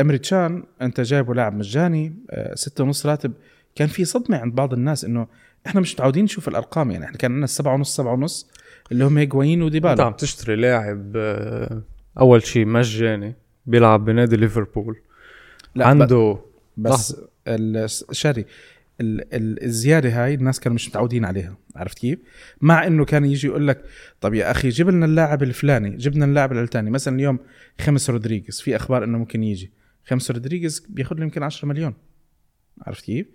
امري 0.00 0.18
تشان 0.18 0.64
أنت 0.82 1.00
جايبه 1.00 1.34
لاعب 1.34 1.54
مجاني 1.54 2.14
آه، 2.30 2.54
ستة 2.54 2.84
ونص 2.84 3.06
راتب. 3.06 3.32
كان 3.74 3.88
في 3.88 4.04
صدمة 4.04 4.36
عند 4.36 4.54
بعض 4.54 4.72
الناس 4.72 5.04
إنه 5.04 5.26
إحنا 5.66 5.80
مش 5.80 5.94
متعودين 5.94 6.24
نشوف 6.24 6.48
الأرقام. 6.48 6.90
يعني 6.90 7.04
إحنا 7.04 7.16
كان 7.16 7.30
عندنا 7.30 7.44
السبعة 7.44 7.74
ونص 7.74 7.96
سبعة 7.96 8.12
ونص 8.12 8.50
اللي 8.92 9.04
هم 9.04 9.18
هيجوايين 9.18 9.58
انت 9.58 9.66
وديبالا. 9.66 10.04
عم 10.04 10.12
تشتري 10.12 10.56
لاعب 10.56 11.12
آه، 11.16 11.82
أول 12.20 12.42
شيء 12.42 12.66
مجاني 12.66 13.34
بيلعب 13.66 14.04
بنادي 14.04 14.36
ليفربول. 14.36 15.00
لا 15.74 15.86
عنده 15.86 16.38
بس 16.76 17.16
ال 17.48 17.62
salary 17.62 18.44
ال- 19.00 19.34
ال- 19.34 19.64
الزيادة 19.64 20.24
هاي 20.24 20.34
الناس 20.34 20.60
كانوا 20.60 20.74
مش 20.74 20.88
متعودين 20.88 21.24
عليها. 21.24 21.56
عرفت 21.76 21.98
كيف؟ 21.98 22.18
مع 22.60 22.86
إنه 22.86 23.04
كان 23.04 23.24
يجي 23.24 23.46
يقول 23.46 23.68
لك 23.68 23.84
طب 24.20 24.34
يا 24.34 24.50
أخي 24.50 24.68
جيب 24.68 24.88
لنا 24.88 25.06
اللاعب 25.06 25.42
الفلاني 25.42 25.96
جبنا 25.96 26.24
اللاعب 26.24 26.52
الثاني 26.52 26.90
مثلا 26.90 27.16
اليوم 27.16 27.38
خاميس 27.80 28.10
رودريغيز 28.10 28.60
في 28.60 28.76
أخبار 28.76 29.04
إنه 29.04 29.18
ممكن 29.18 29.42
يجي. 29.42 29.72
خاميس 30.04 30.30
رودريغيز 30.30 30.86
بياخذ 30.88 31.16
له 31.16 31.22
يمكن 31.22 31.42
10 31.42 31.68
مليون. 31.68 31.94
عرفت 32.86 33.04
كيف؟ 33.04 33.26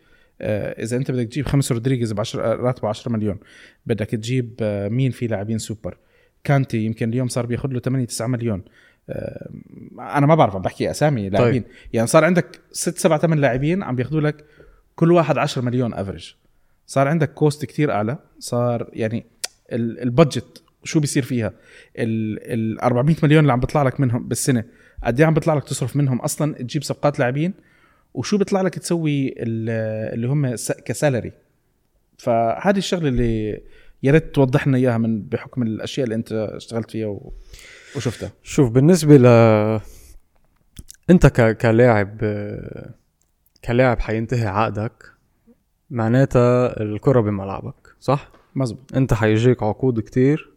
آه 0.41 0.84
إذا 0.84 0.97
أنت 0.97 1.12
بدك 1.12 1.28
تجيب 1.28 1.45
خاميس 1.46 1.72
رودريغيز 1.71 2.13
ب 2.13 2.19
10 2.19 2.41
راتبه 2.56 2.89
10 2.89 3.12
مليون 3.12 3.39
بدك 3.86 4.06
تجيب 4.08 4.54
آه 4.62 4.88
مين 4.89 5.12
في 5.12 5.28
لاعبين 5.28 5.58
سوبر؟ 5.58 5.97
كانتي 6.43 6.78
يمكن 6.78 7.10
اليوم 7.10 7.28
صار 7.28 7.45
بياخذ 7.45 7.69
له 7.69 7.80
8 7.80 8.06
9 8.06 8.28
مليون. 8.28 8.63
آه، 9.10 9.49
أنا 9.99 10.26
ما 10.26 10.36
بعرف 10.36 10.56
عم 10.56 10.62
بحكي 10.62 10.91
أسامي 10.91 11.30
لاعبين. 11.30 11.62
طيب. 11.62 11.71
يعني 11.93 12.08
صار 12.08 12.26
عندك 12.26 12.62
ست 12.71 12.97
سبع 12.97 13.17
ثمان 13.17 13.39
لاعبين 13.39 13.84
عم 13.84 13.95
بياخذوا 13.95 14.21
لك 14.21 14.45
كل 14.96 15.12
واحد 15.12 15.38
10 15.38 15.62
مليون 15.62 15.94
average 15.94 16.32
صار 16.88 17.08
عندك 17.08 17.34
cost 17.34 17.66
كتير 17.66 17.92
أعلى. 17.92 18.18
صار 18.40 18.90
يعني 18.94 19.26
ال- 19.72 20.00
ال 20.02 20.10
budget 20.10 20.63
شو 20.84 21.00
بيصير 21.00 21.24
فيها؟ 21.24 21.54
ال 21.98 22.40
ال 22.54 22.82
400 22.82 23.16
مليون 23.24 23.42
اللي 23.42 23.54
عم 23.54 23.60
بيطلع 23.60 23.84
لك 23.84 24.00
منهم 24.00 24.28
بالسنة 24.28 24.64
قد 25.04 25.20
إيه 25.20 25.28
عم 25.28 25.34
بيطلع 25.34 25.54
لك 25.54 25.64
تصرف 25.64 25.96
منهم 25.96 26.20
أصلا؟ 26.22 26.54
تجيب 26.54 26.84
صفقات 26.84 27.20
لاعبين. 27.20 27.54
وشو 28.14 28.38
بيطلع 28.38 28.62
لك 28.62 28.80
تسوي 28.80 29.28
ال- 29.28 30.14
اللي 30.14 30.28
هم 30.28 30.56
ك 30.86 30.92
salary 30.92 31.32
فهذه 32.18 32.78
الشغلة 32.78 33.08
اللي 33.10 33.62
يا 34.04 34.12
ريت 34.12 34.36
توضح 34.36 34.68
لنا 34.68 34.78
إياها 34.78 34.98
من 34.98 35.22
بحكم 35.22 35.62
الأشياء 35.64 36.04
اللي 36.04 36.16
أنت 36.16 36.32
اشتغلت 36.34 36.92
فيها 36.92 37.08
و... 37.08 37.34
وشفتها. 37.96 38.32
شوف 38.44 38.72
بالنسبة 38.72 39.18
ل 39.18 39.26
أنت 41.10 41.28
ك... 41.28 41.58
كلاعب 41.58 42.18
كلاعب 43.65 43.99
حينتهي 43.99 44.47
عقدك 44.47 45.04
معناتها 45.89 46.82
الكرة 46.82 47.21
بملعبك 47.21 47.95
صح؟ 47.99 48.30
مزبوط 48.56 48.95
انت 48.95 49.13
حيجيك 49.13 49.63
عقود 49.63 49.99
كتير 49.99 50.54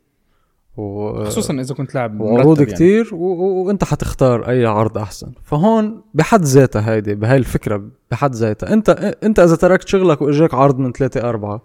و... 0.76 1.24
خصوصا 1.24 1.54
إذا 1.60 1.74
كنت 1.74 1.94
لاعب 1.94 2.20
وعروض 2.20 2.60
مرتب 2.60 2.74
كتير 2.74 3.14
و... 3.14 3.16
و... 3.16 3.66
وانت 3.66 3.84
حتختار 3.84 4.48
أي 4.48 4.66
عرض 4.66 4.98
أحسن. 4.98 5.32
فهون 5.44 6.02
بحد 6.14 6.42
ذاتها 6.42 6.92
هيدي 6.92 7.14
بهاي 7.14 7.36
الفكرة 7.36 7.82
بحد 8.10 8.34
ذاتها. 8.34 8.72
انت 8.72 8.88
انت 9.24 9.38
إذا 9.38 9.56
تركت 9.56 9.88
شغلك 9.88 10.22
وإجاك 10.22 10.54
عرض 10.54 10.78
من 10.78 10.92
ثلاثة 10.92 11.28
أربعة 11.28 11.62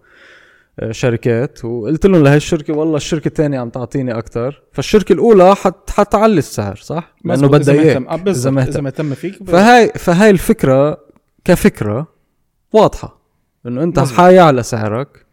آه، 0.80 0.92
شركات 0.92 1.66
وقلت 1.66 2.06
لهم 2.06 2.24
لهي 2.24 2.38
الشركة 2.38 2.74
والله 2.74 2.98
الشركة 2.98 3.28
الثانية 3.28 3.60
عم 3.60 3.70
تعطيني 3.70 4.18
أكتر. 4.18 4.64
فالشركة 4.72 5.14
الأولى 5.14 5.56
حت... 5.56 5.90
حتعلي 5.90 6.38
السعر 6.38 6.76
صح؟ 6.76 7.16
مزبوط، 7.24 7.52
بدها 7.52 7.76
مهتم- 7.76 8.08
آه، 8.08 8.32
إذا 8.32 8.50
مهتم. 8.52 8.70
إذا 8.70 8.82
مهتم. 8.82 9.14
فيك. 9.14 9.44
ب... 9.44 9.50
فهاي 9.50 9.90
فهاي 9.90 10.30
الفكرة 10.30 11.11
كفكرة 11.46 12.08
واضحة 12.74 13.22
إنه 13.68 13.84
أنت 13.84 14.00
مزبوط. 14.00 14.20
حيعلى 14.20 14.64
سعرك 14.64 15.26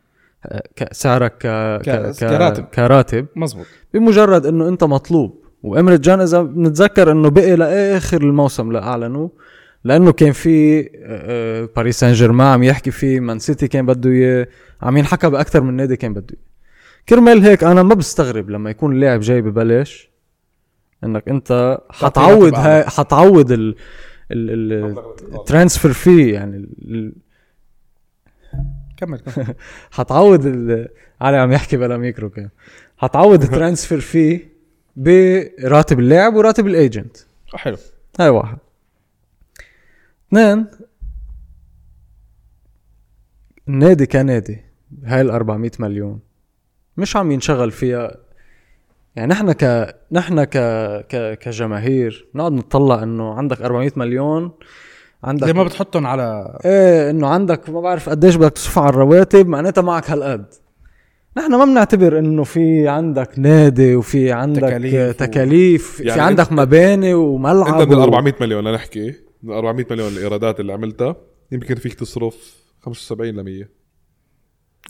آه، 0.47 0.63
ك- 0.77 0.93
سعرك 0.93 1.33
ك... 1.39 1.47
ك... 1.83 2.11
كراتب. 2.21 2.65
كراتب 2.65 3.27
مزبوط 3.37 3.67
بمجرد 3.95 4.47
إنه 4.47 4.69
أنت 4.69 4.85
مطلوب 4.85 5.45
وامريت 5.63 6.01
جان 6.01 6.21
إذا 6.21 6.43
بنتذكر 6.43 7.11
إنه 7.13 7.31
بقي 7.31 7.57
لآخر 7.57 8.21
الموسم 8.23 8.73
لاعلنوا 8.73 9.29
لأنه 9.85 10.13
كان 10.13 10.33
في 10.33 10.83
باريس 11.77 12.01
سان 12.01 12.13
جيرمان 12.13 12.47
عم 12.47 12.63
يحكي 12.63 12.91
فيه 12.91 13.21
مان 13.21 13.39
سيتي 13.39 13.69
كان 13.69 13.87
بده 13.87 14.11
إياه 14.11 14.47
عم 14.83 14.97
ينحكى 14.97 15.31
بأكثر 15.31 15.61
من 15.61 15.75
نادي 15.75 15.97
كان 15.97 16.13
بده 16.15 16.27
إياه 16.31 16.43
كرمال 17.09 17.43
هيك 17.45 17.65
أنا 17.65 17.83
ما 17.83 17.95
بستغرب 17.95 18.51
لما 18.51 18.71
يكون 18.71 18.93
اللاعب 18.93 19.21
جاي 19.21 19.43
ببلاش 19.43 20.11
إنك 21.05 21.29
أنت 21.29 21.79
حتعوض. 21.91 22.55
هاي 22.55 22.85
حتعوض 22.85 23.53
ال 23.53 23.75
ال 24.31 24.49
transfer 24.49 25.93
في 25.93 26.31
يعني 26.31 26.57
ال- 26.57 27.13
كمل 28.97 29.19
كمل. 29.21 29.55
حتعوض 29.91 30.47
ال- 30.47 30.89
علي 31.21 31.37
عم 31.37 31.53
يحكي 31.53 31.77
بلا 31.77 31.97
ميكرو 31.97 32.31
كان 32.31 32.49
حتعوض 32.97 33.43
ال 33.43 33.49
transfer 33.49 34.01
في 34.01 34.41
براتب 34.97 35.99
اللاعب 35.99 36.35
وراتب 36.35 36.67
الايجنت 36.67 37.17
حلو. 37.55 37.77
هاي 38.21 38.29
واحد. 38.29 38.59
اثنين 40.29 40.67
النادي 43.69 44.07
كنادي 44.07 44.61
هاي 45.05 45.21
ال 45.21 45.31
400 45.31 45.71
مليون. 45.79 46.21
مش 46.97 47.17
عم 47.17 47.31
ينشغل 47.33 47.71
فيها 47.71 48.17
يعني 49.19 49.31
نحن 49.33 49.53
ك 49.53 49.95
نحن 50.13 50.45
ك 50.45 50.57
ك 51.09 51.39
كجماهير 51.39 52.27
نقعد 52.35 52.53
نطلع 52.53 53.03
إنه 53.03 53.35
عندك 53.35 53.63
400 53.63 53.91
مليون 53.97 54.51
عندك 55.25 55.47
زي 55.47 55.53
ما 55.53 55.63
بتحطهم 55.65 56.07
على 56.07 56.59
إيه 56.65 57.11
إنه 57.11 57.27
عندك 57.29 57.71
ما 57.71 57.81
بعرف 57.81 58.09
قديش 58.09 58.37
بدك 58.37 58.53
تصرف 58.53 58.79
على 58.79 58.89
الرواتب 58.91 59.47
معناتها 59.49 59.83
معك 59.83 60.11
هالقد. 60.11 60.45
نحن 61.37 61.51
ما 61.55 61.65
بنعتبر 61.65 62.19
إنه 62.19 62.45
في 62.45 62.89
عندك 62.89 63.39
نادي 63.39 63.95
وفي 63.97 64.33
عندك 64.33 64.63
تكاليف 64.63 64.93
تكاليف, 64.93 65.11
و- 65.11 65.13
تكاليف 65.27 66.01
يعني 66.01 66.13
في 66.13 66.21
عندك 66.21 66.53
مباني 66.53 67.15
وملعب 67.15 67.81
انت 67.81 67.89
من 67.89 67.95
و- 67.95 67.99
ال 67.99 68.03
400 68.03 68.35
مليون 68.41 68.65
لنحكي 68.69 69.15
من 69.43 69.51
ال 69.51 69.57
400 69.57 69.87
مليون 69.91 70.13
الإيرادات 70.13 70.61
اللي 70.61 70.73
عملتها 70.73 71.17
يمكن 71.53 71.75
فيك 71.75 71.95
تصرف 71.95 72.55
75 72.83 73.35
ل 73.37 73.43
100 73.45 73.78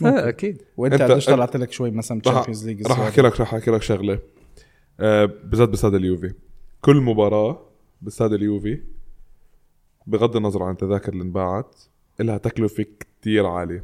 إيه 0.05 0.29
أكيد. 0.29 0.61
وأنت 0.77 1.01
قديش 1.01 1.25
طلعت 1.25 1.57
لك 1.57 1.71
شوي 1.71 1.91
مثلا 1.91 2.17
رح 2.17 2.33
Champions 2.33 2.67
League 2.67 2.87
رح 2.87 2.99
أحكي 2.99 3.21
لك 3.21 3.41
رح 3.41 3.53
أحكي 3.53 3.71
لك 3.71 3.81
شغلة. 3.81 4.19
آه 4.99 5.25
بالذات 5.25 5.69
باستاد 5.69 5.93
اليوفي. 5.93 6.33
كل 6.81 6.95
مباراة 6.95 7.65
باستاد 8.01 8.33
اليوفي 8.33 8.81
بغض 10.07 10.35
النظر 10.35 10.63
عن 10.63 10.71
التذاكر 10.71 11.13
اللي 11.13 11.23
انباعت 11.23 11.75
لها 12.19 12.37
تكلفة 12.37 12.85
كتير 12.99 13.45
عالية. 13.45 13.83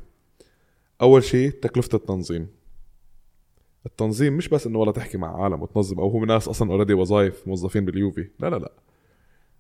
أول 1.02 1.24
شيء 1.24 1.50
تكلفة 1.52 1.96
التنظيم. 1.96 2.48
التنظيم 3.86 4.38
مش 4.38 4.50
بس 4.50 4.68
إنه 4.68 4.80
والله 4.80 4.94
تحكي 4.94 5.18
مع 5.18 5.44
عالم 5.44 5.62
وتنظم 5.62 6.00
أو 6.00 6.08
هم 6.08 6.26
ناس 6.26 6.48
أصلا 6.48 6.72
already 6.72 6.94
وظائف 6.94 7.48
موظفين 7.48 7.86
باليوفي. 7.86 8.30
لا 8.40 8.50
لا 8.50 8.56
لا. 8.56 8.72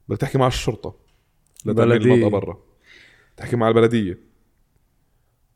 بدك 0.08 0.22
تحكي 0.22 0.38
مع 0.38 0.48
الشرطة. 0.48 0.96
لتأمين 1.66 1.90
بلدية. 1.90 2.14
المنطقة 2.14 2.30
برا. 2.30 2.58
تحكي 3.38 3.56
مع 3.56 3.68
البلدية. 3.70 4.20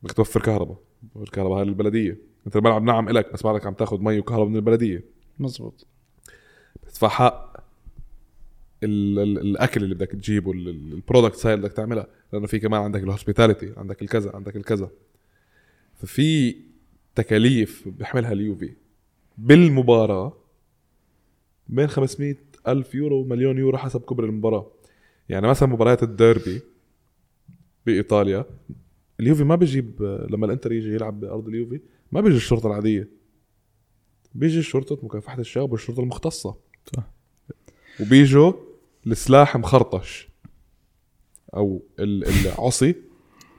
بدك 0.03 0.13
توفر 0.13 0.41
كهرباء. 0.41 0.77
الكهرباء 1.15 1.57
هاي 1.57 1.63
البلدية. 1.63 2.17
أنت 2.47 2.55
الملعب 2.55 2.83
نعم 2.83 3.09
إلك 3.09 3.33
بس 3.33 3.43
بعدك 3.43 3.65
عم 3.65 3.73
تاخذ 3.73 3.99
مي 4.01 4.19
وكهرباء 4.19 4.47
من 4.47 4.55
البلدية. 4.55 5.03
مزبوط. 5.39 5.87
بتدفع 6.83 7.07
حق 7.07 7.57
ال- 8.83 9.19
ال- 9.19 9.37
الأكل 9.39 9.83
اللي 9.83 9.95
بدك 9.95 10.07
تجيبه 10.11 10.51
ال- 10.51 10.69
ال- 10.69 10.93
ال 10.93 10.99
products 10.99 11.45
هاي 11.45 11.53
اللي 11.53 11.67
بدك 11.67 11.75
تعملها 11.77 12.07
لأنه 12.33 12.47
في 12.47 12.59
كمان 12.59 12.81
عندك 12.81 13.03
ال 13.03 13.09
hospitality 13.09 13.73
عندك 13.77 14.01
الكذا 14.01 14.31
عندك 14.35 14.55
الكذا. 14.55 14.89
ففي 15.95 16.55
تكاليف 17.15 17.87
بيحملها 17.87 18.31
اليوفي. 18.31 18.73
بالمباراة 19.37 20.33
بين 21.69 21.87
500 21.87 22.35
ألف 22.67 22.95
يورو 22.95 23.21
ومليون 23.21 23.57
يورو 23.57 23.77
حسب 23.77 24.01
كبر 24.01 24.23
المباراة. 24.25 24.71
يعني 25.29 25.47
مثلا 25.47 25.69
مباريات 25.69 26.03
الديربي 26.03 26.61
بإيطاليا 27.85 28.45
اليوفي 29.19 29.43
ما 29.43 29.55
بيجيب 29.55 30.01
لما 30.29 30.45
الانتر 30.45 30.71
يجي 30.71 30.93
يلعب 30.93 31.19
بأرض 31.19 31.47
اليوفي 31.47 31.79
ما 32.11 32.21
بيجي 32.21 32.35
الشرطة 32.37 32.67
العادية. 32.67 33.09
بيجي 34.35 34.61
شرطة 34.61 34.97
مكافحة 35.05 35.39
الشباب 35.39 35.71
والشرطة 35.71 35.99
المختصة. 35.99 36.55
صح. 36.95 37.03
وبيجوا 38.01 38.53
السلاح 39.07 39.57
مخرطش. 39.57 40.29
أو 41.55 41.81
ال- 41.99 42.25
العصي 42.45 42.95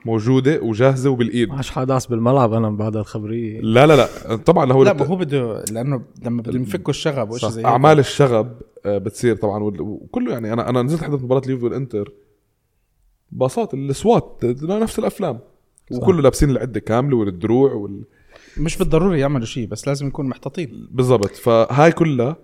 موجودة 0.05 0.61
وجاهزة 0.61 1.09
وبالإيد. 1.09 1.49
ما 1.49 1.61
حداس 1.63 2.07
بالملعب 2.07 2.53
أنا 2.53 2.69
بعد 2.69 2.95
الخبرية. 2.97 3.61
لا 3.61 3.87
لا 3.87 3.95
لا. 3.95 4.35
طبعا 4.35 4.71
هو 4.73 4.83
لا 4.83 4.93
ما 4.93 5.05
هو 5.05 5.15
بده 5.15 5.63
لأنه 5.71 6.01
لما 6.23 6.41
بدهم 6.41 6.61
يفكوا 6.61 6.89
الشغب. 6.93 7.33
زي. 7.33 7.65
أعمال 7.65 7.99
الشغب 7.99 8.61
آه، 8.85 8.97
بتصير 8.97 9.35
طبعا. 9.35 9.63
وكله 9.79 10.31
يعني 10.33 10.53
أنا 10.53 10.69
أنا 10.69 10.81
نزلت 10.81 11.03
حضرت 11.03 11.21
مباراة 11.23 11.41
اليوفي 11.45 11.65
والإنتر 11.65 12.11
باصات 13.31 13.73
السوات 13.73 14.39
نفس 14.63 14.99
الأفلام. 14.99 15.39
وكله 15.97 16.21
لابسين 16.21 16.49
العدة 16.49 16.79
كاملة 16.79 17.17
والدروع 17.17 17.73
وال... 17.73 18.03
مش 18.57 18.77
بالضروري 18.77 19.19
يعملوا 19.19 19.45
شيء 19.45 19.67
بس 19.67 19.87
لازم 19.87 20.07
يكونوا 20.07 20.29
محتاطين 20.31 20.87
بالضبط. 20.91 21.25
فهاي 21.35 21.91
كلها 21.91 22.37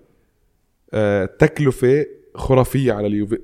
آه، 0.94 1.26
تكلفة 1.26 2.06
خرافية 2.36 2.94
على 2.94 3.08
اليوفي 3.08 3.40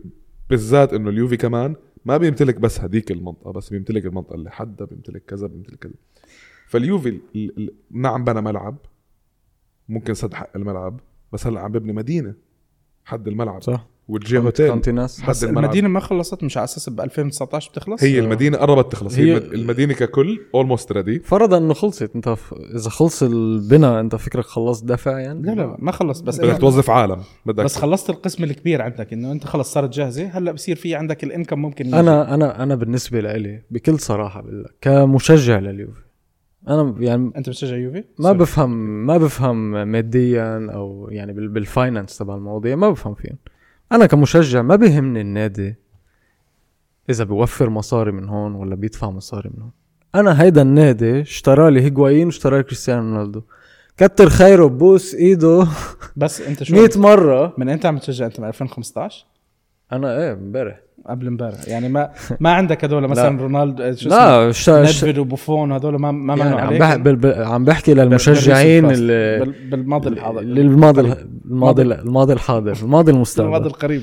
بالذات 0.50 0.94
إنه 0.94 1.10
اليوفي 1.10 1.38
كمان 1.38 1.76
ما 2.06 2.18
بيمتلك 2.18 2.56
بس 2.60 2.80
هديك 2.80 3.12
المنطقة 3.12 3.52
بس 3.52 3.70
بيمتلك 3.70 4.06
المنطقة 4.06 4.36
اللي 4.36 4.52
حدها 4.52 4.88
بيمتلك 4.88 5.24
كذا 5.26 5.48
بيمتلك 5.48 5.80
كذا. 5.80 5.94
فاليوفي 6.68 7.10
ال- 7.10 7.22
ال- 7.36 7.58
ال- 7.58 7.74
نعم 7.92 8.24
بنى 8.24 8.42
ملعب 8.42 8.78
ممكن 9.90 10.14
سد 10.14 10.34
حق 10.34 10.50
الملعب 10.56 11.00
بس 11.34 11.48
هلا 11.48 11.60
عم 11.60 11.72
ببني 11.72 11.94
مدينة 11.94 12.34
حد 13.06 13.28
الملعب. 13.28 13.62
صح. 13.64 13.88
وال 14.08 14.28
J 14.28 14.38
Hotel. 14.38 14.70
Continassa 14.70 15.22
حد 15.22 15.30
بس 15.30 15.44
الملعب. 15.44 15.64
المدينة 15.64 15.88
ما 15.88 16.00
خلصت 16.00 16.44
مش 16.44 16.58
على 16.58 16.64
أساس 16.64 16.90
ب 16.90 17.02
2019 17.02 17.70
بتخلص؟ 17.72 18.04
هي 18.04 18.20
المدينة 18.20 18.58
قربت 18.58 18.92
تخلص. 18.92 19.18
هي, 19.18 19.24
هي- 19.34 19.38
المد- 19.38 19.54
المدينة 19.54 19.94
ككل 19.94 20.40
almost 20.56 20.92
ready 20.92 21.20
فرضا 21.20 21.58
إنه 21.58 21.74
خلصت. 21.74 22.12
أنت 22.16 22.30
ف... 22.30 22.54
إذا 22.76 22.90
خلص 22.90 23.24
البناء 23.24 24.00
أنت 24.00 24.16
فكرك 24.16 24.46
خلصت 24.46 24.86
دفع 24.86 25.20
يعني؟ 25.20 25.42
لا 25.42 25.52
لا 25.52 25.76
ما 25.80 25.92
خلص. 25.92 26.22
بس 26.22 26.40
بدك 26.40 26.56
إنه- 26.56 26.60
توظف 26.60 26.90
عالم. 26.90 27.22
بدك 27.46 27.64
بس 27.64 27.76
خلصت 27.78 28.10
القسم 28.10 28.44
الكبير 28.44 28.82
عندك. 28.82 29.14
إنه 29.14 29.32
أنت 29.32 29.44
خلص 29.44 29.74
صارت 29.74 29.94
جاهزة. 29.94 30.26
هلأ 30.28 30.52
بصير 30.52 30.76
في 30.76 30.96
عندك 30.96 31.24
ال 31.24 31.29
income 31.29 31.60
ممكن 31.62 31.86
يجي. 31.86 32.00
أنا 32.00 32.34
أنا 32.34 32.64
أنا 32.64 32.76
بالنسبة 32.76 33.20
لإلي 33.20 33.62
بكل 33.72 34.00
صراحة 34.00 34.42
بقول 34.42 34.64
لك 34.64 34.72
كمشجع 34.82 35.60
لليوفي. 35.60 36.02
أنا 36.68 36.96
يعني 37.00 37.32
أنت 37.38 37.50
بتشجع 37.50 37.76
يوفي؟ 37.76 38.04
ما 38.20 38.32
بفهم 38.32 39.06
ما 39.06 39.18
بفهم 39.18 39.88
ماديا 39.88 40.68
أو 40.74 41.08
يعني 41.12 41.34
بال- 41.34 41.48
بال 41.48 41.63
finance 41.63 42.18
تبع 42.18 42.36
المواضيع 42.36 42.76
ما 42.76 42.90
بفهم 42.90 43.14
فيهم. 43.14 43.38
أنا 43.94 44.06
كمشجع 44.06 44.62
ما 44.62 44.76
بيهمني 44.76 45.22
النادي 45.22 45.76
إذا 47.10 47.24
بيوفر 47.24 47.70
مصاري 47.70 48.12
من 48.12 48.30
هون 48.30 48.56
ولا 48.56 48.76
بيدفع 48.76 49.10
مصاري 49.10 49.50
من 49.54 49.62
هون. 49.62 49.72
أنا 50.16 50.42
هيدا 50.42 50.62
النادي 50.62 51.22
اشترى 51.22 51.72
لي 51.72 51.82
هيغوايين 51.82 52.26
واشترى 52.26 52.58
لي 52.58 52.64
كريستيانو 52.64 53.02
رونالدو. 53.02 53.42
كتر 53.98 54.30
خيره 54.30 54.66
ببوس 54.66 55.16
إيده 55.16 55.68
بس 56.16 56.42
أنت 56.42 56.64
شو 56.64 56.76
100 56.76 56.90
مرة. 56.96 57.54
من 57.58 57.70
إمتى 57.70 57.88
عم 57.88 57.98
تشجع؟ 57.98 58.26
أنت 58.26 58.40
من 58.40 58.48
2015 58.48 59.26
أنا 59.92 60.18
إيه 60.18 60.34
امبارح. 60.34 60.80
قبل 61.06 61.28
امبارح. 61.28 61.68
يعني 61.68 61.90
ما 61.90 62.12
ما 62.40 62.52
عندك 62.54 62.84
هدول 62.84 63.08
مثلا 63.08 63.42
رونالدو 63.42 63.84
شو 63.96 64.10
اسمه 64.10 64.74
لا. 64.74 64.82
نيدفيد 64.82 65.18
وبوفون 65.18 65.72
هذول 65.72 65.96
ما 65.96 66.12
ما 66.12 66.36
يعني 66.36 66.62
عم, 66.62 66.78
بح... 66.78 66.96
بال... 66.96 67.16
بال... 67.16 67.44
عم 67.44 67.66
بحكي 67.66 67.94
للمشجعين 67.94 68.92
اللي. 68.92 69.40
بال- 69.40 69.70
بالماضي 69.70 70.10
الحاضر. 70.10 70.42
للماضي 70.42 71.02
الماضي 71.46 71.82
الماضي 71.82 72.34
الحاضر. 72.34 72.62
الماضي 72.62 72.84
الماضي 72.84 73.12
المستقبل 73.12 73.66
القريب. 73.66 74.02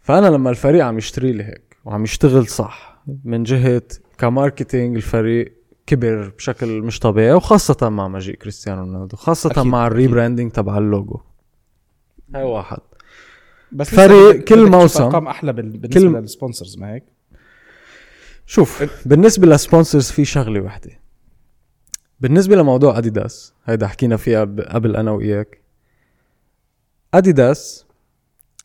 فأنا 0.00 0.26
لما 0.26 0.50
الفريق 0.50 0.84
عم 0.84 0.98
يشتري 0.98 1.32
لي 1.32 1.44
هيك 1.44 1.76
وعم 1.84 2.04
يشتغل 2.04 2.46
صح 2.46 3.02
من 3.24 3.42
جهة 3.42 3.82
ك 4.18 4.26
marketing 4.26 4.96
الفريق 4.96 5.52
كبر 5.86 6.32
بشكل 6.36 6.82
مش 6.82 6.98
طبيعي 6.98 7.32
وخاصة 7.32 7.88
مع 7.88 8.08
مجيء 8.08 8.34
كريستيانو 8.34 8.80
رونالدو 8.80 9.16
خاصة 9.16 9.50
أكيد، 9.50 9.62
مع. 9.62 9.86
ال 9.86 9.92
rebranding 9.92 10.52
تبع 10.52 10.78
اللوجو. 10.78 11.20
هاي 12.34 12.42
واحد. 12.42 12.78
بس 13.72 13.94
فريق 13.94 14.44
كل 14.44 14.70
موسم. 14.70 15.02
أرقام 15.04 15.28
أحلى 15.28 15.52
بال- 15.52 15.78
بالنسبة 15.78 16.00
كل- 16.10 16.16
لل 16.22 16.33
sponsors 16.33 16.78
ما 16.78 16.94
هيك؟ 16.94 17.04
شوف 18.46 18.84
بالنسبة 19.06 19.46
لل 19.46 19.59
sponsors 19.59 20.10
في 20.10 20.24
شغلة 20.24 20.60
وحدة. 20.60 20.90
بالنسبة 22.20 22.56
لموضوع 22.56 22.98
أديداس 22.98 23.54
هيدا 23.64 23.86
حكينا 23.86 24.16
فيها 24.16 24.40
قبل 24.68 24.96
أنا 24.96 25.10
وياك 25.10 25.60
أديداس 27.14 27.84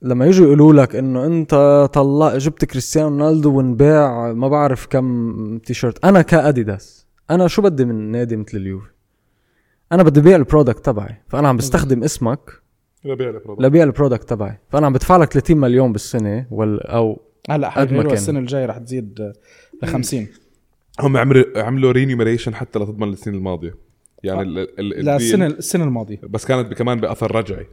لما 0.01 0.26
يجوا 0.26 0.45
يقولوا 0.45 0.74
لك 0.74 0.95
إنه 0.95 1.26
أنت 1.26 1.89
طلع 1.93 2.38
جبت 2.38 2.66
كريستيانو 2.66 3.08
رونالدو 3.10 3.58
ونباع 3.58 4.34
ما 4.34 4.47
بعرف 4.47 4.86
كم 4.88 5.58
تيشيرت. 5.58 6.06
أنا 6.06 6.22
كأديداس 6.22 7.06
أنا 7.32 7.47
شو 7.47 7.62
بدي 7.62 7.86
من 7.86 8.12
نادي 8.12 8.36
مثل 8.38 8.58
اليوفي؟ 8.58 8.88
أنا 9.91 10.04
بدي 10.04 10.22
بيع 10.22 10.36
ال 10.36 10.42
product 10.42 10.86
تبعي 10.86 11.22
فأنا 11.30 11.47
عم 11.47 11.58
بستخدم 11.58 12.04
اسمك 12.04 12.62
لبيع 13.06 13.30
ال 13.30 13.34
product. 13.34 13.66
لبيع 13.66 13.84
ال 13.84 13.89
product 13.89 14.30
تبعي. 14.30 14.60
فأنا 14.70 14.86
عم 14.86 14.93
بدفع 14.93 15.18
لك 15.18 15.34
30 15.34 15.58
مليون 15.58 15.91
بالسنة 15.91 16.47
وال 16.51 16.88
أو 16.88 17.22
هلا 17.49 17.70
حيغيروا. 17.70 18.14
السنة 18.14 18.39
الجاية 18.39 18.66
رح 18.66 18.78
تزيد 18.78 19.34
ل 19.84 19.88
50 19.88 20.28
هم 20.99 21.18
عملوا 21.18 21.43
عملوا 21.56 21.91
remuneration 21.91 22.56
حتى 22.56 22.80
لتضمن 22.80 23.10
السنين 23.10 23.38
الماضية. 23.38 23.76
يعني 24.24 24.41
ال 24.41 24.60
ال 24.60 24.99
ال 24.99 25.06
لا 25.06 25.16
السنة 25.16 25.45
السنة 25.45 25.84
الماضية. 25.84 26.20
بس 26.24 26.45
كانت 26.45 26.74
كمان 26.74 26.99
بأثر 26.99 27.36
رجعي. 27.36 27.68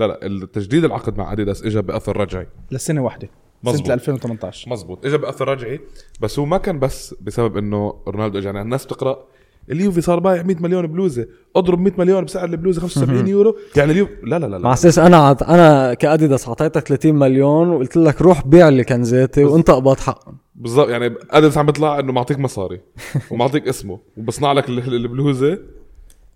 لا 0.00 0.06
لا 0.06 0.26
التجديد 0.26 0.84
العقد 0.84 1.18
مع 1.18 1.32
اديداس 1.32 1.62
اجى 1.62 1.82
بأثر 1.82 2.16
رجعي. 2.16 2.46
لسنة 2.70 3.04
واحدة 3.04 3.28
مزبوط. 3.62 3.86
سنه 3.86 3.94
2018 3.94 4.70
مزبوط 4.70 5.06
اجى 5.06 5.18
بأثر 5.18 5.48
رجعي 5.48 5.80
بس 6.20 6.38
هو 6.38 6.44
ما 6.44 6.58
كان 6.58 6.78
بس 6.78 7.14
بسبب 7.20 7.56
إنه 7.56 8.02
رونالدو 8.08 8.38
اجى 8.38 8.46
يعني 8.46 8.62
الناس 8.62 8.84
بتقرأ 8.84 9.26
اليوفي 9.70 10.00
صار 10.00 10.18
بايع 10.18 10.42
100 10.42 10.56
مليون 10.60 10.86
بلوزة. 10.86 11.26
اضرب 11.56 11.80
100 11.80 11.92
مليون 11.98 12.24
بسعر 12.24 12.44
البلوزة 12.48 12.80
75 12.80 13.28
يورو. 13.28 13.56
يعني 13.76 13.92
اليوفي 13.92 14.12
لا 14.22 14.38
لا 14.38 14.46
لا, 14.46 14.58
مع 14.58 14.68
لا. 14.68 14.72
أساس 14.74 14.98
أنا 14.98 15.16
عط... 15.16 15.42
أنا 15.42 15.94
كأديداس 15.94 16.48
اعطيتك 16.48 16.86
30 16.88 17.14
مليون 17.14 17.68
وقلت 17.68 17.96
لك 17.96 18.22
روح 18.22 18.46
بيع 18.46 18.68
اللي 18.68 18.84
كنزاتي 18.84 19.44
وانت 19.44 19.70
قبض 19.70 19.96
حقهم 19.98 20.36
بالضبط 20.54 20.88
يعني 20.88 21.14
أديداس 21.30 21.58
عم 21.58 21.66
بيطلع 21.66 21.98
إنه 21.98 22.12
معطيك 22.12 22.38
مصاري 22.38 22.80
ومعطيك 23.30 23.68
اسمه 23.68 23.98
وبصنع 24.16 24.52
لك 24.52 24.68
ال- 24.68 24.94
البلوزة. 24.94 25.58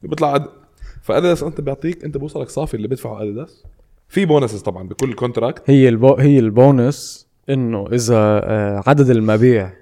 بيطلع 0.02 0.34
أد... 0.36 0.44
فأديداس 1.02 1.42
أنت 1.42 1.60
بيعطيك 1.60 2.04
أنت 2.04 2.16
بوصلك 2.16 2.48
صافي 2.48 2.74
اللي 2.74 2.88
بيدفعه 2.88 3.22
أديداس. 3.22 3.64
في 4.08 4.24
bonuses 4.24 4.60
طبعا 4.60 4.88
بكل 4.88 5.12
contract 5.14 5.62
هي 5.66 5.88
البو... 5.88 6.14
هي 6.14 6.38
البونس 6.38 7.26
إنه 7.50 7.86
إذا 7.92 8.14
آه، 8.44 8.82
عدد 8.86 9.10
المبيع 9.10 9.72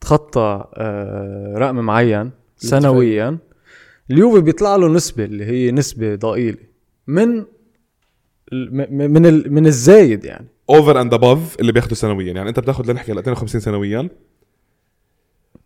تخطى 0.00 0.64
آه، 0.74 1.54
رقم 1.58 1.76
معين 1.76 2.30
سنويا. 2.56 3.38
اليوفي 4.10 4.40
بيطلع 4.40 4.76
له 4.76 4.88
نسبة 4.88 5.24
اللي 5.24 5.44
هي 5.44 5.70
نسبة 5.70 6.14
ضئيلة. 6.14 6.58
من 7.06 7.38
ال- 8.52 8.76
م- 8.76 8.86
م- 8.90 9.10
من 9.10 9.26
ال... 9.26 9.52
من 9.52 9.66
الزايد 9.66 10.24
يعني. 10.24 10.46
over 10.70 11.00
and 11.00 11.14
above 11.14 11.60
اللي 11.60 11.72
بياخده 11.72 11.94
سنويا. 11.94 12.32
يعني 12.32 12.48
أنت 12.48 12.60
بتاخذ 12.60 12.90
لنحكي 12.92 13.12
هلا 13.12 13.20
52 13.20 13.60
سنويا 13.60 14.08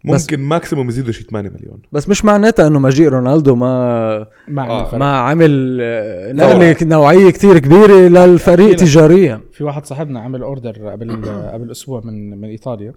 بس- 0.05 0.21
ممكن 0.23 0.41
maximum 0.41 0.89
يزيدوا 0.89 1.13
شي 1.13 1.23
8 1.25 1.51
مليون. 1.51 1.83
بس 1.93 2.09
مش 2.09 2.25
معناتها 2.25 2.67
إنه 2.67 2.79
مجيء 2.79 3.09
رونالدو 3.09 3.55
ما 3.55 4.27
مع 4.49 4.71
آه. 4.71 4.97
ما 4.99 5.17
عمل 5.19 5.79
آه، 5.81 6.33
نقلة 6.33 6.77
نوعية 6.83 7.31
كتير 7.31 7.59
كبيرة 7.59 8.09
للفريق. 8.09 8.77
تجاريا. 8.77 9.41
في 9.53 9.65
واحد 9.65 9.87
صاحبنا 9.87 10.21
عمل 10.21 10.43
order 10.43 10.89
قبل 10.89 11.25
قبل 11.53 11.71
أسبوع 11.71 12.01
من 12.05 12.31
من 12.41 12.49
إيطاليا. 12.49 12.93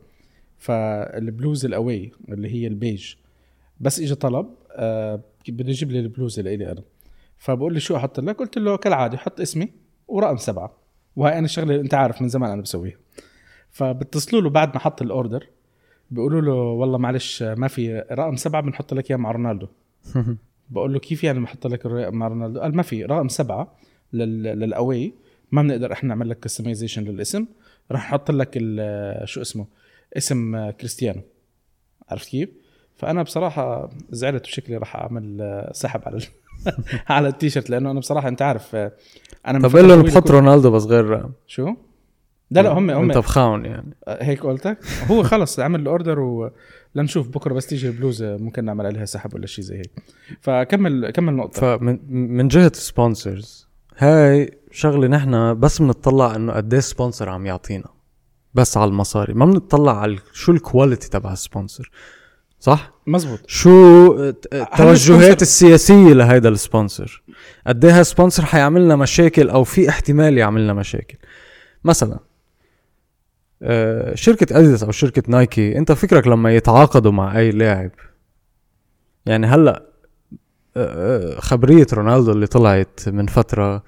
فالبلوز 0.58 1.66
ال 1.66 1.75
away 1.75 2.12
اللي 2.30 2.54
هي 2.54 2.68
البيج 2.68 3.14
بس 3.80 4.00
اجى 4.00 4.16
طلب 4.16 4.50
آه 4.72 5.22
بده 5.50 5.70
يجيب 5.70 5.92
لي 5.92 6.00
البلوزة 6.00 6.42
لإلي 6.42 6.72
أنا. 6.72 6.84
فبقول 7.38 7.74
لي 7.74 7.80
شو 7.80 7.96
أحط 7.96 8.20
لك؟ 8.20 8.38
قلت 8.38 8.58
له 8.58 8.78
كالعادة 8.78 9.18
حط 9.18 9.42
اسمي 9.42 9.70
ورقم 10.08 10.38
سبعة. 10.38 10.78
وهي 11.16 11.38
أنا 11.38 11.46
الشغله 11.46 11.76
أنت 11.76 11.94
عارف 11.94 12.22
من 12.22 12.28
زمان 12.28 12.52
أنا 12.52 12.62
بسويها. 12.62 12.98
فبتصلوا 13.72 14.42
له 14.42 14.50
بعد 14.50 14.74
ما 14.74 14.80
حط 14.80 15.02
ال 15.02 15.09
order 15.09 15.48
بيقولوا 16.12 16.42
له 16.42 16.54
والله 16.54 16.98
معلش 16.98 17.44
ما 17.44 17.68
في 17.68 18.06
رقم 18.12 18.36
سبعة 18.36 18.62
بنحط 18.62 18.94
لك 18.94 19.12
إياه 19.12 19.18
مع 19.18 19.32
رونالدو. 19.32 19.68
بقول 20.70 20.94
له 20.94 21.00
كيف 21.00 21.24
يعني 21.24 21.40
بحط 21.40 21.68
لك 21.68 21.86
مع 21.86 22.28
رونالدو؟ 22.28 22.60
قال 22.60 22.76
ما 22.76 22.84
في 22.84 23.06
رقم 23.06 23.28
سبعة 23.28 23.76
لل... 24.14 24.44
لل 24.44 24.67
away 24.67 25.14
ما 25.52 25.62
بنقدر 25.62 25.92
إحنا 25.92 26.10
نعمل 26.10 26.30
لك 26.30 26.40
customization 26.40 27.04
للاسم. 27.04 27.46
راح 27.92 28.08
نحط 28.08 28.32
لك 28.32 28.58
شو 29.24 29.42
اسمه؟ 29.42 29.66
اسم 30.18 30.70
كريستيانو. 30.70 31.22
عرفت 32.10 32.30
كيف؟ 32.30 32.50
فأنا 33.04 33.24
بصراحة 33.24 33.90
زعلت 34.10 34.46
وشكلي 34.48 34.78
راح 34.78 34.96
أعمل 34.96 35.42
آه، 35.42 35.72
سحب 35.74 36.02
على 36.06 36.20
على 37.10 37.28
التيشيرت 37.28 37.70
لأنه 37.70 37.92
أنا 37.92 38.00
بصراحة 38.00 38.28
أنت 38.28 38.42
عارف 38.42 38.76
آه، 38.76 38.92
أنا 39.48 39.60
طب 39.60 39.76
قول 39.76 39.88
طويلة 39.88 40.04
بحط 40.04 40.32
رونالدو 40.32 40.72
بس 40.72 40.84
غير 40.84 41.30
شو؟ 41.48 41.76
لا 42.52 42.62
لا 42.62 42.70
هم 42.70 42.90
هم 42.90 43.04
أنت 43.04 43.18
بخاون 43.18 43.66
يعني. 43.66 43.96
آه، 44.08 44.24
هيك 44.24 44.44
قلتك؟ 44.44 44.78
هو 45.12 45.24
خلص 45.24 45.60
عمل 45.60 45.80
ال 45.80 45.86
order 45.86 46.20
ولنشوف 46.20 47.28
بكرة 47.28 47.54
بس 47.54 47.68
تيجي 47.68 47.88
البلوزه 47.88 48.38
ممكن 48.38 48.66
نعمل 48.66 48.86
عليها 48.86 49.06
سحب 49.06 49.36
ولا 49.36 49.46
شيء 49.46 49.66
زي 49.66 49.78
هيك. 49.78 49.92
فكمل 50.42 51.10
كمل 51.10 51.34
نقطة. 51.34 51.78
فمن 51.78 52.00
من 52.10 52.48
جهة 52.48 52.72
sponsors 52.76 53.68
هاي 53.98 54.52
شغلة 54.72 55.08
نحن 55.08 55.60
بس 55.60 55.82
بنطلع 55.82 56.36
إنه 56.36 56.54
قد 56.54 56.74
إيه 56.74 56.82
sponsor 56.82 57.30
عم 57.30 57.46
يعطينا. 57.46 57.88
بس 58.54 58.78
على 58.78 58.90
المصاري. 58.90 59.34
ما 59.34 59.46
بنطلع 59.46 60.00
على 60.00 60.18
شو 60.34 60.52
ال 60.52 60.59
quality 60.59 61.10
تبع 61.10 61.34
ال 61.34 61.41
sponsor 61.41 61.92
صح؟ 62.64 62.94
مزبوط 63.08 63.40
شو 63.48 64.14
الت- 64.20 64.54
التوجهات 64.54 65.42
السياسية 65.42 66.14
لهيدا 66.14 66.50
ال 66.50 66.58
sponsor؟ 66.58 67.24
قد 67.68 67.86
إيه 67.86 68.00
هال 68.00 68.10
sponsor 68.10 68.46
حيعملنا 68.46 68.96
مشاكل 68.96 69.50
أو 69.50 69.64
في 69.64 69.90
احتمال 69.90 70.38
يعملنا 70.38 70.74
مشاكل؟ 70.74 71.18
مثلا 71.84 72.20
آه، 73.62 74.16
شركة 74.16 74.60
اديداس 74.60 74.84
أو 74.84 74.92
شركة 74.92 75.24
نايكي 75.28 75.78
أنت 75.78 75.92
فكرك 75.92 76.28
لما 76.28 76.56
يتعاقدوا 76.56 77.12
مع 77.12 77.38
أي 77.40 77.52
لاعب؟ 77.52 77.92
يعني 79.26 79.48
هلأ 79.48 79.84
آه، 80.78 81.36
آه، 81.36 81.40
خبرية 81.40 81.88
رونالدو 81.94 82.32
اللي 82.32 82.48
طلعت 82.48 83.00
من 83.08 83.28
فترة 83.28 83.84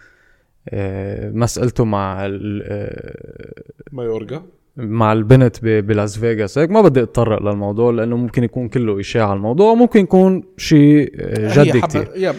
آه، 0.69 1.29
مسألته 1.31 1.85
مع 1.85 2.25
ال- 2.25 3.51
مايورجا 3.91 4.43
مع 4.77 5.13
البنت 5.13 5.65
بلاس 5.65 6.19
فيغاس. 6.19 6.57
هيك 6.57 6.69
ما 6.69 6.81
بدي 6.81 7.03
اتطرق 7.03 7.41
للموضوع 7.41 7.91
لأنه 7.91 8.17
ممكن 8.17 8.43
يكون 8.43 8.69
كله 8.69 8.99
إشاعة 8.99 9.33
الموضوع 9.33 9.71
وممكن 9.71 9.99
يكون 9.99 10.43
شيء 10.57 11.11
آه، 11.19 11.63
جدي 11.63 11.81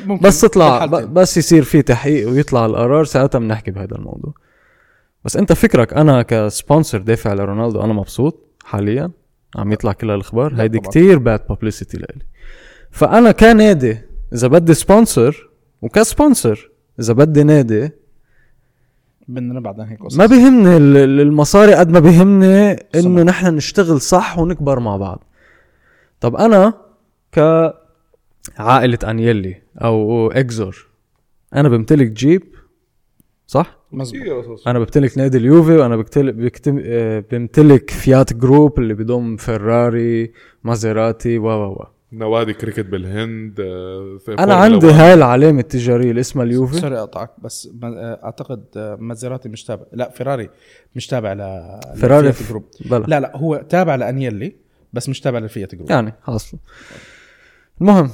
ممكن 0.06 0.28
بس 0.28 0.40
تطلع 0.40 0.86
بس 0.86 1.36
يصير 1.36 1.62
في 1.62 1.82
تحقيق 1.82 2.28
ويطلع 2.28 2.66
القرار 2.66 3.04
ساعتها 3.04 3.38
بنحكي 3.38 3.70
بهذا 3.70 3.96
الموضوع. 3.96 4.34
بس 5.24 5.36
أنت 5.36 5.52
فكرك 5.52 5.94
أنا 5.94 6.22
ك 6.22 6.32
sponsor 6.32 6.98
دافع 6.98 7.32
لرونالدو 7.32 7.80
أنا 7.80 7.92
مبسوط 7.92 8.56
حاليا. 8.64 9.10
عم 9.56 9.72
يطلع 9.72 9.92
كل 9.92 10.10
الاخبار 10.10 10.52
لا 10.52 10.62
هيدي. 10.62 10.78
كتير 10.78 11.18
bad 11.18 11.40
publicity 11.48 11.96
لإلي. 11.98 12.24
فأنا 12.90 13.32
كنادي 13.32 13.98
إذا 14.32 14.48
بدي 14.48 14.74
sponsor 14.74 15.50
وك 15.82 16.02
sponsor 16.02 16.70
إذا 17.00 17.12
بدي 17.12 17.42
نادي 17.42 17.90
بدنا 19.28 19.54
نبعد 19.54 19.80
عن 19.80 19.88
هيك 19.88 20.02
قصص. 20.02 20.18
ما 20.18 20.26
بيهمني 20.26 20.76
ال- 20.76 20.96
ال- 20.96 21.20
المصاري 21.20 21.74
قد 21.74 21.90
ما 21.90 22.00
بيهمني 22.00 22.70
إنه. 22.94 23.22
نحن 23.22 23.54
نشتغل 23.54 24.00
صح 24.00 24.38
ونكبر 24.38 24.80
مع 24.80 24.96
بعض. 24.96 25.24
طب 26.20 26.36
أنا 26.36 26.72
كعائلة 27.32 28.98
أنيلي 29.04 29.56
أو 29.82 30.30
إكزور 30.30 30.86
أنا 31.54 31.68
بمتلك 31.68 32.06
جيب 32.10 32.42
صح؟ 33.46 33.78
مزبوط 33.92 34.68
أنا 34.68 34.78
بمتلك 34.78 35.18
نادي 35.18 35.38
اليوفي 35.38 35.76
وأنا 35.76 35.96
بمتلك. 35.96 36.68
آه، 36.68 37.24
بمتلك 37.30 37.90
Fiat 37.90 38.32
Group 38.32 38.78
اللي 38.78 38.94
بضم 38.94 39.36
فيراري 39.36 40.32
مازيراتي 40.64 41.38
و 41.38 41.46
و 41.46 41.72
و. 41.72 41.86
نوادي 42.12 42.52
كريكت 42.54 42.86
بالهند 42.86 43.60
آه، 43.60 44.18
في 44.24 44.32
أنا 44.38 44.54
عندي 44.54 44.86
1. 44.86 44.98
هاي 45.00 45.14
العلامة 45.14 45.60
التجارية 45.60 46.10
اللي 46.10 46.20
اسمها 46.20 46.44
اليوفي. 46.44 46.76
sorry 46.80 46.98
أقطعك 46.98 47.30
بس 47.42 47.68
ما- 47.82 48.24
أعتقد 48.24 48.64
مازيراتي 49.00 49.48
مش 49.48 49.64
تابع. 49.64 49.82
لا 49.92 50.10
فيراري 50.10 50.50
مش 50.96 51.06
تابع 51.06 51.32
ل 51.32 51.40
فيراري 51.96 52.28
لفيات 52.28 52.48
group. 52.48 52.64
بلا 52.90 53.04
لا 53.08 53.20
لا 53.20 53.36
هو 53.36 53.56
تابع 53.68 53.94
لانيلي 53.94 54.56
بس 54.92 55.08
مش 55.08 55.20
تابع 55.20 55.38
للفيات 55.38 55.74
group. 55.74 55.90
يعني 55.90 56.12
حاصل 56.22 56.58
المهم 57.80 58.10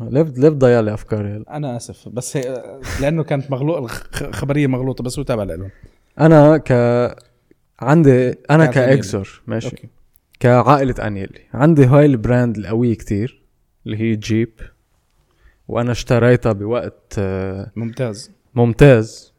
ليه 0.00 0.22
ليه 0.22 0.48
بتضيع 0.48 0.80
لي 0.80 0.94
أفكاري. 0.94 1.28
هلا 1.28 1.56
أنا 1.56 1.76
آسف 1.76 2.08
بس 2.08 2.36
هي 2.36 2.64
لأنه 3.00 3.22
كانت 3.24 3.50
مغلوط 3.50 3.90
خبرية 4.32 4.66
مغلوطة 4.66 5.04
بس 5.04 5.18
هو 5.18 5.24
تابع 5.24 5.42
لهم 5.42 5.70
أنا 6.20 6.56
ك 6.56 6.72
عندي 7.80 8.34
أنا. 8.50 8.66
ك 8.66 8.81
Exor 8.81 9.42
ماشي. 9.46 9.66
okay. 9.66 9.88
كعائلة 10.40 10.94
انيلي 11.06 11.40
عندي 11.54 11.86
هاي 11.86 12.06
ال 12.06 12.15
brand 12.15 12.58
القوية 12.58 12.94
كتير 12.94 13.42
اللي 13.86 13.96
هي 13.96 14.16
جيب. 14.16 14.52
وأنا 15.68 15.92
اشتريتها 15.92 16.52
بوقت 16.52 17.14
آه، 17.18 17.70
ممتاز. 17.76 18.30
ممتاز. 18.54 19.32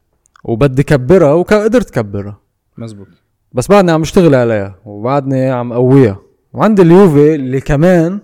وبدي 0.43 0.84
كبرها 0.84 1.34
وقدرت 1.34 1.89
كبرها. 1.89 2.39
مزبوط. 2.78 3.08
بس 3.54 3.68
بعدني 3.68 3.91
عم 3.91 4.02
اشتغل 4.02 4.36
عليها 4.36 4.80
وبعدني 4.86 5.50
عم 5.50 5.74
قويها. 5.74 6.20
وعندي 6.54 6.82
اليوفي 6.82 7.36
اللي 7.36 7.62
كمان 7.62 8.20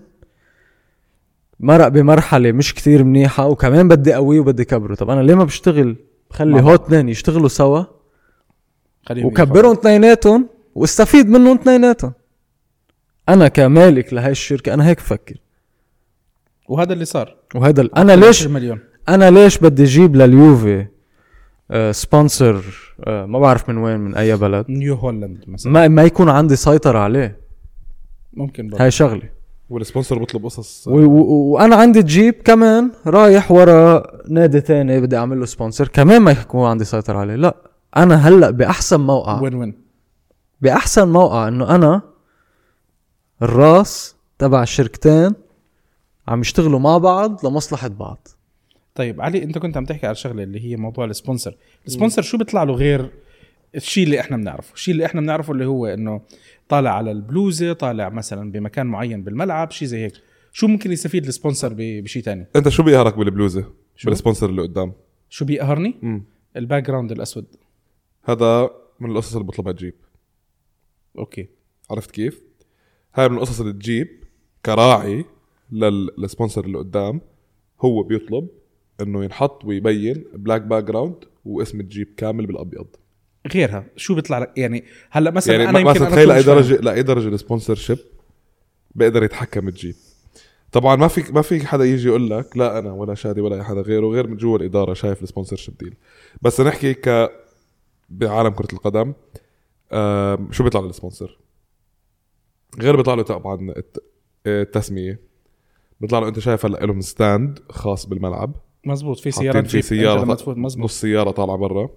مرق 1.60 1.88
بمرحلة 1.88 2.52
مش 2.52 2.74
كتير 2.74 3.04
منيحة 3.04 3.46
وكمان 3.46 3.88
بدي 3.88 4.12
قويه 4.12 4.40
وبدي 4.40 4.64
كبره. 4.64 4.94
طب 4.94 5.10
أنا 5.10 5.20
ليه 5.20 5.34
ما 5.34 5.44
بشتغل؟ 5.44 5.96
بخلي 6.30 6.60
هو. 6.62 6.74
اثنين 6.74 7.08
يشتغلوا 7.08 7.48
سوا. 7.48 7.84
وكبرهم 9.10 9.72
اثنيناتهم 9.72 10.48
واستفيد 10.74 11.28
منهم 11.28 11.58
اثنيناتهم 11.58 12.12
أنا 13.28 13.48
كمالك 13.48 14.12
لهي 14.14 14.30
الشركة 14.30 14.74
أنا 14.74 14.86
هيك 14.86 14.98
بفكر. 14.98 15.34
وهذا 16.68 16.92
اللي 16.92 17.04
صار. 17.04 17.34
وهذا 17.54 17.82
ال- 17.82 17.94
أنا 17.94 18.12
ليش 18.16 18.40
10 18.42 18.48
مليون. 18.50 18.78
أنا 19.08 19.30
ليش 19.30 19.58
بدي 19.58 19.82
أجيب 19.82 20.16
لليوفي 20.16 20.86
آه، 21.70 21.92
sponsor 21.92 22.64
آه، 23.06 23.26
ما 23.26 23.38
بعرف 23.38 23.68
من 23.68 23.76
وين 23.78 24.00
من 24.00 24.14
أي 24.14 24.36
بلد. 24.36 24.64
New 24.68 24.94
Holland 24.94 25.44
مثلا. 25.48 25.72
ما 25.72 25.88
ما 25.88 26.02
يكون 26.02 26.28
عندي 26.28 26.56
سيطرة 26.56 26.98
عليه. 26.98 27.36
ممكن 28.34 28.68
برضه. 28.68 28.84
هاي 28.84 28.90
شغلة 28.90 29.22
وال 29.70 29.81
sponsor 29.81 30.18
بيطلب 30.18 30.44
قصص. 30.44 30.88
وأنا 30.88 31.76
عندي 31.76 32.02
جيب 32.02 32.34
كمان 32.34 32.90
رايح 33.06 33.50
ورا 33.52 34.02
نادي 34.28 34.60
تاني 34.60 35.00
بدي 35.00 35.16
أعمل 35.16 35.40
له 35.40 35.46
sponsor 35.46 35.88
كمان 35.88 36.22
ما 36.22 36.30
يكون 36.30 36.66
عندي 36.68 36.84
سيطرة 36.84 37.18
عليه. 37.18 37.34
لا 37.36 37.56
أنا 37.96 38.14
هلأ 38.28 38.50
بأحسن 38.50 39.00
موقع. 39.00 39.40
وين 39.40 39.54
وين؟ 39.54 39.74
بأحسن 40.60 41.08
موقع 41.08 41.48
إنه 41.48 41.74
أنا 41.74 42.02
الراس 43.42 44.16
تبع 44.38 44.62
الشركتين 44.62 45.32
عم 46.28 46.40
يشتغلوا 46.40 46.78
مع 46.78 46.98
بعض 46.98 47.46
لمصلحة 47.46 47.88
بعض. 47.88 48.28
طيب 48.94 49.20
علي 49.20 49.42
انت 49.42 49.58
كنت 49.58 49.76
عم 49.76 49.84
تحكي 49.84 50.06
على 50.06 50.12
الشغله 50.12 50.42
اللي 50.42 50.60
هي 50.60 50.76
موضوع 50.76 51.04
ال 51.04 51.10
sponsor. 51.10 51.56
ال 51.86 51.90
sponsor 51.90 52.22
شو 52.22 52.38
بيطلع 52.38 52.62
له 52.62 52.74
غير 52.74 53.10
الشيء 53.74 54.04
اللي 54.04 54.20
إحنا 54.20 54.36
بنعرفه؟ 54.36 54.74
الشيء 54.74 54.92
اللي 54.94 55.06
إحنا 55.06 55.20
بنعرفه 55.20 55.52
اللي 55.52 55.66
هو 55.66 55.86
انه 55.86 56.20
طالع 56.68 56.90
على 56.90 57.10
البلوزة 57.10 57.72
طالع 57.72 58.08
مثلا 58.08 58.52
بمكان 58.52 58.86
معين 58.86 59.24
بالملعب 59.24 59.70
شيء 59.70 59.88
زي 59.88 60.04
هيك. 60.04 60.12
شو 60.52 60.66
ممكن 60.66 60.92
يستفيد 60.92 61.26
ال 61.26 61.32
sponsor 61.32 61.74
بشيء 61.76 62.22
تاني؟ 62.22 62.46
انت 62.56 62.68
شو 62.68 62.82
بيقهرك 62.82 63.16
بالبلوزة؟ 63.16 63.64
شو؟ 63.96 64.10
بال 64.10 64.19
sponsor 64.19 64.50
اللي 64.50 64.62
قدام. 64.62 64.92
شو 65.28 65.44
بيقهرني. 65.44 66.22
ال 66.56 66.82
background 66.86 67.12
الأسود. 67.12 67.46
هذا 68.24 68.70
من 69.00 69.10
القصص 69.10 69.32
اللي 69.32 69.46
بطلبها 69.46 69.72
جيب 69.72 69.94
okay. 71.18 71.48
عرفت 71.90 72.10
كيف؟ 72.10 72.42
هاي 73.14 73.28
من 73.28 73.36
القصص 73.36 73.60
اللي 73.60 73.72
جيب 73.72 74.08
كراعي 74.66 75.24
لل- 75.72 76.10
لل 76.18 76.28
sponsor 76.28 76.64
اللي 76.64 76.78
قدام. 76.78 77.20
هو 77.80 78.02
بيطلب 78.02 78.48
إنه 79.00 79.24
ينحط 79.24 79.64
ويبين 79.64 80.24
black 80.34 80.62
background 80.62 81.14
واسم 81.44 81.80
الجيب 81.80 82.08
كامل 82.16 82.46
بالأبيض. 82.46 82.86
غيرها. 83.54 83.86
شو 83.96 84.14
بيطلع 84.14 84.38
لك؟ 84.38 84.52
يعني 84.56 84.84
هلأ 85.10 85.30
مثلا 85.30 85.54
يعني 85.56 85.70
أنا 85.70 85.78
يمكن 85.78 85.90
مثلا 85.90 86.10
تخيل 86.10 86.28
لأي. 86.28 86.42
درجه 86.42 86.74
لأي 86.76 87.02
درجة 87.02 87.28
ال 87.28 87.74
sponsorship 87.74 87.98
بيقدر 88.94 89.22
يتحكم 89.22 89.68
الجيب 89.68 89.94
طبعا 90.72 90.96
ما 90.96 91.08
فيك 91.08 91.30
ما 91.34 91.42
فيك 91.42 91.64
حدا 91.64 91.84
يجي 91.84 92.08
يقول 92.08 92.30
لك 92.30 92.56
لا 92.56 92.78
أنا 92.78 92.92
ولا 92.92 93.14
شادي 93.14 93.40
ولا 93.40 93.56
أي 93.56 93.62
حدا 93.64 93.80
غيره 93.80 94.06
غير 94.06 94.26
من 94.26 94.36
جوا 94.36 94.58
الإدارة 94.58 94.94
شايف 94.94 95.22
ال 95.22 95.56
sponsorship 95.56 95.74
deal. 95.78 95.94
بس 96.42 96.60
نحكي 96.60 96.94
ك 96.94 97.30
بعالم 98.10 98.48
كرة 98.50 98.68
القدم 98.72 99.12
شو 100.50 100.64
بيطلع 100.64 100.80
لل 100.80 100.92
sponsor؟ 100.92 101.38
غير 102.80 102.96
بيطلع 102.96 103.14
له 103.14 103.22
طبعا 103.22 103.70
الت- 103.76 104.02
التسمية. 104.46 105.20
بيطلع 106.00 106.18
له 106.18 106.28
انت 106.28 106.38
شايف 106.38 106.66
هلأ 106.66 106.86
لهم 106.86 107.00
stand 107.00 107.58
خاص 107.70 108.06
بالملعب. 108.06 108.54
مزبوط 108.86 109.18
في 109.18 109.30
سيارات 109.30 109.66
في 109.66 109.82
تفوت 110.34 110.56
مزبوط. 110.56 110.84
نص 110.84 111.00
سيارة 111.00 111.30
طالعة 111.30 111.56
برا. 111.56 111.88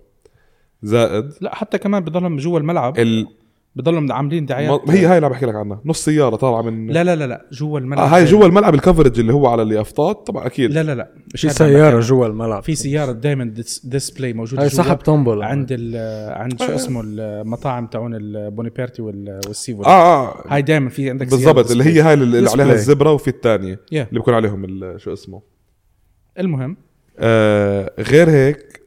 زائد 0.83 1.33
لا 1.41 1.55
حتى 1.55 1.77
كمان 1.77 2.03
بضلهم 2.03 2.37
جوا 2.37 2.59
الملعب. 2.59 2.99
ال... 2.99 3.27
بضلهم 3.75 4.11
عاملين 4.11 4.45
دعايات. 4.45 4.87
ما 4.87 4.93
هي 4.93 5.05
هاي 5.05 5.15
اللي 5.15 5.25
عم 5.25 5.31
بحكي 5.31 5.45
لك 5.45 5.55
عنها. 5.55 5.81
نص 5.85 6.05
سيارة 6.05 6.35
طالعة 6.35 6.61
من 6.61 6.87
لا 6.87 7.03
لا 7.03 7.15
لا 7.15 7.27
لا 7.27 7.45
جوا 7.51 7.79
آه 7.79 7.81
الملعب 7.81 8.07
هاي 8.13 8.25
جوا 8.25 8.45
الملعب 8.45 8.75
الكفرج 8.75 9.19
اللي 9.19 9.33
هو 9.33 9.47
على 9.47 9.61
اليافطات 9.61 10.27
طبعا 10.27 10.45
أكيد. 10.45 10.71
لا 10.71 10.83
لا 10.83 10.95
لا. 10.95 11.11
مش 11.33 11.41
في 11.41 11.47
بحكي 11.47 11.99
جوا 11.99 12.27
الملعب. 12.27 12.63
في 12.63 12.75
سيارة 12.75 13.11
دائما 13.11 13.53
ديسبلاي 13.83 14.33
موجودة 14.33 14.61
هاي 14.61 14.69
سحب 14.69 14.97
طنبل. 14.97 15.43
عند 15.43 15.67
ال 15.71 15.95
عند 16.33 16.59
شو 16.59 16.75
اسمه 16.75 17.01
المطاعم 17.05 17.87
تاعون 17.87 18.15
البونيبيرتي 18.15 19.01
وال- 19.01 19.39
والسيفو. 19.47 19.83
آه 19.83 19.89
آه. 20.27 20.43
هاي 20.47 20.61
دائما 20.61 20.89
في 20.89 21.09
عندك 21.09 21.29
بالضبط 21.29 21.71
اللي 21.71 21.83
هي 21.83 22.01
هاي 22.01 22.13
اللي. 22.13 22.49
عليها 22.49 22.73
الزبرة 22.73 23.11
وفي 23.11 23.27
الثانية 23.27 23.75
Yeah. 23.75 23.93
اللي 23.93 24.07
بيكون 24.11 24.33
عليهم 24.33 24.65
ال- 24.65 25.01
شو 25.01 25.13
اسمه. 25.13 25.41
المهم. 26.39 26.77
آه 27.19 27.91
غير 27.99 28.29
هيك 28.29 28.81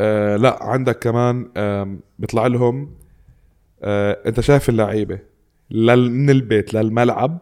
آه 0.00 0.36
لا 0.36 0.58
عندك 0.62 0.98
كمان 0.98 1.48
آم، 1.56 2.00
بيطلع 2.18 2.46
لهم 2.46 2.90
آه 3.82 4.18
انت 4.26 4.40
شايف 4.40 4.68
اللعيبة 4.68 5.18
لل- 5.70 6.10
من 6.10 6.30
البيت 6.30 6.74
للملعب 6.74 7.38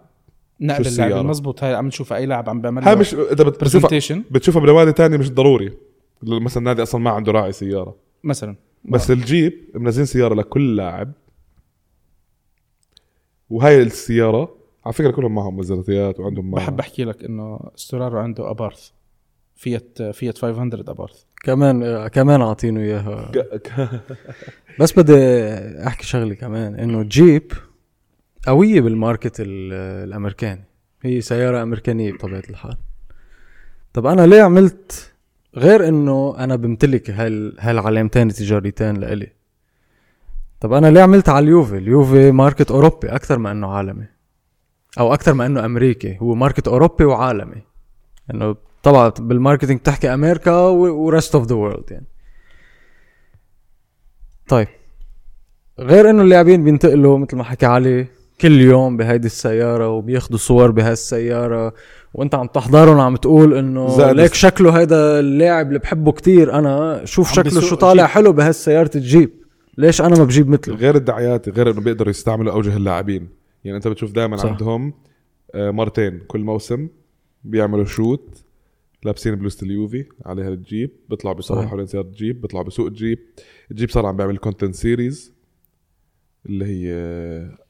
نقل 0.61 0.61
اللاعب 0.61 0.81
السيارة؟ 0.81 1.23
مزبوط 1.23 1.65
هاي 1.65 1.75
عم 1.75 1.87
نشوف 1.87 2.13
أي 2.13 2.27
لاعب 2.27 2.49
عم 2.49 2.61
بيعمل 2.61 2.83
هاي 2.85 2.97
مش 2.97 3.15
إذا 3.15 3.45
بت- 3.45 3.65
بتشوفها 3.65 4.23
بتشوفها 4.31 4.63
بنوادي 4.63 4.93
تانية 4.93 5.17
مش 5.17 5.31
ضروري. 5.31 5.73
مثلا 6.23 6.63
نادي 6.63 6.83
أصلا 6.83 7.01
ما 7.01 7.11
عنده 7.11 7.33
راعي 7.33 7.53
سيارة. 7.53 7.97
مثلا. 8.25 8.57
بس 8.85 9.11
الجيب 9.11 9.71
منزلين 9.75 10.07
سيارة 10.07 10.35
لكل 10.35 10.77
لاعب. 10.77 11.13
وهاي 13.51 13.83
السيارة 13.83 14.57
على 14.85 14.93
فكرة 14.93 15.11
كلهم 15.11 15.35
معهم 15.35 15.57
مزرتيات 15.57 16.21
وعندهم 16.21 16.51
معهم 16.51 16.65
بحب 16.65 16.81
أحكي 16.81 17.05
لك 17.05 17.25
إنه 17.25 17.61
ستورارو 17.77 18.19
عنده 18.19 18.51
أبارث. 18.51 18.91
فيات 19.55 20.03
فيات 20.03 20.39
500 20.39 20.81
أبارث. 20.89 21.23
كمان 21.47 22.07
كمان 22.09 22.41
أعطينه 22.41 22.81
إياها. 22.81 23.31
بس 24.81 24.99
بدي 24.99 25.15
أحكي 25.87 26.07
شغلة 26.07 26.35
كمان 26.35 26.75
إنه 26.75 27.03
جيب 27.03 27.53
قوية 28.47 28.81
بال 28.81 28.96
market 28.96 29.41
ال- 29.41 29.73
الأمريكاني. 30.09 30.65
هي 31.03 31.21
سيارة 31.21 31.63
أمريكانية 31.63 32.13
بطبيعة 32.13 32.43
الحال. 32.51 32.77
طب 33.93 34.07
أنا 34.07 34.27
ليه 34.27 34.43
عملت؟ 34.43 35.13
غير 35.57 35.89
إنه 35.89 36.35
أنا 36.39 36.57
بمتلك 36.57 37.11
هال 37.11 37.57
هالعلامتين 37.61 38.29
التجاريتين 38.29 38.97
لإلي. 38.97 39.33
طب 40.61 40.73
أنا 40.73 40.87
ليه 40.91 41.01
عملت 41.03 41.29
على 41.29 41.45
اليوفي؟ 41.45 41.77
اليوفي 41.79 42.31
market 42.33 42.71
أوروبي 42.71 43.09
أكثر 43.09 43.39
ما 43.39 43.53
إنه 43.53 43.73
عالمي. 43.73 44.07
أو 44.99 45.15
أكثر 45.15 45.35
ما 45.35 45.47
إنه 45.47 45.65
أمريكي. 45.65 46.19
هو 46.23 46.35
market 46.35 46.69
أوروبي 46.69 47.05
وعالمي. 47.05 47.63
إنه 48.35 48.57
طبعا 48.87 49.09
بال 49.19 49.30
marketing 49.30 49.81
بتحكي 49.81 50.15
أمريكا 50.15 50.53
و 50.53 50.69
rest 50.69 51.35
of 51.35 51.47
the 51.47 51.55
world 51.55 51.91
يعني. 51.91 52.07
طيب. 54.49 54.69
غير 55.79 56.11
إنه 56.11 56.23
اللاعبين 56.23 56.65
بينتقلوا 56.65 57.19
مثل 57.19 57.37
ما 57.37 57.45
حكى 57.45 57.67
علي 57.67 58.07
كل 58.41 58.61
يوم 58.61 58.97
بهيدي 58.97 59.27
السيارة 59.27 59.89
وبياخدوا 59.89 60.39
صور 60.39 60.71
بهاي 60.71 60.93
السيارة 60.93 61.75
وأنت 62.15 62.35
عم 62.35 62.47
تحضرهم 62.47 63.01
عم 63.01 63.17
تقول 63.17 63.55
إنه 63.55 64.13
ليك 64.13 64.35
شكله 64.35 64.79
هيدا 64.79 65.21
اللاعب 65.21 65.69
اللي 65.69 65.79
بحبه 65.79 66.13
كتير 66.13 66.53
أنا 66.53 67.05
شوف 67.05 67.33
شكله 67.33 67.61
شو 67.61 67.77
طالع 67.77 68.03
جيب. 68.03 68.15
حلو 68.15 68.33
بهالسيارة 68.33 68.91
الجيب 68.95 69.31
ليش 69.79 70.01
أنا 70.01 70.19
ما 70.19 70.25
بجيب 70.25 70.49
مثله؟ 70.49 70.75
غير 70.75 70.95
الدعايات 70.95 71.49
غير 71.49 71.71
إنه 71.71 71.81
بيقدروا 71.81 72.11
يستعملوا 72.11 72.53
أوجه 72.53 72.77
اللاعبين. 72.77 73.29
يعني 73.65 73.77
أنت 73.77 73.89
بتشوف 73.89 74.13
دائما. 74.13 74.37
عندهم 74.45 74.93
آه، 75.55 75.71
مرتين. 75.71 76.21
كل 76.29 76.41
موسم 76.41 76.89
بيعملوا 77.45 77.85
shoot 77.85 78.46
لابسين 79.07 79.35
بلوزة 79.35 79.67
اليوفي 79.67 80.05
عليها 80.25 80.49
الجيب 80.49 80.91
بيطلعوا 81.11 81.37
بيصوروا. 81.37 81.63
حوالين 81.67 81.87
سيارة 81.87 82.07
الجيب 82.07 82.41
بيطلعوا 82.41 82.65
بسوق 82.65 82.87
الجيب. 82.87 83.19
الجيب 83.71 83.91
صار 83.91 84.07
عم 84.07 84.17
بيعمل 84.17 84.37
content 84.39 84.75
series 84.75 85.33
اللي 86.47 86.65
هي 86.65 86.93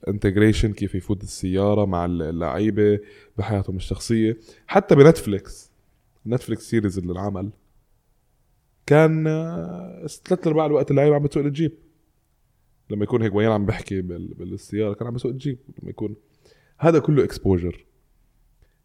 integration 0.09 0.73
كيف 0.73 0.95
يفوت 0.95 1.23
السيارة 1.23 1.85
مع 1.85 2.05
اللعيبة 2.05 3.01
بحياتهم 3.39 3.77
الشخصية. 3.77 4.39
حتى 4.67 4.95
بنتفليكس 4.95 5.71
نتفليكس 6.27 6.71
series 6.71 6.99
اللي 6.99 7.13
انعمل 7.13 7.51
كان 8.87 9.27
آه، 9.27 10.07
ثلاث 10.07 10.47
ارباع 10.47 10.67
الوقت 10.67 10.91
اللعيبة 10.91 11.17
عم 11.17 11.23
بتسوق 11.23 11.45
الجيب 11.45 11.73
لما 12.91 13.05
يكون 13.05 13.23
هيك 13.23 13.35
وين 13.35 13.49
عم 13.49 13.67
بحكي 13.67 14.01
بال- 14.03 14.35
بالسيارة 14.35 14.95
كان 14.95 15.07
عم 15.07 15.15
بسوق 15.15 15.31
الجيب. 15.33 15.59
لما 15.83 15.91
يكون 15.91 16.17
هذا 16.79 16.99
كله 16.99 17.25
exposure 17.25 17.85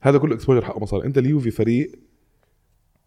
هذا 0.01 0.17
كله 0.17 0.35
exposure 0.35 0.65
حقه 0.65 0.79
مصاري 0.79 1.07
انت 1.07 1.17
اليوفي 1.17 1.51
فريق 1.51 1.91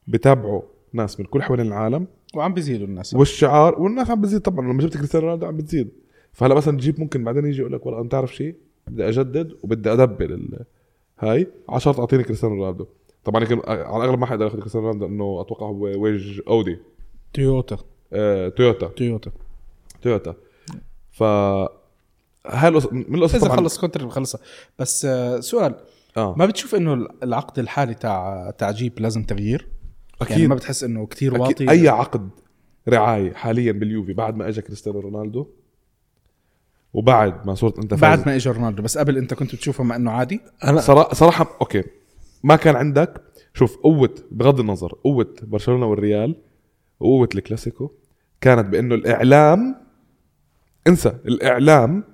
بتابعه 0.06 0.62
ناس 0.92 1.20
من 1.20 1.26
كل 1.26 1.42
حوالين 1.42 1.66
العالم 1.66 2.06
وعم 2.34 2.54
بيزيدوا 2.54 2.86
الناس. 2.86 3.14
والشعار 3.14 3.82
والناس 3.82 4.10
عم 4.10 4.20
بتزيد 4.20 4.40
طبعا. 4.40 4.72
لما 4.72 4.82
جبت 4.82 4.96
كريستيانو 4.96 5.26
رونالدو 5.26 5.46
عم 5.46 5.56
بتزيد. 5.56 5.88
فهلا 6.32 6.54
مثلا 6.54 6.78
جيب 6.78 7.00
ممكن 7.00 7.24
بعدين 7.24 7.46
يجي 7.46 7.60
يقول 7.60 7.72
لك 7.72 7.86
والله 7.86 8.00
أنت 8.00 8.12
تعرف 8.12 8.34
شيء؟ 8.34 8.54
بدي 8.86 9.08
أجدد 9.08 9.52
وبدي 9.62 9.92
ا 9.92 9.98
double 9.98 10.32
ال- 10.32 10.64
هاي. 11.18 11.46
على 11.68 11.80
شرط 11.80 12.00
أعطيني 12.00 12.22
كريستيانو 12.22 12.54
رونالدو. 12.54 12.86
طبعا 13.24 13.42
يمكن 13.42 13.60
على 13.66 13.80
الاغلب 14.04 14.18
ما 14.18 14.26
حدا 14.26 14.44
ياخذ 14.44 14.58
كريستيانو 14.58 14.86
رونالدو 14.86 15.06
إنه 15.06 15.40
أتوقع 15.40 15.66
هو 15.66 15.82
وجه 16.02 16.40
أودي. 16.48 16.78
تويوتا. 17.32 17.76
آه، 18.12 18.48
تويوتا. 18.48 18.86
تويوتا. 18.86 19.30
تويوتا. 20.02 20.34
ف 21.12 21.22
هاي 22.46 22.68
القص- 22.68 22.92
من 22.92 23.14
القصص 23.14 23.34
إذا 23.44 23.48
خلص 23.56 23.78
contract 23.80 24.06
بخلصها 24.06 24.40
بس 24.78 25.04
آه، 25.04 25.40
سؤال. 25.40 25.74
آه. 26.16 26.34
ما 26.38 26.46
بتشوف 26.46 26.74
إنه 26.74 27.06
العقد 27.22 27.58
الحالي 27.58 27.94
تاع 27.94 28.50
تاع 28.58 28.70
جيب 28.70 29.00
لازم 29.00 29.22
تغيير؟ 29.22 29.66
يعني 30.20 30.34
أكيد 30.34 30.48
ما 30.48 30.54
بتحس 30.54 30.84
إنه 30.84 31.06
كتير 31.06 31.30
أكيد. 31.30 31.40
واطي؟ 31.40 31.70
أي 31.70 31.88
عقد 31.88 32.30
رعاية 32.88 33.32
حاليا 33.32 33.72
باليوفي 33.72 34.12
بعد 34.12 34.36
ما 34.36 34.48
اجى 34.48 34.60
كريستيانو 34.60 35.00
رونالدو 35.00 35.46
وبعد 36.92 37.46
ما 37.46 37.54
صرت 37.54 37.78
أنت 37.78 37.94
بعد 37.94 38.26
ما 38.26 38.36
اجى 38.36 38.50
رونالدو. 38.50 38.82
بس 38.82 38.98
قبل 38.98 39.16
أنت 39.18 39.34
كنت 39.34 39.54
بتشوفه 39.54 39.84
مع 39.84 39.96
إنه 39.96 40.10
عادي؟ 40.10 40.40
أنا 40.64 40.80
صراحة 40.80 41.14
صراحة 41.14 41.56
okay. 41.60 41.82
ما 42.44 42.56
كان 42.56 42.76
عندك. 42.76 43.20
شوف 43.54 43.76
قوة 43.76 44.14
بغض 44.30 44.60
النظر 44.60 44.94
قوة 45.04 45.34
برشلونة 45.42 45.86
والريال 45.86 46.36
وقوة 47.00 47.28
الكلاسيكو 47.34 47.90
كانت 48.40 48.66
بإنه 48.66 48.94
الإعلام 48.94 49.76
انسى 50.86 51.08
الإعلام 51.08 52.04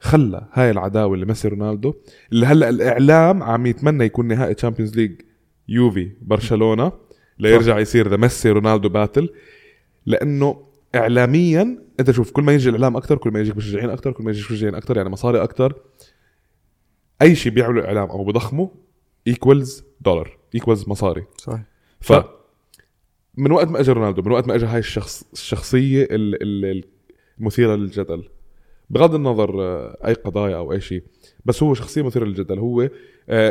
خلى 0.00 0.46
هاي 0.52 0.70
العداوة 0.70 1.14
اللي 1.14 1.26
ميسي 1.26 1.48
رونالدو 1.48 1.94
اللي 2.32 2.46
هلأ 2.46 2.68
الإعلام 2.68 3.42
عم 3.42 3.66
يتمنى 3.66 4.04
يكون 4.04 4.26
نهائي 4.26 4.54
Champions 4.54 4.96
League 4.96 5.20
يوفي 5.70 6.10
برشلونة 6.22 6.92
ليرجع 7.38 7.78
يصير 7.78 8.08
the 8.08 8.16
ميسي 8.16 8.50
رونالدو 8.50 8.88
battle 8.88 9.28
لأنه 10.06 10.66
اعلاميا 10.94 11.78
أنت 12.00 12.10
شوف 12.10 12.30
كل 12.30 12.42
ما 12.42 12.52
يجي 12.54 12.68
الإعلام 12.68 12.96
أكثر 12.96 13.16
كل 13.18 13.30
ما 13.30 13.40
يجيك 13.40 13.56
مشجعين 13.56 13.90
أكثر 13.90 14.12
كل 14.12 14.24
ما 14.24 14.30
يجيك 14.30 14.50
مشجعين 14.52 14.74
أكثر 14.74 14.96
يعني 14.96 15.08
مصاري 15.08 15.42
أكثر 15.42 15.74
أي 17.22 17.34
شيء 17.34 17.52
بيعمله 17.52 17.80
الإعلام 17.80 18.08
أو 18.10 18.24
بضخمه 18.24 18.70
equals 19.26 19.84
dollar 20.00 20.38
equals 20.54 20.88
مصاري. 20.88 21.24
صحيح. 21.36 21.62
ف 22.00 22.12
من 23.36 23.52
وقت 23.52 23.68
ما 23.68 23.80
اجى 23.80 23.92
رونالدو 23.92 24.22
من 24.22 24.32
وقت 24.32 24.48
ما 24.48 24.54
اجى 24.54 24.66
هاي 24.66 24.78
الشخص 24.78 25.24
الشخصية 25.32 26.02
ال- 26.10 26.42
ال- 26.42 26.84
المثيره 27.40 27.74
للجدل. 27.76 28.28
بغض 28.90 29.14
النظر 29.14 29.62
آه، 29.62 29.98
أي 30.06 30.12
قضايا 30.12 30.56
أو 30.56 30.72
أي 30.72 30.80
شيء 30.80 31.02
بس 31.44 31.62
هو 31.62 31.74
شخصية 31.74 32.02
مثيرة 32.02 32.24
للجدل. 32.24 32.58
هو 32.58 32.90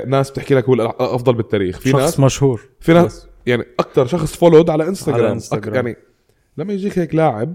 ناس 0.08 0.32
بتحكي 0.32 0.56
لك 0.56 0.66
هو 0.66 0.74
الافضل 0.74 1.34
بالتاريخ. 1.34 1.80
في 1.80 1.90
شخص 1.90 2.02
ناس 2.02 2.20
مشهور. 2.20 2.70
في 2.80 2.94
ناس 2.94 3.06
بس. 3.06 3.28
يعني 3.46 3.66
أكثر 3.80 4.06
شخص 4.06 4.36
followed 4.36 4.70
على 4.70 4.88
انستغرام, 4.88 5.22
على 5.22 5.32
انستغرام. 5.32 5.74
أك- 5.74 5.76
يعني 5.76 5.96
لما 6.58 6.74
يجيك 6.74 7.00
هيك 7.00 7.16
لاعب 7.16 7.54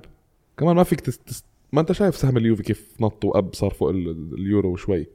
كمان 0.57 0.77
ما 0.77 0.83
فيك 0.83 1.01
تس... 1.01 1.19
تس... 1.19 1.45
ما 1.73 1.81
أنت 1.81 1.93
شايف 1.93 2.17
سهم 2.17 2.37
اليوفي 2.37 2.63
كيف 2.63 2.97
نط 3.01 3.25
وأب 3.25 3.55
صار 3.55 3.71
فوق 3.71 3.89
ال... 3.89 4.35
اليورو 4.35 4.73
وشوي 4.73 5.07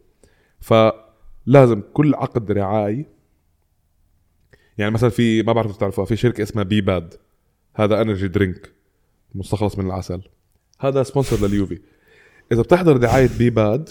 فلازم 0.59 1.81
كل 1.93 2.15
عقد 2.15 2.51
رعاي. 2.51 3.05
يعني 4.77 4.91
مثلا 4.91 5.09
في 5.09 5.43
ما 5.43 5.53
بعرف 5.53 5.75
بتعرفوها 5.75 6.05
في 6.05 6.15
شركة 6.15 6.43
اسمها 6.43 6.63
بي 6.63 6.81
باد 6.81 7.13
هذا 7.75 8.01
انرجي 8.01 8.27
درينك 8.27 8.71
مستخلص 9.35 9.77
من 9.77 9.85
العسل. 9.85 10.21
هذا 10.79 11.03
سبونسر 11.03 11.47
لليوفي. 11.47 11.79
إذا 12.51 12.61
بتحضر 12.61 12.97
دعاية 12.97 13.29
بي 13.37 13.49
باد 13.49 13.89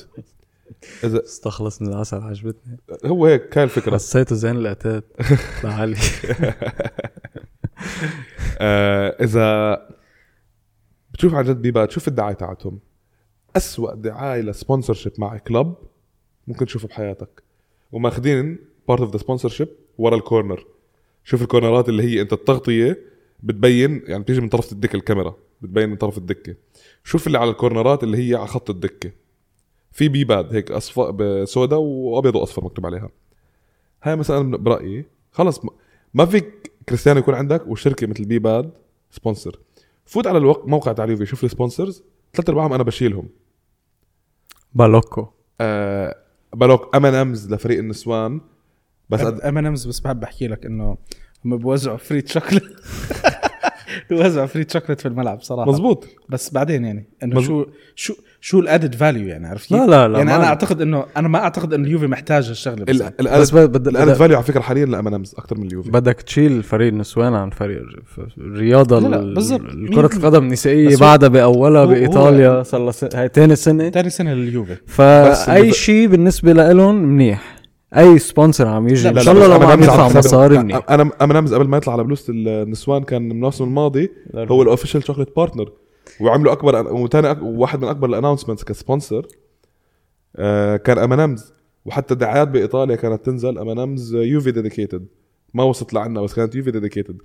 اذا 1.05 1.25
استخلص 1.25 1.83
من 1.83 1.89
العسل 1.89 2.17
عجبتني. 2.17 2.79
هو 3.05 3.27
هيك 3.27 3.59
هاي 3.59 3.65
الفكرة. 3.65 3.95
حسيته 3.95 4.35
زين 4.35 4.57
الاتات 4.57 5.05
لعلي. 5.65 5.97
آه 8.61 9.17
إذا 9.25 9.79
بتشوف 11.13 11.35
عن 11.35 11.45
جد 11.45 11.63
بيبات 11.63 11.91
شوف 11.91 12.09
الدعاية 12.09 12.35
تاعتهم. 12.35 12.79
أسوأ 13.57 13.95
دعاية 13.95 14.43
ل 14.43 14.95
sponsorship 14.95 15.13
مع 15.19 15.37
كلب 15.39 15.75
ممكن 16.47 16.67
تشوفه 16.67 16.89
بحياتك. 16.89 17.43
وماخذين 17.93 18.59
part 18.89 19.01
of 19.01 19.13
the 19.13 19.19
sponsorship 19.19 19.69
ورا 19.99 20.17
ال 20.17 20.24
corner 20.24 20.67
شوف 21.25 21.43
ال 21.43 21.48
corner 21.49 21.83
ات 21.83 21.89
اللي 21.89 22.03
هي 22.03 22.21
أنت 22.21 22.33
التغطية 22.33 22.99
بتبين 23.43 24.03
يعني 24.07 24.23
بتيجي 24.23 24.41
من 24.41 24.49
طرف 24.49 24.73
الدكة 24.73 24.97
الكاميرا 24.97 25.37
بتبين 25.63 25.89
من 25.89 25.97
طرف 25.97 26.19
الدكة. 26.19 26.55
شوف 27.05 27.27
اللي 27.27 27.39
على 27.39 27.51
ال 27.51 27.57
corner 27.57 27.96
ات 27.96 28.03
اللي 28.05 28.31
هي 28.31 28.35
على 28.35 28.47
خط 28.47 28.71
الدكة. 28.71 29.11
في 29.99 30.09
بيباد 30.09 30.55
هيك 30.55 30.71
اصفر 30.71 31.11
بسودا 31.11 31.77
وأبيض 31.77 32.35
وأصفر 32.37 32.65
مكتوب 32.65 32.87
عليها. 32.87 33.11
هاي 34.03 34.17
مثلا 34.17 34.57
برأيي 34.57 35.05
خلص 35.33 35.65
ما- 35.65 35.71
ما 36.15 36.27
فيك 36.27 36.73
كريستيانو 36.89 37.19
يكون 37.21 37.35
عندك 37.35 37.67
وشركة 37.67 38.07
مثل 38.07 38.25
بيباد 38.25 38.71
sponsor 39.11 39.59
فوت 40.05 40.27
على 40.27 40.39
الوق... 40.39 40.67
موقع 40.69 40.93
تاع 40.93 41.05
اليوفي 41.05 41.27
شوف 41.27 41.45
ال 41.45 41.51
sponsors 41.51 42.03
ثلاث 42.35 42.49
أرباعهم 42.49 42.73
أنا 42.73 42.83
بشيلهم. 42.83 43.29
بلوك. 44.75 45.27
آه 45.61 46.17
بلوك 46.55 46.97
ام 46.97 47.07
ان 47.07 47.15
امز 47.15 47.53
لفريق 47.55 47.79
النسوان. 47.79 48.41
بس. 49.11 49.21
ام 49.21 49.59
امز 49.59 49.87
بس 49.87 50.01
بحب 50.01 50.23
أحكي 50.23 50.49
لك 50.49 50.67
إنه 50.67 50.97
هم 51.45 51.57
بيوزعوا 51.57 51.97
free 51.97 52.27
chocolate 52.27 52.63
بيوزعوا 54.11 54.47
free 54.47 54.67
chocolate 54.69 55.01
في 55.01 55.09
الملعب 55.09 55.41
صراحة. 55.43 55.71
مظبوط 55.71 56.07
بس 56.29 56.51
بعدين 56.53 56.85
يعني 56.85 57.09
إنه 57.23 57.41
شو 57.41 57.67
شو 57.95 58.15
شو 58.41 58.61
ال 58.61 58.66
added 58.66 58.95
value 58.95 59.27
يعني 59.29 59.47
عرفت؟ 59.47 59.73
لا 59.73 59.87
لا 59.87 60.09
لا 60.09 60.19
يعني 60.19 60.31
ما- 60.31 60.37
أنا 60.37 60.45
اعتقد 60.47 60.81
انه 60.83 61.05
أنا 61.17 61.29
ما 61.29 61.39
اعتقد 61.39 61.75
انه 61.75 61.87
اليوفي 61.87 62.07
محتاج 62.07 62.49
هالشغله 62.49 62.85
بس 62.85 63.01
ال... 63.01 63.07
بس 63.41 63.53
الادد 63.55 63.55
بد- 63.73 63.89
الادد 63.89 64.09
بدك 64.09 64.19
فاليو 64.19 64.37
على 64.37 64.45
فكره 64.45 64.61
حاليا 64.61 64.87
لام 64.87 65.07
ان 65.09 65.15
امز 65.15 65.35
أكثر 65.39 65.59
من 65.59 65.67
اليوفي 65.67 65.91
بدك 65.91 66.23
تشيل 66.23 66.63
فريق 66.63 66.89
النسوان 66.89 67.35
عن 67.35 67.51
فريق 67.51 67.79
الر- 67.81 68.03
الرياضه 68.39 69.01
مين- 69.01 69.15
القدم 70.17 70.45
هو- 70.47 71.01
بعدها 71.01 71.29
هو- 71.83 71.87
بإيطاليا 71.87 72.63
صار 72.63 72.81
لها 72.85 72.93
هاي 73.23 73.29
تاني 73.29 73.57
سنة 73.57 73.91
ثاني 73.91 74.11
سنه 74.11 74.35
لليوفي 74.35 74.77
اللي- 75.61 75.73
شيء 75.73 76.07
بالنسبة 76.09 76.53
لهم 76.53 76.95
منيح 76.95 77.59
أي 77.97 78.19
سبونسر 78.19 78.67
عم 78.69 78.89
يجي 78.89 79.11
لا، 79.11 79.23
شاء 79.23 79.35
الله 79.35 79.47
لو 79.47 79.57
أنا 79.57 79.65
عم 79.73 79.83
يدفع 79.83 80.19
مصاري 80.19 80.59
منيح 80.59 80.81
أنا 80.91 81.03
ام 81.03 81.31
ان 81.31 81.37
امز 81.37 81.55
قبل 81.55 81.69
ما 81.69 81.77
يطلع 81.77 81.93
على 81.93 82.05
بلوزة 82.05 82.25
النسوان 82.33 83.03
كان 83.03 83.23
من 83.23 83.31
الموسم 83.31 83.65
الماضي 83.65 84.11
هو 84.35 84.63
الاوفيشال 84.63 85.05
شوكليت 85.07 85.29
بارتنر 85.37 85.73
وعملوا 86.21 86.53
أكبر 86.53 86.93
وثاني 86.93 87.31
أك... 87.31 87.39
واحد 87.43 87.83
من 87.83 87.89
أكبر 87.89 88.09
الانونسمنتس 88.09 88.65
كسبونسر 88.65 89.27
آه 90.37 90.77
كان 90.77 90.99
ام 90.99 91.13
ان 91.13 91.21
امز 91.21 91.53
وحتى 91.85 92.15
دعايات 92.15 92.49
بإيطاليا 92.49 92.97
كانت 92.97 93.27
تنزل 93.27 93.59
ام 93.59 93.69
ان 93.69 93.79
امز 93.79 94.15
يوفي 94.15 94.51
dedicated 94.51 95.07
ما 95.55 95.63
وصلت 95.63 95.95
لعنا 95.95 96.21
بس 96.21 96.35
كانت 96.35 96.55
يوفي 96.55 96.71
dedicated 96.71 97.23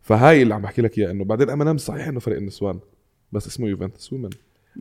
فهاي 0.00 0.42
اللي 0.42 0.54
عم 0.54 0.62
بحكي 0.62 0.82
لك 0.82 0.98
إياه 0.98 1.10
إنه 1.10 1.24
بعدين 1.24 1.50
ام 1.50 1.62
ان 1.62 1.68
امز 1.68 1.80
صحيح 1.80 2.08
إنه 2.08 2.20
فريق 2.20 2.38
النسوان 2.38 2.80
بس 3.32 3.46
اسمه 3.46 3.68
يوفنتوس 3.68 4.12
ومن 4.12 4.30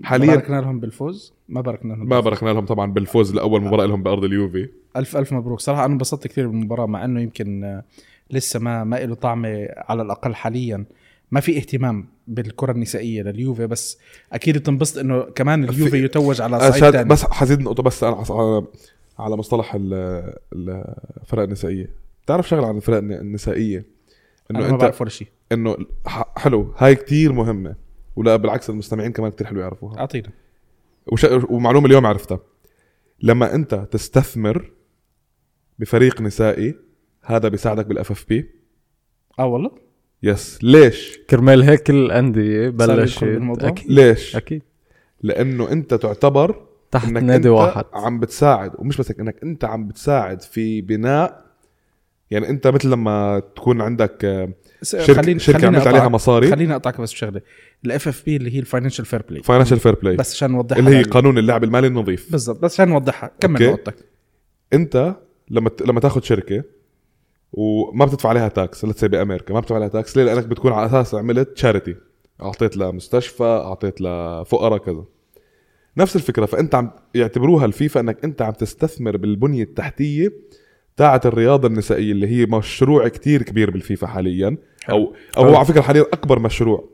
حاليا 0.03 0.27
باركنا 0.35 0.61
لهم 0.61 0.79
بالفوز؟ 0.79 1.33
ما 1.49 1.61
باركنا 1.61 1.93
لهم 1.93 2.09
ما. 2.09 2.19
باركنا 2.19 2.49
لهم 2.49 2.65
طبعا 2.65 2.91
بالفوز 2.91 3.35
لأول 3.35 3.61
مباراة 3.61 3.85
لهم 3.85 4.03
بأرض 4.03 4.23
اليوفي 4.23 4.69
الف 4.95 5.17
ألف 5.17 5.33
مبروك. 5.33 5.59
صراحة 5.59 5.85
أنا 5.85 5.93
انبسطت 5.93 6.27
كثير 6.27 6.47
بالمباراة 6.47 6.85
مع 6.85 7.05
إنه 7.05 7.21
يمكن 7.21 7.63
آه، 7.63 7.83
لسه 8.31 8.59
ما 8.59 8.83
ما 8.83 8.95
له 8.95 9.15
طعمة 9.15 9.67
على 9.77 10.01
الأقل 10.01 10.35
حاليا. 10.35 10.85
ما 11.32 11.39
في 11.39 11.57
اهتمام 11.57 12.07
بالكرة 12.28 12.71
النسائية 12.71 13.21
لليوفي 13.21 13.67
بس 13.67 13.97
أكيد 14.34 14.57
بتنبسط 14.57 14.97
إنه 14.97 15.21
كمان 15.24 15.63
اليوفي 15.63 15.91
في- 15.91 16.03
يتوج 16.05 16.41
على 16.41 16.71
صعيد 16.71 17.07
بس 17.07 17.24
حزيد 17.26 17.59
نقطة 17.61 17.84
بس 17.84 18.03
أنا 18.03 18.15
على 18.30 18.65
على 19.19 19.36
مصطلح 19.36 19.76
ال- 19.76 20.34
الفرق 21.21 21.43
النسائية. 21.43 21.89
تعرف 22.28 22.49
شغلة 22.49 22.67
عن 22.67 22.76
الفرق 22.78 22.97
الن- 22.97 23.11
النسائية؟ 23.11 23.86
أنا 24.51 24.59
انه 24.59 24.67
ما 24.67 24.74
أنت 24.74 24.82
بعرف 24.82 25.01
ولا 25.01 25.09
شيء. 25.09 25.28
إنه 25.51 25.78
حلو 26.38 26.74
هاي 26.78 26.95
كتير 26.95 27.34
مهمة 27.34 27.76
ولا 28.15 28.36
بالعكس 28.36 28.69
المستمعين 28.69 29.11
كمان 29.11 29.32
كتير 29.32 29.47
حلو 29.47 29.59
يعرفوها. 29.59 29.99
أعطينا. 29.99 30.30
وش... 31.07 31.26
ومعلومة 31.49 31.86
اليوم 31.88 32.05
عرفتها. 32.05 32.39
لما 33.21 33.55
أنت 33.55 33.88
تستثمر 33.91 34.71
بفريق 35.80 36.21
نسائي 36.21 36.76
هذا 37.21 37.47
بيساعدك 37.47 37.86
بال 37.86 38.11
FFP 38.11 38.49
آه 39.39 39.45
والله؟ 39.45 39.71
yes 40.23 40.59
ليش؟ 40.63 41.19
كرمال 41.30 41.63
هيك 41.63 41.89
الأندية 41.89 42.74
صار 42.80 42.95
بلشت؟ 42.95 43.24
أكيد. 43.24 43.91
ليش؟ 43.91 44.36
أكيد. 44.36 44.61
لأنه 45.21 45.71
أنت 45.71 45.93
تعتبر 45.93 46.65
تحت 46.91 47.07
إنك 47.07 47.24
نادي 47.24 47.36
أنت 47.36 47.57
واحد. 47.57 47.86
عم 47.93 48.19
بتساعد 48.19 48.71
ومش 48.80 48.97
بس 48.97 49.11
إنك 49.11 49.36
أنت 49.43 49.65
عم 49.65 49.88
بتساعد 49.88 50.41
في 50.41 50.82
بناء 50.82 51.43
يعني 52.32 52.49
أنت 52.49 52.67
مثل 52.67 52.89
لما 52.89 53.41
تكون 53.55 53.82
عندك 53.82 54.26
آه، 54.26 54.49
شركه 54.84 55.38
شركة 55.38 55.67
عملت 55.67 55.88
عليها 55.88 56.07
مصاري. 56.07 56.51
خليني 56.51 56.74
أقطعك 56.74 57.01
بس 57.01 57.13
بشغلة. 57.13 57.41
ال 57.86 58.07
FFP 58.07 58.36
اللي 58.36 58.55
هي 58.55 58.59
ال 58.59 58.64
financial 58.64 59.05
fair 59.05 59.21
play 59.29 59.43
financial 59.43 59.79
fair 59.79 59.95
play 59.95 60.15
بس 60.15 60.34
عشان 60.34 60.51
نوضحها 60.51 60.80
اللي 60.80 60.95
هي 60.97 61.03
قانون 61.03 61.38
اللعب 61.38 61.63
المالي 61.63 61.88
النظيف. 61.88 62.32
بالضبط 62.32 62.59
بس 62.63 62.74
عشان 62.74 62.89
نوضحها. 62.89 63.32
كمل. 63.39 63.67
نقطتك. 63.67 63.95
أنت 64.74 65.15
لما 65.49 65.69
لما 65.86 65.99
تاخذ 65.99 66.21
شركة 66.21 66.63
وما 67.53 68.05
بتدفع 68.05 68.29
عليها 68.29 68.47
tax 68.47 68.86
let's 68.86 69.05
بأمريكا. 69.05 69.53
ما 69.53 69.59
بتدفع 69.59 69.75
عليها 69.75 69.87
tax 69.88 70.17
ليه؟ 70.17 70.23
لأنك 70.23 70.47
بتكون 70.47 70.71
على 70.71 70.85
أساس 70.85 71.15
عملت 71.15 71.49
charity 71.49 71.95
أعطيت 72.41 72.77
لمستشفى 72.77 73.43
أعطيت 73.43 74.01
لفقراء 74.01 74.77
كذا. 74.77 75.05
نفس 75.97 76.15
الفكرة 76.15 76.45
فأنت 76.45 76.75
عم 76.75 76.91
يعتبروها 77.15 77.65
الفيفا 77.65 77.99
إنك 77.99 78.23
أنت 78.23 78.41
عم 78.41 78.51
تستثمر 78.53 79.17
بالبنية 79.17 79.63
التحتية 79.63 80.33
تاعة 80.97 81.21
الرياضة 81.25 81.67
النسائية 81.67 82.11
اللي 82.11 82.27
هي 82.27 82.45
مشروع 82.45 83.07
كتير 83.07 83.43
كبير 83.43 83.71
بالفيفا 83.71 84.07
حاليا. 84.07 84.57
أو 84.89 85.13
أو 85.37 85.43
هو 85.43 85.55
على 85.55 85.65
فكرة 85.65 85.81
حاليا 85.81 86.01
أكبر 86.01 86.39
مشروع 86.39 86.89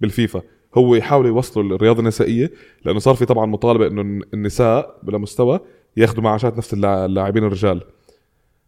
بالفيفا. 0.00 0.42
هو 0.74 0.94
يحاولوا 0.94 1.28
يوصلوا 1.28 1.76
الرياضة 1.76 2.00
النسائية 2.00 2.50
لأنه 2.84 2.98
صار 2.98 3.14
في 3.14 3.24
طبعا 3.24 3.46
مطالبة 3.46 3.86
إنه 3.86 4.24
النساء 4.34 4.98
بلا 5.02 5.18
مستوى 5.18 5.60
ياخذوا 5.96 6.24
معاشات 6.24 6.58
نفس 6.58 6.74
اللاع- 6.74 7.04
اللاعبين 7.04 7.44
الرجال. 7.44 7.82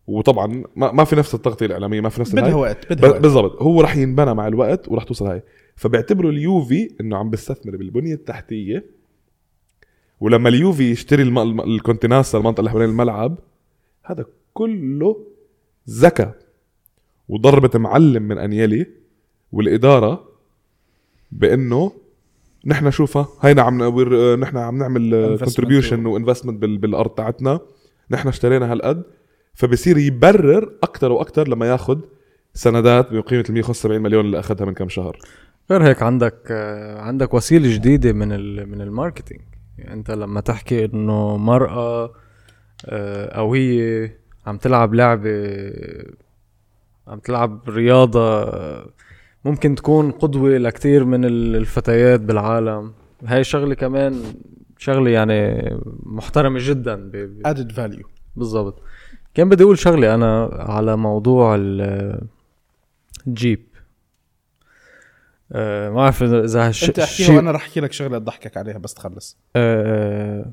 وطبعا 0.09 0.65
ما, 0.77 0.93
ما 0.93 1.05
في 1.05 1.17
نفس 1.17 1.35
التغطية 1.35 1.67
الإعلامية 1.67 2.01
ما 2.01 2.09
في 2.09 2.21
نفس 2.21 2.33
بدها. 2.33 2.55
وقت 2.55 2.93
بدها 2.93 3.19
بالضبط. 3.19 3.63
هو 3.63 3.81
راح 3.81 3.97
ينبنى 3.97 4.35
مع 4.35 4.47
الوقت 4.47 4.89
وراح 4.89 5.05
توصل 5.05 5.27
هاي. 5.27 5.43
فبيعتبروا 5.77 6.31
اليوفي 6.31 6.91
إنه 7.01 7.17
عم 7.17 7.31
بيستثمر 7.31 7.77
بالبنية 7.77 8.15
التحتية. 8.15 8.87
ولما 10.21 10.49
اليوفي 10.49 10.91
يشتري 10.91 11.23
الم... 11.23 11.39
الم... 11.39 11.61
الكونتيناسا 11.61 12.39
المنطقة 12.39 12.61
اللي 12.61 12.71
حوالين 12.71 12.91
الملعب 12.91 13.39
هذا 14.05 14.25
كله 14.55 15.27
ذكاء 15.91 16.39
وضربة 17.29 17.79
معلم 17.79 18.23
من 18.23 18.39
انيلي 18.39 18.87
والإدارة 19.53 20.29
بإنه 21.33 21.93
نحن 22.67 22.91
شوفها 22.91 23.29
هينا 23.41 23.63
عم. 23.63 23.83
نحن 24.41 24.57
عم 24.57 24.79
نعمل 24.79 25.37
contribution 25.45 26.07
و 26.07 26.12
investment 26.12 26.63
بال... 26.63 26.79
بالأرض 26.79 27.11
تاعتنا. 27.11 27.61
نحن 28.11 28.29
اشترينا 28.29 28.73
هالقد. 28.73 29.03
فبصير 29.59 29.99
يبرر 29.99 30.73
أكثر 30.83 31.13
وأكثر 31.13 31.49
لما 31.49 31.67
ياخذ 31.67 31.99
سندات 32.55 33.13
بقيمة 33.13 33.45
ال 33.49 33.53
175 33.55 34.01
مليون 34.03 34.25
اللي 34.25 34.39
أخذها 34.39 34.65
من 34.67 34.75
كم 34.75 34.89
شهر. 34.89 35.19
غير 35.71 35.83
هيك 35.85 36.03
عندك 36.03 36.53
عندك 36.99 37.35
وسيلة 37.35 37.75
جديدة 37.75 38.13
من 38.13 38.33
ال 38.33 38.69
من 38.69 38.81
ال 38.81 38.86
marketing. 38.86 39.41
يعني 39.79 39.93
أنت 39.93 40.11
لما 40.11 40.41
تحكي 40.41 40.85
إنه 40.85 41.37
مرأة 41.37 42.13
آه، 42.87 43.55
هي 43.55 44.11
عم 44.47 44.57
تلعب 44.57 44.95
لعبة 44.95 45.31
عم 47.09 47.19
تلعب 47.19 47.69
رياضة 47.69 48.53
ممكن 49.45 49.75
تكون 49.75 50.11
قدوة 50.11 50.51
لكتير 50.59 51.05
من 51.05 51.25
ال- 51.25 51.57
الفتيات 51.57 52.21
بالعالم. 52.21 52.93
هاي 53.25 53.45
شغلة 53.45 53.75
كمان 53.75 54.21
شغلة 54.79 55.11
يعني 55.11 55.63
محترمة 56.03 56.59
جدا 56.63 57.11
ادد 57.45 57.73
فاليو 57.73 58.07
بالضبط. 58.37 58.83
كان 59.39 59.49
بدي 59.49 59.63
أقول 59.65 59.79
شغلة 59.79 60.15
أنا 60.15 60.45
على 60.53 60.97
موضوع 60.97 61.55
ال- 61.59 62.21
الجيب 63.27 63.67
أه 65.53 65.89
ما 65.89 65.95
بعرف 65.95 66.23
اذا 66.23 66.69
هالش- 66.69 66.85
أنت 66.85 66.99
احكيها 66.99 67.27
شي- 67.27 67.37
وأنا 67.37 67.51
رح 67.51 67.63
أحكي 67.63 67.81
لك 67.81 67.93
شغلة 67.93 68.17
اضحكك 68.17 68.57
عليها 68.57 68.79
بس 68.79 68.95
تخلص. 68.95 69.39
أه 69.57 70.51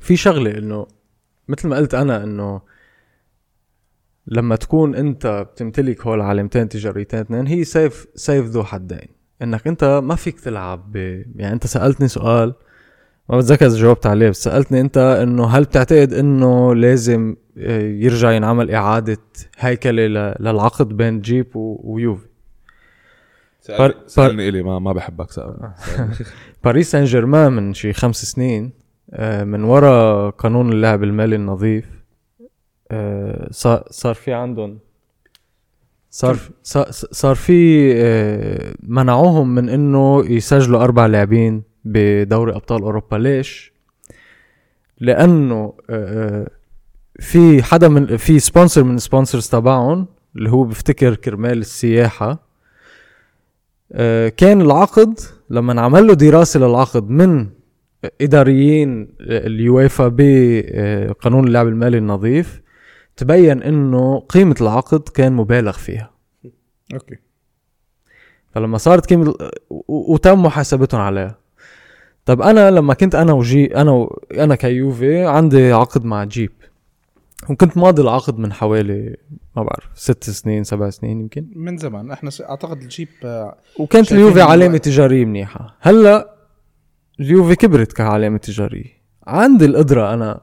في 0.00 0.16
شغلة 0.16 0.58
إنه 0.58 0.86
مثل 1.48 1.68
ما 1.68 1.76
قلت 1.76 1.94
أنا 1.94 2.24
إنه 2.24 2.60
لما 4.26 4.56
تكون 4.56 4.94
أنت 4.94 5.26
بتمتلك 5.52 6.06
هول 6.06 6.20
علامتين 6.20 6.68
تجاريتين 6.68 7.20
اثنين 7.20 7.46
هي 7.46 7.64
سيف 7.64 8.06
سيف 8.14 8.46
ذو 8.46 8.64
حدين. 8.64 9.08
إنك 9.42 9.66
أنت 9.66 9.84
ما 10.04 10.14
فيك 10.14 10.40
تلعب 10.40 10.92
ب... 10.92 10.96
يعني 11.36 11.52
أنت 11.54 11.66
سألتني 11.66 12.08
سؤال 12.08 12.54
ما 13.32 13.38
بتذكر 13.38 13.66
إذا 13.66 13.76
جاوبت 13.76 14.06
عليه 14.06 14.28
بس 14.28 14.42
سألتني 14.44 14.80
أنت 14.80 14.98
إنه 14.98 15.46
هل 15.46 15.64
بتعتقد 15.64 16.12
إنه 16.12 16.74
لازم 16.74 17.36
آه، 17.58 17.80
يرجع 17.82 18.32
ينعمل 18.32 18.70
إعادة 18.70 19.18
هيكلة 19.58 20.06
للعقد 20.40 20.88
بين 20.96 21.20
جيب. 21.20 21.46
ويوفي؟ 21.54 22.26
سألني, 24.06 24.48
إلي 24.48 24.62
ما 24.62 24.78
ما 24.78 24.92
بحبك 24.92 25.30
سأل 25.30 25.54
باريس 26.64 26.90
سان 26.90 27.04
جيرمان 27.04 27.52
من 27.52 27.74
شي 27.74 27.92
خمس 27.92 28.24
سنين 28.24 28.72
آه، 29.12 29.44
من 29.44 29.64
وراء 29.64 30.30
قانون 30.30 30.72
اللعب 30.72 31.02
المالي 31.02 31.36
النظيف 31.36 31.84
آه، 32.90 33.48
صار 33.90 34.14
في 34.14 34.32
عندهم 34.32 34.78
صار 36.10 36.36
صار- 36.62 37.34
في 37.34 37.92
آه، 37.96 38.74
منعوهم 38.82 39.54
من 39.54 39.68
إنه 39.68 40.24
يسجلوا 40.30 40.82
أربع 40.84 41.06
لاعبين. 41.06 41.71
بدوري 41.84 42.52
أبطال 42.52 42.82
أوروبا. 42.82 43.16
ليش؟ 43.16 43.72
لأنه 45.00 45.72
آه، 45.90 46.50
في 47.20 47.62
حدا 47.62 47.88
من 47.88 48.16
في 48.16 48.38
sponsor 48.38 48.84
من 48.84 48.94
ال 48.94 49.00
sponsors 49.00 49.48
تبعهم 49.48 50.06
اللي 50.36 50.50
هو 50.50 50.64
بفتكر 50.64 51.14
كرمال 51.14 51.58
السياحة 51.58 52.46
آه، 53.92 54.28
كان 54.28 54.60
العقد 54.60 55.18
لما 55.50 55.72
انعمل 55.72 56.06
له 56.06 56.14
دراسة 56.14 56.60
للعقد 56.60 57.10
من 57.10 57.48
إداريين 58.20 59.14
اليويفا 59.20 60.08
بقانون 60.08 61.46
اللعب 61.46 61.68
المالي 61.68 61.98
النظيف 61.98 62.62
تبين 63.16 63.62
إنه 63.62 64.20
قيمة 64.20 64.56
العقد 64.60 65.08
كان 65.08 65.32
مبالغ 65.32 65.72
فيها. 65.72 66.10
okay. 66.94 67.16
فلما 68.54 68.78
صارت 68.78 69.06
قيمة 69.06 69.34
وتم 69.88 70.42
محاسبتهم 70.42 71.00
عليها. 71.00 71.41
طب 72.24 72.42
أنا 72.42 72.70
لما 72.70 72.94
كنت 72.94 73.14
أنا 73.14 73.32
وجي 73.32 73.76
أنا 73.76 73.90
و... 73.90 74.20
أنا 74.38 74.54
كيوفي 74.54 75.24
عندي 75.24 75.72
عقد 75.72 76.04
مع 76.04 76.24
جيب. 76.24 76.50
وكنت 77.50 77.76
ماضي 77.76 78.02
العقد 78.02 78.38
من 78.38 78.52
حوالي 78.52 79.16
ما 79.56 79.62
بعرف 79.62 79.84
ست 79.94 80.30
سنين 80.30 80.64
سبع 80.64 80.90
سنين 80.90 81.20
يمكن. 81.20 81.46
من 81.56 81.76
زمان. 81.76 82.10
إحنا 82.10 82.30
س- 82.30 82.40
أعتقد 82.40 82.82
الجيب 82.82 83.08
آه، 83.24 83.56
وكانت 83.78 84.12
اليوفي 84.12 84.42
علامة. 84.42 84.78
تجارية 84.78 85.24
منيحة. 85.24 85.76
هلأ 85.80 86.34
اليوفي 87.20 87.54
كبرت 87.56 87.92
كعلامة 87.92 88.38
تجارية. 88.38 89.02
عندي 89.26 89.64
القدرة 89.64 90.14
أنا 90.14 90.40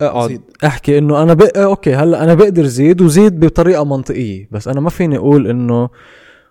أقعد 0.00 0.28
زيد. 0.28 0.42
أحكي 0.64 0.98
إنه 0.98 1.22
أنا 1.22 1.34
بق... 1.34 1.58
okay 1.58 1.94
هلأ 1.94 2.24
أنا 2.24 2.34
بقدر 2.34 2.64
زيد 2.64 3.00
وزيد 3.02 3.40
بطريقة 3.40 3.84
منطقية. 3.84 4.48
بس 4.50 4.68
أنا 4.68 4.80
ما 4.80 4.90
فيني 4.90 5.16
أقول 5.16 5.46
إنه 5.46 5.88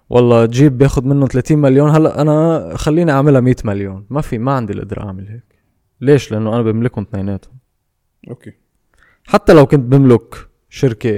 والله 0.10 0.46
جيب 0.46 0.78
بياخد 0.78 1.06
منه 1.06 1.28
30 1.28 1.58
مليون. 1.58 1.90
هلا 1.90 2.22
أنا 2.22 2.72
خليني 2.76 3.12
أعملها 3.12 3.42
100 3.42 3.56
مليون. 3.66 4.06
ما 4.10 4.22
في 4.22 4.38
ما 4.38 4.52
عندي 4.52 4.74
القدرة 4.74 5.04
أعمل 5.04 5.28
هيك. 5.28 5.44
ليش؟ 6.02 6.32
لأنه 6.32 6.54
أنا 6.54 6.62
بملكهم 6.62 7.04
اثنيناتهم. 7.10 7.54
okay. 8.30 8.52
حتى 9.24 9.54
لو 9.54 9.66
كنت 9.66 9.80
بملك 9.94 10.36
شركة 10.70 11.12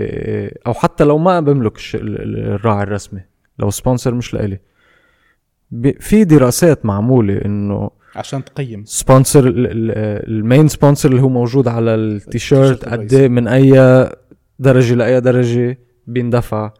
أو 0.67 0.73
حتى 0.73 1.03
لو 1.03 1.17
ما 1.17 1.39
بملك 1.39 1.77
الراعي 1.95 2.83
الرسمي 2.83 3.21
لو 3.59 3.69
sponsor 3.69 4.13
مش 4.13 4.33
لإلي. 4.33 4.59
في 5.99 6.23
دراسات 6.23 6.85
معمولة 6.85 7.45
إنه 7.45 7.89
عشان 8.15 8.43
تقيم. 8.45 8.83
sponsor 8.85 9.47
ال- 9.47 9.67
ال- 9.67 10.27
ال 10.31 10.38
main 10.38 10.67
sponsor 10.67 11.09
اللي 11.09 11.21
هو 11.21 11.29
موجود 11.29 11.67
على 11.67 11.95
التيشيرت 11.95 12.85
قد. 12.85 13.13
إيه 13.13 13.27
من 13.27 13.47
أي 13.47 13.71
درجة 14.59 14.93
لأي 14.95 15.21
درجة 15.21 15.77
بيندفع. 16.07 16.71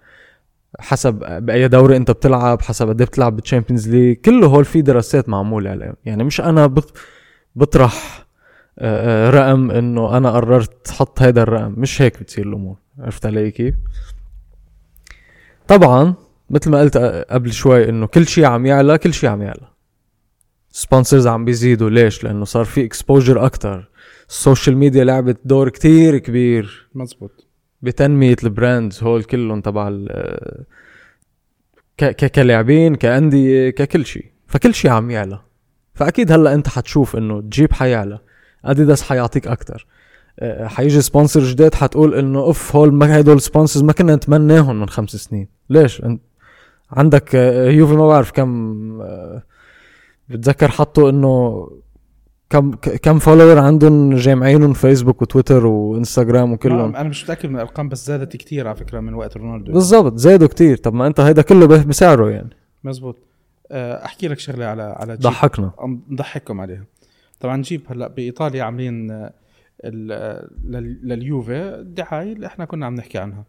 حسب 0.80 1.14
بأي 1.46 1.68
دوري 1.68 1.98
أنت 1.98 2.12
بتلعب 2.12 2.62
حسب 2.62 2.90
قد 2.90 3.02
إيه 3.02 3.08
بتلعب 3.08 3.36
بال 3.36 3.45
Champions 3.45 3.90
League 3.90 4.18
كله 4.18 4.48
هول 4.48 4.66
في 4.66 4.82
دراسات 4.82 5.30
معمولة 5.30 5.70
عليهم 5.70 5.96
يعني 6.06 6.24
مش 6.24 6.42
بط- 6.42 6.98
بطرح 7.56 8.26
آه، 8.80 9.28
آه، 9.28 9.30
رقم 9.30 9.72
إنه 9.72 10.18
أنا 10.18 10.32
قررت 10.32 10.92
حط 10.92 11.22
هيدا 11.22 11.44
الرقم. 11.44 11.74
مش 11.78 12.02
هيك 12.02 12.20
بتصير 12.20 12.48
الأمور. 12.48 12.76
عرفت 13.00 13.26
علي 13.26 13.52
كيف؟ 13.52 13.76
طبعا 15.68 16.14
مثل 16.50 16.70
ما 16.72 16.80
قلت 16.80 16.98
قبل 17.30 17.54
شوي 17.54 17.90
إنه 17.90 18.06
كل 18.08 18.28
شيء 18.28 18.46
عم 18.46 18.66
يعلى 18.66 18.98
كل 18.98 19.14
شيء 19.14 19.30
عم 19.30 19.42
يعلى. 19.42 19.68
sponsors 20.70 21.28
عم 21.28 21.46
بيزيدوا. 21.46 21.90
ليش؟ 21.90 22.24
لأنه 22.24 22.46
صار 22.46 22.66
في 22.66 22.86
exposure 22.86 23.46
أكتر. 23.46 23.90
ال 24.30 24.37
social 24.37 24.78
media 24.78 25.04
لعبت 25.04 25.40
دور 25.46 25.70
كتير 25.70 26.18
كبير. 26.18 26.90
مزبوط. 26.96 27.48
بتنمية 27.82 28.36
ال 28.44 28.52
brands 28.52 29.04
هول 29.04 29.24
كلهم 29.24 29.62
تبع 29.62 29.90
كلاعبين 32.36 32.96
كأندية 32.96 33.70
ككل 33.70 34.06
شيء. 34.06 34.26
فكل 34.48 34.74
شيء 34.74 34.92
عم 34.92 35.12
يعلى. 35.12 35.40
فأكيد 35.94 36.32
هلأ 36.32 36.54
أنت 36.54 36.68
حتشوف 36.68 37.16
إنه 37.16 37.42
جيب 37.50 37.74
حيعلى. 37.74 38.20
أديداس 38.66 39.02
حيعطيك 39.04 39.48
أه، 40.40 40.68
حيجي 40.68 41.02
sponsor 41.02 41.44
جديد 41.44 41.76
حتقول 41.76 42.16
إنه 42.16 42.40
أوف 42.40 42.76
هول 42.76 42.94
ما 42.94 43.20
هدول 43.20 43.42
sponsors 43.42 43.84
ما 43.84 43.94
كنا 43.94 44.16
نتمناهم 44.16 44.80
من 44.80 44.90
خمس 44.90 45.10
سنين. 45.10 45.48
ليش؟ 45.70 46.02
عندك 46.92 47.36
أه، 47.36 47.70
يوفي 47.70 47.94
ما 47.94 48.08
بعرف 48.08 48.32
كم 48.32 49.02
أه، 49.02 49.44
بتذكر 50.30 50.68
حطوا 50.68 51.10
إنه 51.10 51.68
كم 52.52 52.72
كم 52.76 53.20
follower 53.20 53.58
عندهم 53.58 54.16
جامعينهم 54.16 54.74
فيسبوك 54.74 55.22
وتويتر 55.22 55.66
وانستغرام 55.66 56.54
وكلهم 56.54 56.96
أنا 56.96 57.10
مش 57.10 57.24
متأكد 57.24 57.50
من 57.50 57.56
الأرقام 57.56 57.90
بس 57.90 58.08
زادت 58.08 58.36
كتير 58.38 58.68
على 58.68 58.76
فكرة 58.76 59.00
من 59.00 59.14
وقت 59.14 59.38
رونالدو. 59.38 59.72
بالضبط 59.74 60.18
زادوا 60.18 60.48
كتير. 60.48 60.78
طب 60.78 60.94
ما 60.94 61.08
أنت 61.08 61.20
هيدا 61.20 61.42
كله 61.42 61.66
بس- 61.68 61.84
بسعره 61.84 62.30
يعني. 62.30 62.50
مزبوط. 62.84 63.18
آه، 63.72 64.06
أحكي 64.06 64.28
لك 64.28 64.40
شغلة 64.40 64.66
على 64.66 64.82
على 64.84 65.14
جيب. 65.14 65.22
ضحكنا. 65.22 65.72
نضحككم 66.10 66.62
عليها. 66.62 66.86
طبعا 67.40 67.62
جيب 67.62 67.82
هلأ 67.88 68.08
بإيطاليا 68.08 68.64
عاملين 68.64 69.12
آه، 69.12 70.50
لليوفي. 71.04 71.56
الدعايه 71.80 72.34
اللي 72.34 72.48
إحنا 72.48 72.66
كنا 72.66 72.86
عم 72.86 72.96
نحكي 72.96 73.18
عنها. 73.18 73.46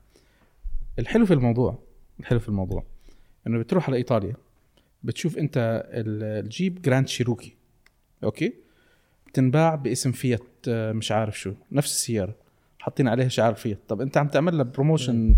الحلو 0.99 1.27
في 1.27 1.35
الموضوع 1.35 1.79
الحلو 2.21 2.39
في 2.39 2.49
الموضوع 2.49 2.85
إنه 3.47 3.59
بتروح 3.59 3.89
على 3.89 3.97
إيطاليا 3.97 4.35
بتشوف 5.03 5.39
أنت 5.39 5.85
ال- 5.91 6.45
ال 6.45 6.53
Jeep 6.53 6.83
Grand 6.83 7.09
Cherokee 7.09 7.57
okay؟ 8.25 8.55
بتنباع 9.33 9.75
باسم 9.75 10.13
فيات 10.13 10.43
آه، 10.69 10.93
مش 10.93 11.13
عارف 11.13 11.39
شو 11.41 11.53
نفس 11.73 11.91
السيارة. 11.93 12.35
حاطين 12.79 13.09
عليها 13.09 13.29
شعار 13.29 13.55
فيات. 13.55 13.79
طب 13.89 14.01
أنت 14.01 14.17
عم 14.17 14.29
تعمل 14.29 14.57
لها 14.57 14.65
promotion 14.65 15.35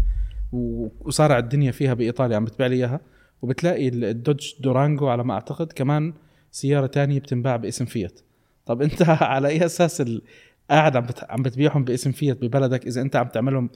وصارع 0.52 1.38
الدنيا 1.38 1.70
فيها 1.72 1.94
بإيطاليا 1.94 2.36
عم 2.36 2.44
بتبيع 2.44 2.66
لي 2.66 2.74
إياها؟ 2.76 3.00
وبتلاقي 3.42 3.88
ال- 3.88 4.04
ال 4.04 4.13
Dodge 4.13 4.54
Durango 4.60 5.08
على 5.08 5.24
ما 5.24 5.34
أعتقد 5.34 5.72
كمان 5.72 6.12
سيارة 6.50 6.86
تانية 6.86 7.18
بتنباع 7.20 7.56
باسم 7.56 7.84
فيات. 7.84 8.20
طب 8.66 8.82
أنت 8.82 9.02
على 9.08 9.48
أي 9.48 9.64
أساس 9.64 10.02
قاعد 10.70 10.96
عم. 10.96 11.06
عم 11.28 11.42
بتبيعهم 11.42 11.84
باسم 11.84 12.12
فيات 12.12 12.44
ببلدك 12.44 12.86
إذا 12.86 13.00
أنت 13.02 13.16
عم 13.16 13.28
تعملهم 13.28 13.70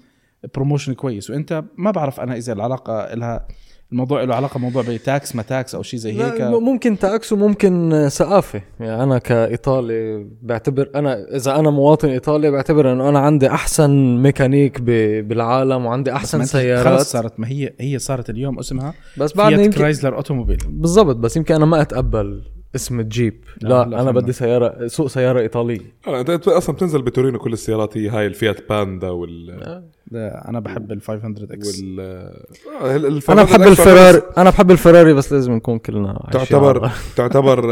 promotion 0.55 0.95
كويس. 0.95 1.31
وأنت 1.31 1.65
ما 1.77 1.91
بعرف 1.91 2.21
أنا 2.21 2.37
إذا 2.37 2.53
العلاقة 2.53 3.15
لها 3.15 3.49
الموضوع 3.93 4.23
له 4.23 4.35
علاقة 4.35 4.59
موضوع 4.59 4.83
ب 4.89 5.01
tax 5.01 5.37
ما 5.37 5.43
tax 5.43 5.75
أو 5.75 5.83
شيء 5.83 6.01
زي 6.01 6.23
هيك. 6.23 6.41
ممكن 6.41 6.99
tax 6.99 7.33
وممكن 7.33 8.07
ثقافة. 8.09 8.63
يعني 8.81 9.03
أنا 9.03 9.19
كإيطالي 9.19 10.27
بعتبر 10.43 10.91
أنا 10.95 11.37
إذا 11.37 11.57
أنا 11.57 11.71
مواطن 11.71 12.09
إيطالي 12.09 12.51
بعتبر 12.51 12.93
إنه 12.93 13.09
أنا 13.09 13.19
عندي 13.19 13.49
أحسن 13.49 14.17
ميكانيك 14.23 14.81
بالعالم 14.81 15.87
وعندي 15.87 16.13
أحسن 16.13 16.45
سيارات 16.45 16.99
خلص 16.99 17.13
صارت 17.13 17.41
ما 17.41 17.49
هي 17.49 17.73
هي 17.81 17.99
صارت 17.99 18.31
اليوم 18.31 18.59
اسمها 18.59 18.95
بس 19.17 19.33
بعد 19.33 19.53
يمكن 19.53 19.71
كرايزلر 19.71 20.17
اوتوموبيل 20.17 20.59
بالضبط 20.69 21.17
بس 21.17 21.37
يمكن 21.37 21.55
أنا 21.55 21.67
ما 21.67 21.83
أتقبل. 21.83 22.58
اسم 22.75 23.01
الجيب 23.01 23.45
لا، 23.63 23.69
لا, 23.85 24.01
أنا. 24.03 24.11
بدي 24.11 24.33
سيارة 24.33 24.87
سوق 24.87 25.07
سيارة 25.07 25.41
ايطاليه 25.41 25.81
لا، 26.07 26.21
انت 26.21 26.31
أنت 26.31 26.49
أصلا 26.49 26.75
بتنزل 26.77 27.03
بتورينو 27.03 27.39
كل 27.39 27.53
السيارات 27.53 27.97
هي 27.97 28.09
هاي 28.09 28.27
الفيات 28.27 28.69
باندا 28.69 29.09
وال 29.11 29.83
أنا 30.15 30.61
بحب 30.61 30.93
ال 30.93 31.01
500X. 31.03 31.79
وال 31.81 32.01
آه، 32.01 32.97
أنا 33.33 33.43
بحب 33.43 33.61
500X 33.63 33.67
الفراري 33.67 34.23
أنا 34.39 34.51
بحب 34.51 34.71
الفراري 34.71 35.15
بس 35.15 35.33
لازم 35.33 35.53
نكون 35.53 35.79
كلنا 35.79 36.29
تعتبر 36.33 36.91
تعتبر 37.17 37.65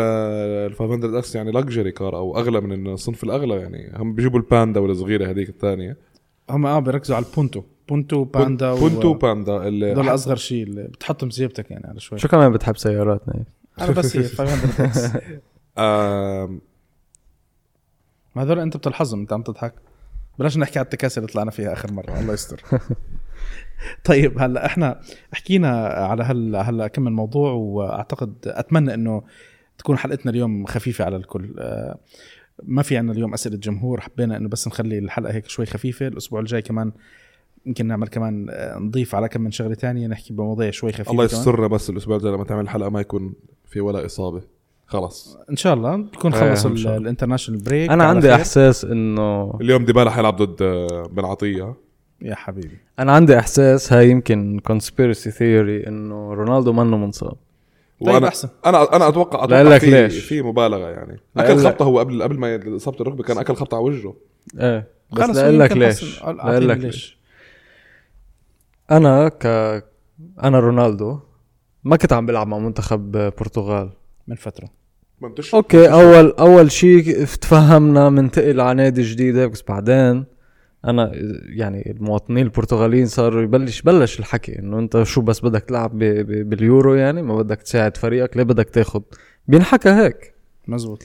ال 0.67 0.75
500X 0.75 1.35
يعني 1.35 1.51
luxury 1.51 1.93
car 1.93 2.17
أو 2.17 2.39
أغلى 2.39 2.61
من 2.61 2.87
الصنف 2.93 3.25
الأغلى 3.25 3.55
يعني. 3.55 3.93
هم 3.97 4.15
بيجيبوا 4.15 4.39
الباندا 4.39 4.81
والصغيرة 4.81 5.31
هذيك 5.31 5.49
الثانية. 5.49 5.97
هم 6.51 6.67
آه 6.67 6.79
بيركزوا 6.79 7.17
على 7.17 7.25
البونتو. 7.25 7.63
بونتو 7.89 8.25
باندا 8.25 8.71
و- 8.73 8.77
بونتو 8.79 9.15
باندا 9.15 9.69
اللي 9.69 9.95
دول 9.95 10.09
أصغر 10.09 10.37
شيء 10.37 10.63
اللي 10.63 10.83
بتحطهم 10.83 11.29
بجيبتك 11.29 11.71
يعني 11.71 11.87
على 11.87 12.01
شوي. 12.01 12.19
شو 12.19 12.29
كمان 12.29 12.53
بتحب 12.53 12.77
سياراتنا؟ 12.77 13.35
أنا 13.81 13.91
بس 13.91 14.17
هي 14.17 14.23
500X 14.29 15.05
آم، 15.79 16.61
ما 18.37 18.43
هذول 18.43 18.59
أنت 18.59 18.77
بتلحظهم 18.77 19.21
أنت 19.21 19.33
عم 19.33 19.43
تضحك. 19.43 19.75
بلاش 20.39 20.59
نحكي 20.59 20.79
على 20.79 20.85
التكاسي 20.85 21.21
اللي 21.21 21.33
طلعنا 21.33 21.51
فيها 21.51 21.73
آخر 21.73 21.93
مرة. 21.93 22.21
الله 22.21 22.35
يستر. 22.35 22.63
طيب 24.05 24.39
هلأ 24.39 24.67
إحنا 24.67 25.01
حكينا 25.33 25.87
على 25.87 26.23
هلا 26.25 26.63
هلأ 26.63 26.87
كم 26.89 27.03
من 27.03 27.13
موضوع 27.13 27.53
وأعتقد 27.53 28.35
أتمنى 28.47 28.95
إنه 28.95 29.23
تكون 29.79 29.99
حلقتنا 29.99 30.31
اليوم 30.33 30.67
خفيفة 30.67 31.05
على 31.05 31.17
الكل. 31.17 31.55
آه، 31.59 31.99
ما 32.63 32.83
في 32.83 32.97
عندنا 32.97 33.13
اليوم 33.13 33.35
أسئلة 33.35 33.57
جمهور 33.57 34.01
حبينا 34.01 34.37
إنه 34.37 34.49
بس 34.49 34.69
نخلي 34.69 34.99
الحلقة 34.99 35.35
هيك 35.35 35.49
شوي 35.49 35.67
خفيفة. 35.67 36.07
الأسبوع 36.07 36.41
الجاي 36.41 36.63
كمان 36.63 36.93
يمكن 37.67 37.87
نعمل 37.87 38.09
كمان 38.09 38.47
آه، 38.51 38.79
نضيف 38.79 39.15
على 39.15 39.29
كم 39.29 39.41
من 39.41 39.51
شغلة 39.51 39.75
تانية 39.75 40.07
نحكي 40.07 40.35
بمواضيع 40.35 40.71
شوي 40.71 40.93
خفيفة 40.93 41.11
الله. 41.11 41.25
يسترنا 41.25 41.67
بس 41.67 41.91
الأسبوع 41.91 42.17
الجاي 42.17 42.33
لما 42.33 42.45
تعمل 42.45 42.69
حلقة 42.69 42.91
ما 42.91 43.01
يكون 43.01 43.35
في 43.67 43.81
ولا 43.81 44.07
إصابة. 44.07 44.43
خلص 44.87 45.39
إن 45.51 45.57
شاء 45.57 45.75
الله. 45.75 45.97
بكون 45.97 46.35
إيه، 46.35 46.41
خلص 46.41 46.67
إن 46.67 46.77
شاء 46.77 46.93
الله. 46.93 47.03
ال 47.03 47.07
international 47.07 47.61
break 47.61 47.91
أنا 47.91 48.05
عندي 48.05 48.29
خير. 48.29 48.35
إحساس 48.35 48.85
إنه 48.85 49.59
اليوم 49.61 49.85
ديبالا 49.85 50.11
حيلعب 50.11 50.43
ضد 50.43 50.63
آه، 50.63 51.09
بن 51.13 51.25
عطيه 51.25 51.75
يا 52.23 52.35
حبيبي. 52.35 52.79
أنا 52.99 53.13
عندي 53.13 53.39
إحساس 53.39 53.93
هاي 53.93 54.11
يمكن 54.11 54.59
conspiracy 54.59 55.31
theory 55.31 55.87
إنه 55.87 56.35
رونالدو 56.35 56.73
منه 56.73 56.97
منصاب. 56.97 57.37
طيب 58.01 58.15
وأنا 58.15 58.29
أحسن. 58.29 58.49
أنا 58.67 58.97
أنا 58.97 59.09
أتوقع 59.09 59.45
أتوقع 59.45 59.63
لك 59.63 59.81
في 59.81 59.91
ليش؟ 59.91 60.25
في 60.25 60.43
مبالغة 60.43 60.89
يعني. 60.89 61.21
أكل. 61.37 61.59
خبطة 61.59 61.85
هو 61.85 61.99
قبل 61.99 62.23
قبل 62.23 62.39
ما 62.39 62.77
إصابة 62.77 63.01
الركبة 63.01 63.23
كان 63.23 63.39
أكل 63.39 63.55
خبطة 63.55 63.77
على 63.77 63.85
وجهه. 63.85 64.15
إيه. 64.61 64.89
بس 65.13 65.23
خلص 65.23 65.37
لاقول 65.37 65.61
لك 65.61 65.73
ليش؟ 65.73 66.23
لاقول 66.23 66.69
لك 66.69 66.77
ليش؟ 66.77 67.19
أنا 68.91 69.29
ك 69.29 69.47
أنا 70.43 70.61
رونالدو. 70.61 71.19
ما 71.87 71.97
كنت 71.97 72.13
عم 72.13 72.27
بلعب 72.27 72.47
مع 72.47 72.59
منتخب 72.59 73.13
برتغال. 73.13 73.91
من 74.29 74.37
فترة. 74.37 74.69
ما 75.21 75.35
okay 75.55 75.93
اول 75.93 76.31
أول 76.39 76.71
شيء 76.73 77.25
تفهمنا 77.25 78.11
منتقل 78.11 78.61
على 78.61 78.75
نادي 78.75 79.03
جديده 79.03 79.47
بس 79.47 79.63
بعدين 79.69 80.25
أنا 80.85 81.11
يعني 81.57 81.91
المواطنين 81.91 82.45
البرتغاليين 82.47 83.07
صاروا 83.07 83.43
يبلش 83.43 83.83
بلش 83.83 84.19
الحكي 84.21 84.59
إنه 84.59 84.79
أنت 84.79 85.03
شو 85.03 85.21
بس 85.21 85.41
بدك 85.41 85.63
تلعب 85.63 85.99
ب- 85.99 86.05
ب- 86.05 86.51
باليورو 86.51 86.95
يعني؟ 86.95 87.23
ما 87.23 87.37
بدك 87.37 87.63
تساعد 87.63 87.97
فريقك 87.97 88.37
ليه 88.37 88.45
بدك 88.45 88.71
تاخد؟ 88.71 89.03
بينحكى 89.49 89.89
هيك. 89.89 90.35
مزبوط. 90.69 91.03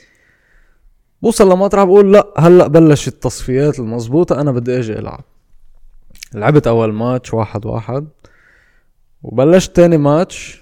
بوصل 1.21 1.51
لمطرح 1.51 1.83
بقول 1.83 2.13
لأ 2.13 2.27
هلأ 2.37 2.67
بلش 2.67 3.07
التصفيات 3.07 3.79
المضبوطة 3.79 4.41
أنا 4.41 4.51
بدي 4.51 4.79
إجي 4.79 4.93
ألعب. 4.99 5.23
لعبت 6.33 6.67
أول 6.67 6.93
ماتش 6.93 7.33
واحد 7.33 7.65
واحد 7.65 8.07
وبلشت 9.23 9.75
تاني 9.75 9.97
ماتش 9.97 10.60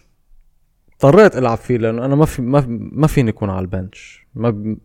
اضطريت 1.03 1.37
ألعب 1.37 1.57
فيه 1.57 1.77
لأنه 1.77 2.05
أنا 2.05 2.15
ما 2.15 2.25
في 2.25 2.41
ما, 2.41 2.65
ما 2.69 3.07
فيني 3.07 3.29
أكون 3.29 3.49
على 3.49 3.61
البنش. 3.61 4.27
ما 4.35 4.49
ب... 4.49 4.77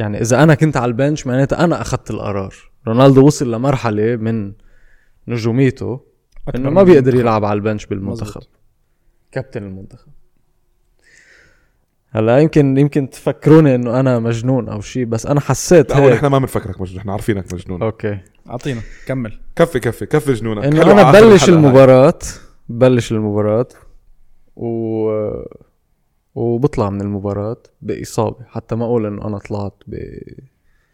يعني 0.00 0.20
إذا 0.20 0.42
أنا 0.42 0.54
كنت 0.54 0.76
على 0.76 0.88
البنش 0.88 1.26
معناتها 1.26 1.64
أنا 1.64 1.80
أخذت 1.80 2.10
القرار. 2.10 2.54
رونالدو 2.88 3.26
وصل 3.26 3.52
لمرحلة 3.52 4.16
من 4.16 4.52
نجوميته 5.28 6.00
إنه 6.54 6.70
ما 6.70 6.82
بيقدر. 6.82 7.14
يلعب 7.14 7.44
على 7.44 7.56
البنش 7.56 7.86
بالمنتخب. 7.86 8.28
مزبوط. 8.28 8.48
كابتن 9.32 9.62
المنتخب. 9.62 10.08
هلأ 12.10 12.38
يمكن 12.38 12.78
يمكن 12.78 13.10
تفكروني 13.10 13.74
إنه 13.74 14.00
أنا 14.00 14.18
مجنون 14.18 14.68
أو 14.68 14.80
شيء 14.80 15.04
بس 15.04 15.26
أنا 15.26 15.40
حسيت 15.40 15.92
هيك. 15.92 16.12
إحنا 16.12 16.28
ما 16.28 16.38
بنفكرك 16.38 16.80
مجنون 16.80 16.98
إحنا 16.98 17.12
عارفينك 17.12 17.54
مجنون. 17.54 17.82
أوكي. 17.82 18.18
أعطينا 18.50 18.80
كمل. 19.06 19.38
كفي 19.56 19.80
كفي 19.80 20.06
كفي 20.06 20.32
جنونك. 20.32 20.64
إنه 20.64 20.92
أنا 20.92 21.12
بلش. 21.12 21.48
المباراة 21.48 22.18
بلش 22.68 23.12
المباراة. 23.12 23.68
و 24.56 25.10
وبطلع 26.34 26.90
من 26.90 27.00
المباراة 27.00 27.56
بإصابة 27.82 28.36
حتى 28.48 28.74
ما 28.74 28.84
أقول 28.84 29.06
إنه 29.06 29.26
أنا 29.26 29.38
طلعت 29.38 29.74
ب 29.86 29.96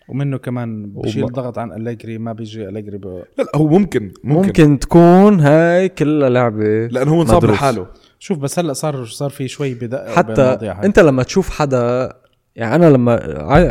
ومنه 0.09 0.39
كمان 0.39 0.87
بشيل 0.93 1.25
وب- 1.25 1.33
ضغط 1.33 1.59
عن 1.59 1.73
أليجري 1.73 2.19
ما 2.19 2.33
بيجي 2.33 2.69
أليجري 2.69 2.99
ب... 2.99 3.07
لا 3.07 3.25
لا 3.39 3.47
هو 3.57 3.67
ممكن 3.69 4.13
ممكن, 4.25 4.47
ممكن. 4.47 4.79
تكون 4.79 5.41
هاي 5.41 5.89
كلها 5.89 6.29
لعبة 6.29 6.87
لأنه 6.87 7.11
هو 7.15 7.23
انصاب. 7.23 7.45
لحاله 7.45 7.87
شوف 8.19 8.39
بس 8.39 8.59
هلأ 8.59 8.73
صار 8.73 9.05
صار 9.05 9.31
في 9.31 9.49
شوي 9.49 9.75
بدق 9.75 10.09
حتى. 10.11 10.43
أنت 10.85 10.99
لما 10.99 11.23
تشوف 11.23 11.51
حدا 11.51 12.13
يعني 12.57 12.75
أنا 12.75 12.91
لما 12.91 13.13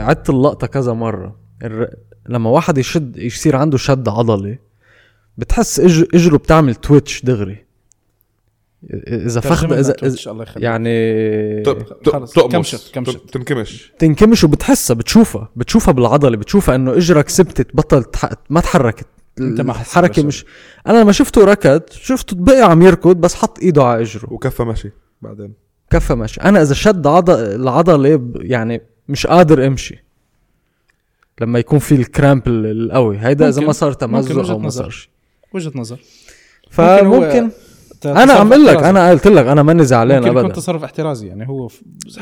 عدت 0.02 0.30
اللقطة 0.30 0.68
كذا 0.68 0.94
مرة 0.94 1.36
الر... 1.64 1.88
لما 2.30 2.50
واحد 2.50 2.78
يشد 2.78 3.18
يصير 3.18 3.56
عنده 3.56 3.78
شد 3.78 4.10
عضلي 4.10 4.60
بتحس 5.38 5.80
إج... 5.80 6.06
إجره 6.14 6.38
بتعمل 6.38 6.76
تويتش 6.76 7.26
دغري 7.26 7.66
إذا 9.08 9.40
فخد 9.40 9.74
اذا, 9.74 9.96
الله 10.28 10.44
يخليك. 10.44 10.64
يعني 10.64 11.64
خلص، 12.06 12.32
تقمص 12.34 12.76
كمشت- 12.76 12.94
كمشت. 12.94 13.18
ت- 13.18 13.34
تنكمش. 13.34 13.94
تنكمش 14.00 14.44
وبتحسها 14.44 14.94
بتشوفها 14.96 15.50
بتشوفها 15.56 15.92
بالعضلة 15.92 16.38
بتشوفها 16.38 16.76
إنه 16.76 16.98
إجرك 16.98 17.30
ثبتت 17.30 17.76
بطلت 17.76 18.14
تح... 18.14 18.30
ما 18.50 18.62
تحركت. 18.62 19.06
أنت 19.40 19.62
ما 19.62 19.74
بشيء. 19.96 20.26
مش 20.26 20.46
أنا 20.88 20.98
لما 21.02 21.12
شفته 21.12 21.46
ركض 21.46 21.82
شفته 21.92 22.36
بقي 22.36 22.62
عم 22.62 22.82
يركض 22.82 23.16
بس 23.16 23.36
حط 23.36 23.60
إيده 23.60 23.84
على 23.84 24.02
إجره. 24.02 24.34
وكفى 24.34 24.64
مشي 24.64 24.92
بعدين. 25.22 25.54
كفى 25.90 26.16
ماشي 26.16 26.42
أنا 26.42 26.62
إذا 26.62 26.74
شد 26.74 27.08
عضل 27.08 27.34
العضلة 27.34 28.32
يعني 28.36 28.82
مش 29.10 29.28
قادر 29.28 29.68
أمشي. 29.68 30.04
لما 31.42 31.60
يكون 31.60 31.80
في 31.80 31.96
الكرامب 31.96 32.48
ال- 32.48 32.66
القوي. 32.66 33.18
هيدا 33.20 33.50
إذا 33.50 33.62
ما 33.62 33.72
صار 33.72 33.94
تمزق 33.94 34.40
وجهة 34.40 34.52
أو 34.52 34.60
ما 34.60 34.68
نظر. 34.68 34.84
صار 34.90 35.08
وجهة 35.54 35.72
نظر. 35.76 36.00
فممكن 36.72 37.50
أنا 38.06 38.34
عم 38.34 38.50
بقول 38.50 38.66
لك 38.66 38.76
احترازي. 38.76 38.90
أنا 38.90 39.10
قلت 39.10 39.28
لك 39.28 39.46
أنا 39.46 39.64
ماني 39.64 39.84
زعلان 39.84 40.26
ابدا 40.26 40.48
تصرف 40.48 40.84
احترازي 40.84 41.28
يعني 41.28 41.50
هو 41.50 41.68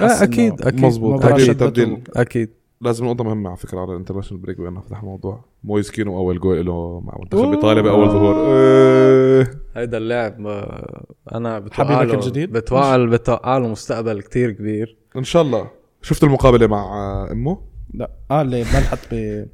آه، 0.01 0.23
أكيد 0.23 0.61
أكيد 0.61 0.85
مزبوط. 0.85 1.23
تبديل-. 1.23 1.57
تبديل. 1.57 2.01
أكيد 2.15 2.49
لازم 2.81 3.05
نقطة 3.05 3.23
مهمة 3.23 3.49
على 3.49 3.57
فكرة 3.57 3.79
على 3.79 3.91
الانترناشونال 3.91 4.43
بريك 4.43 4.57
بأنه 4.61 4.81
فتح 4.81 4.99
الموضوع 4.99 5.45
مويس 5.63 5.91
كينو 5.91 6.17
أول 6.17 6.39
جول 6.39 6.65
له 6.65 6.99
مع 7.05 7.17
منتخب. 7.19 7.51
إيطاليا 7.51 7.81
بأول 7.81 8.09
ظهور 8.09 8.35
إيه. 8.47 9.51
هيدا 9.75 9.97
اللاعب 9.97 10.47
آه، 10.47 11.05
أنا 11.35 11.55
حبيبك 11.55 11.71
بتوقع 11.71 12.03
له 12.03 12.13
الجديد؟ 12.13 12.51
بتوقع 12.51 12.95
له 12.95 13.09
بتوقع 13.09 13.57
له 13.57 13.67
مستقبل 13.67 14.21
كتير 14.21 14.51
كبير 14.51 14.97
إن 15.15 15.23
شاء 15.23 15.41
الله 15.41 15.67
شفت 16.01 16.23
المقابلة 16.23 16.67
مع 16.67 16.83
آه، 16.83 17.31
أمه 17.31 17.57
لا 17.93 18.11
آه 18.31 18.41
اللي 18.41 18.59
ملحت 18.59 18.99
ب 19.11 19.45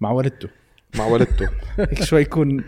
مع 0.00 0.10
والدته 0.10 0.48
مع 0.98 1.06
والدته 1.06 1.48
هيك 1.78 2.02
شوي 2.02 2.20
يكون 2.20 2.64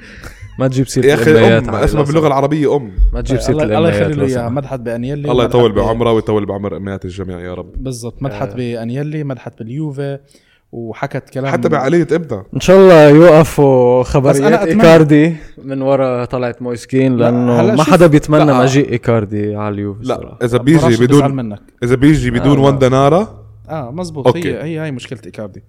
ما 0.59 0.69
تجيب 0.69 0.89
سيرة 0.89 1.07
يا 1.07 1.59
أم 1.59 1.71
علي 1.75 1.85
اسمها 1.85 2.05
سمحت. 2.05 2.25
العربية 2.25 2.77
أم 2.77 2.91
ما 3.13 3.21
تجيب 3.21 3.41
سيرة 3.41 3.63
الله 3.63 3.89
يخلي 3.89 4.15
له 4.15 4.27
إياها. 4.27 4.49
مدحت 4.49 4.81
بانيلي 4.81 5.31
الله 5.31 5.45
يطول 5.45 5.73
بعمره 5.73 6.13
ويطول 6.13 6.47
بعمر 6.47 6.77
أمنيات 6.77 7.05
الجميع 7.05 7.41
يا 7.41 7.55
رب 7.55 7.73
بالضبط 7.83 8.23
مدحت 8.23 8.49
آه. 8.49 8.55
بانيلي 8.55 9.25
مدحت 9.25 9.59
باليوفي 9.59 10.19
وحكت 10.73 11.31
كلام 11.31 11.53
حتى 11.53 11.69
بعقلية 11.69 12.07
ابنها 12.13 12.45
إن 12.55 12.61
شاء 12.61 12.77
الله 12.77 13.09
يوقفوا 13.09 14.03
خبريات 14.03 14.61
أتمنى- 14.61 14.67
إيكاردي 14.67 15.37
من 15.65 15.83
ورا 15.83 16.25
طلعت 16.25 16.63
مويس 16.63 16.94
كين 16.94 17.17
لا، 17.17 17.25
لأنه 17.25 17.75
ما 17.75 17.83
حدا 17.85 18.07
بيتمنى 18.07 18.45
لا. 18.45 18.59
مجيء 18.63 18.93
إيكاردي 18.93 19.57
على 19.57 19.75
اليوفي 19.75 20.01
لا 20.05 20.37
راشد 20.43 20.61
بيجي 20.65 20.79
بزعل 20.87 20.97
بدون 21.07 21.35
منك 21.37 21.61
إذا 21.83 21.95
بيجي 21.95 22.31
بدون 22.31 22.59
آه. 22.59 22.63
واندا 22.63 22.79
نارا 22.79 23.45
آه 23.69 23.91
مزبوط 23.91 24.27
أوكي. 24.27 24.55
هي 24.55 24.63
هي 24.63 24.79
هاي 24.79 24.91
مشكلة 24.93 25.19
إيكاردي 25.27 25.63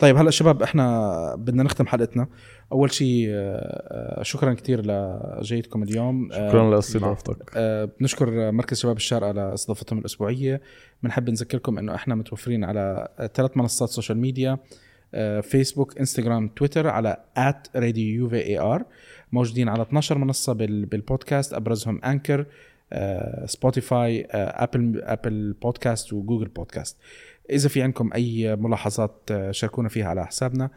طيب 0.00 0.16
هلا 0.16 0.30
شباب 0.30 0.62
إحنا 0.62 1.34
بدنا 1.38 1.62
نختم 1.62 1.86
حلقتنا 1.86 2.26
أول 2.72 2.92
شيء 2.92 3.26
آه، 3.30 4.20
آه، 4.20 4.22
شكرا 4.22 4.54
كثير 4.54 4.82
لجيتكم 4.86 5.82
اليوم. 5.82 6.28
شكرا 6.32 6.70
لأستضافتك. 6.70 7.36
آه، 7.56 7.88
بنشكر 8.00 8.50
مركز 8.52 8.78
شباب 8.80 8.96
الشارقة 8.96 9.28
على 9.28 9.54
استضافتهم 9.54 9.98
الأسبوعية. 9.98 10.60
بنحب 11.02 11.30
نذكركم 11.30 11.78
أنه 11.78 11.94
إحنا 11.94 12.14
متوفرين 12.14 12.64
على 12.64 13.08
ثلاث 13.34 13.56
منصات 13.56 13.88
social 13.88 14.18
media 14.18 14.58
فيسبوك 15.42 15.98
انستغرام 15.98 16.48
تويتر 16.48 16.86
على 16.88 17.16
راديو 17.76 18.14
يوفي 18.20 18.36
AR 18.46 18.84
موجودين 19.32 19.68
على 19.68 19.82
12 19.82 20.18
منصة 20.18 20.52
بال- 20.52 20.86
بالبودكاست 20.86 21.54
أبرزهم 21.54 22.00
Anchor 22.04 22.46
Spotify 23.44 24.24
Apple 24.32 25.00
Apple 25.02 25.52
Podcast 25.62 26.12
و 26.12 26.17
Google 26.17 26.48
Podcast 26.48 26.96
إذا 27.50 27.68
في 27.68 27.82
عندكم 27.82 28.10
أي 28.14 28.56
ملاحظات 28.56 29.12
شاركونا 29.50 29.88
فيها 29.88 30.06
على 30.06 30.26
حسابنا. 30.26 30.70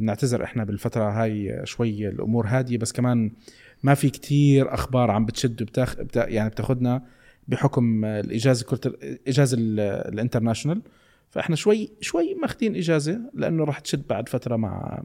بنعتذر 0.00 0.44
إحنا 0.44 0.64
بالفترة 0.64 1.22
هاي 1.22 1.60
شوي 1.64 2.08
الأمور 2.08 2.46
هادية 2.46 2.78
بس 2.78 2.92
كمان 2.92 3.30
ما 3.82 3.94
في 3.94 4.10
كتير 4.10 4.74
أخبار 4.74 5.10
عم 5.10 5.26
بتشد 5.26 5.62
وبتاخ 5.62 5.96
بتا 6.00 6.28
يعني 6.28 6.50
بتاخدنا 6.50 7.02
بحكم 7.48 8.04
آه، 8.04 8.20
الإجازة 8.20 8.64
كرة 8.66 8.80
الاجازه 9.02 9.56
ال- 9.60 9.80
ال 10.14 10.18
international. 10.18 10.82
فإحنا 11.30 11.56
شوي 11.56 11.90
شوي 12.00 12.34
ماخذين 12.34 12.76
إجازة 12.76 13.20
لأنه 13.34 13.64
راح 13.64 13.78
تشد 13.78 14.02
بعد 14.08 14.28
فترة 14.28 14.56
مع 14.56 15.02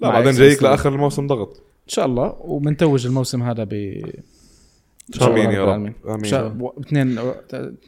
لا 0.00 0.08
مع 0.08 0.14
بعدين 0.14 0.32
جايك. 0.32 0.62
لآخر 0.62 0.92
الموسم 0.94 1.26
ضغط. 1.26 1.56
إن 1.56 1.88
شاء 1.88 2.06
الله 2.06 2.36
وبنتوج 2.40 3.06
الموسم 3.06 3.42
هذا 3.42 3.64
ب 3.64 3.72
إن 3.72 5.22
آمين 5.22 5.50
يا 5.50 6.42
رب. 6.42 6.60
و- 6.62 6.72
اثنين 6.80 7.18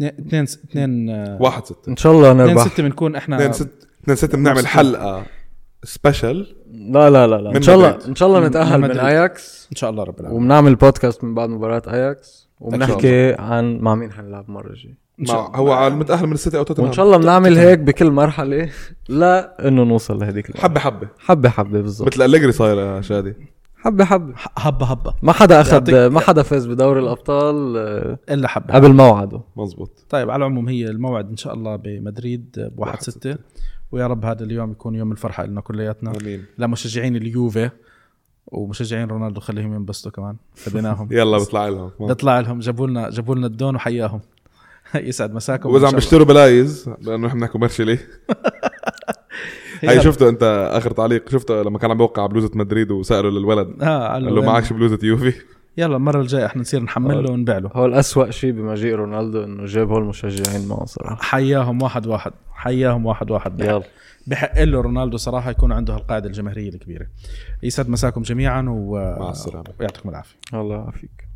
اثنين 0.03 0.43
اثنين 0.43 1.11
آه، 1.11 1.43
واحد 1.43 1.65
ستة. 1.67 1.89
إن 1.91 1.97
شاء 1.97 2.13
الله 2.13 2.33
اثنين 2.33 2.47
نربح 2.47 2.69
ستة 2.69 2.83
بنكون 2.83 3.17
إحنا 3.17 3.37
اثنين 3.37 3.53
ست 3.53 3.71
اثنين 4.03 4.17
ستة 4.17 4.39
بنعمل 4.39 4.57
نفس- 4.59 4.67
حلقة. 4.67 5.27
special 5.85 6.57
لا 6.72 7.11
لا 7.11 7.26
لا, 7.26 7.37
لا. 7.37 7.57
إن 7.57 7.62
شاء 7.62 7.76
الله. 7.76 7.99
إن 8.09 8.14
شاء 8.14 8.29
الله 8.29 8.49
نتأهل 8.49 8.81
من 8.81 8.89
من. 8.89 8.99
اياكس 8.99 9.68
إن 9.72 9.76
شاء 9.76 9.91
الله 9.91 10.05
رب 10.05 10.20
العالمين 10.20 10.43
وبنعمل 10.43 10.74
بودكاست 10.74 11.24
من 11.24 11.35
بعد 11.35 11.49
مباراة 11.49 11.83
اياكس 11.89 12.49
وبنحكي 12.61 13.33
عن 13.33 13.79
مع 13.79 13.95
مين 13.95 14.12
حنلعب 14.12 14.45
المره 14.49 14.70
الجايه 14.70 14.99
مع. 15.18 15.57
هو 15.57 15.72
على 15.72 15.95
المتأهل 15.95 16.26
من 16.26 16.33
السيتي 16.33 16.59
أو 16.59 16.62
توتنهام. 16.62 16.89
وإن 16.89 16.97
شاء 16.97 17.07
الله 17.07 17.16
بنعمل 17.16 17.59
هيك 17.59 17.79
بكل 17.79 18.11
مرحلة. 18.11 18.70
لا 19.09 19.68
إنه 19.68 19.85
نوصل 19.85 20.18
لهذيك 20.18 20.51
المرحلة. 20.51 20.68
حبة 20.68 20.81
حبة. 20.81 21.09
حبة 21.18 21.49
حبة 21.49 21.81
بالضبط. 21.81 22.09
مثل 22.09 22.22
أليجري 22.22 22.53
صاير 22.53 22.79
يا 22.79 23.01
شادي. 23.01 23.35
حبة 23.76 24.05
حبة. 24.05 24.35
هبه 24.57 24.87
هبه 24.87 25.14
ما 25.22 25.33
حدا 25.33 25.61
اخذ 25.61 26.09
ما 26.09 26.20
حدا 26.20 26.43
فاز 26.43 26.66
بدوري 26.66 27.01
الأبطال 27.01 27.76
آه، 27.76 28.18
إلا 28.35 28.49
حبة. 28.49 28.74
قبل 28.74 28.93
موعده. 28.93 29.41
مزبوط 29.57 30.05
طيب 30.09 30.31
على 30.31 30.41
العموم 30.41 30.68
هي 30.68 30.89
الموعد 30.89 31.31
إن 31.31 31.37
شاء 31.37 31.55
الله 31.55 31.76
بمدريد 31.76 32.51
بواحد 32.57 32.93
واحد 32.93 33.03
ستة. 33.03 33.37
ويا 33.93 34.07
رب 34.07 34.24
هذا 34.24 34.45
اليوم 34.45 34.70
يكون 34.70 34.95
يوم 34.95 35.12
الفرحة 35.12 35.47
لنا 35.47 35.61
كلياتنا. 35.61 36.12
آمين. 36.20 36.45
لمشجعين 36.59 37.16
اليوفي 37.16 37.70
ومشجعين 38.47 39.09
رونالدو 39.09 39.41
خليهم 39.41 39.74
ينبسطوا 39.74 40.11
كمان. 40.11 40.36
فديناهم. 40.55 41.09
يلا 41.18 41.39
بيطلع 41.39 41.68
لهم. 41.68 41.91
بيطلع 42.09 42.41
لهم. 42.41 42.59
جابوا 42.59 42.86
لنا 42.86 43.11
جابوا 43.11 43.34
لنا 43.34 43.47
الدون 43.47 43.74
وحياهم. 43.74 44.20
يسعد 44.95 45.34
مساكم. 45.34 45.70
وإذا 45.70 45.86
عم 45.86 45.95
بيشتروا 45.95 46.26
بلايز 46.26 46.91
لأنه 47.01 47.26
إحنا 47.26 47.47
commercially. 47.47 47.99
هاي 49.82 50.01
شفته 50.01 50.28
أنت 50.28 50.70
آخر 50.72 50.91
تعليق؟ 50.91 51.28
شفته 51.28 51.62
لما 51.62 51.78
كان 51.78 51.91
عم 51.91 51.97
بوقع 51.97 52.26
بلوزة 52.26 52.51
مدريد 52.55 52.91
وسالوا 52.91 53.30
للولد 53.30 53.82
آه 53.82 54.12
قال 54.12 54.34
له 54.34 54.43
معكش 54.43 54.72
بلوزة 54.72 54.99
يوفي؟ 55.03 55.32
يلا 55.79 55.97
المرة 55.97 56.20
الجاية 56.20 56.47
إحنا 56.47 56.62
نصير 56.62 56.83
نحمل 56.83 57.24
له 57.24 57.31
ونبيع 57.31 57.59
له. 57.59 57.70
هو 57.74 57.87
الأسوأ 57.87 58.31
شيء 58.31 58.53
بمجيء 58.53 58.95
رونالدو 58.95 59.45
إنه 59.45 59.64
جاب 59.64 59.91
هول 59.91 60.03
المشجعين 60.03 60.68
معه 60.68 60.85
صراحة. 60.85 61.22
حياهم 61.22 61.83
واحد 61.83 62.07
واحد 62.07 62.33
حياهم 62.53 63.07
واحد 63.07 63.31
واحد 63.31 63.57
بحق, 63.57 63.68
يلا. 63.68 63.83
بحق 64.26 64.62
له 64.62 64.81
رونالدو 64.81 65.16
صراحة 65.16 65.51
يكون 65.51 65.72
عنده 65.72 65.95
هالقاعدة 65.95 66.26
الجماهيرية 66.26 66.68
الكبيرة. 66.68 67.07
يسعد 67.62 67.89
مساكم 67.89 68.22
جميعا 68.22 68.66
و... 68.68 69.16
مع 69.20 69.31
السلامة. 69.31 69.64
ويعطيكم 69.81 70.09
العافية. 70.09 70.37
الله 70.55 70.76
يعافيك. 70.76 71.29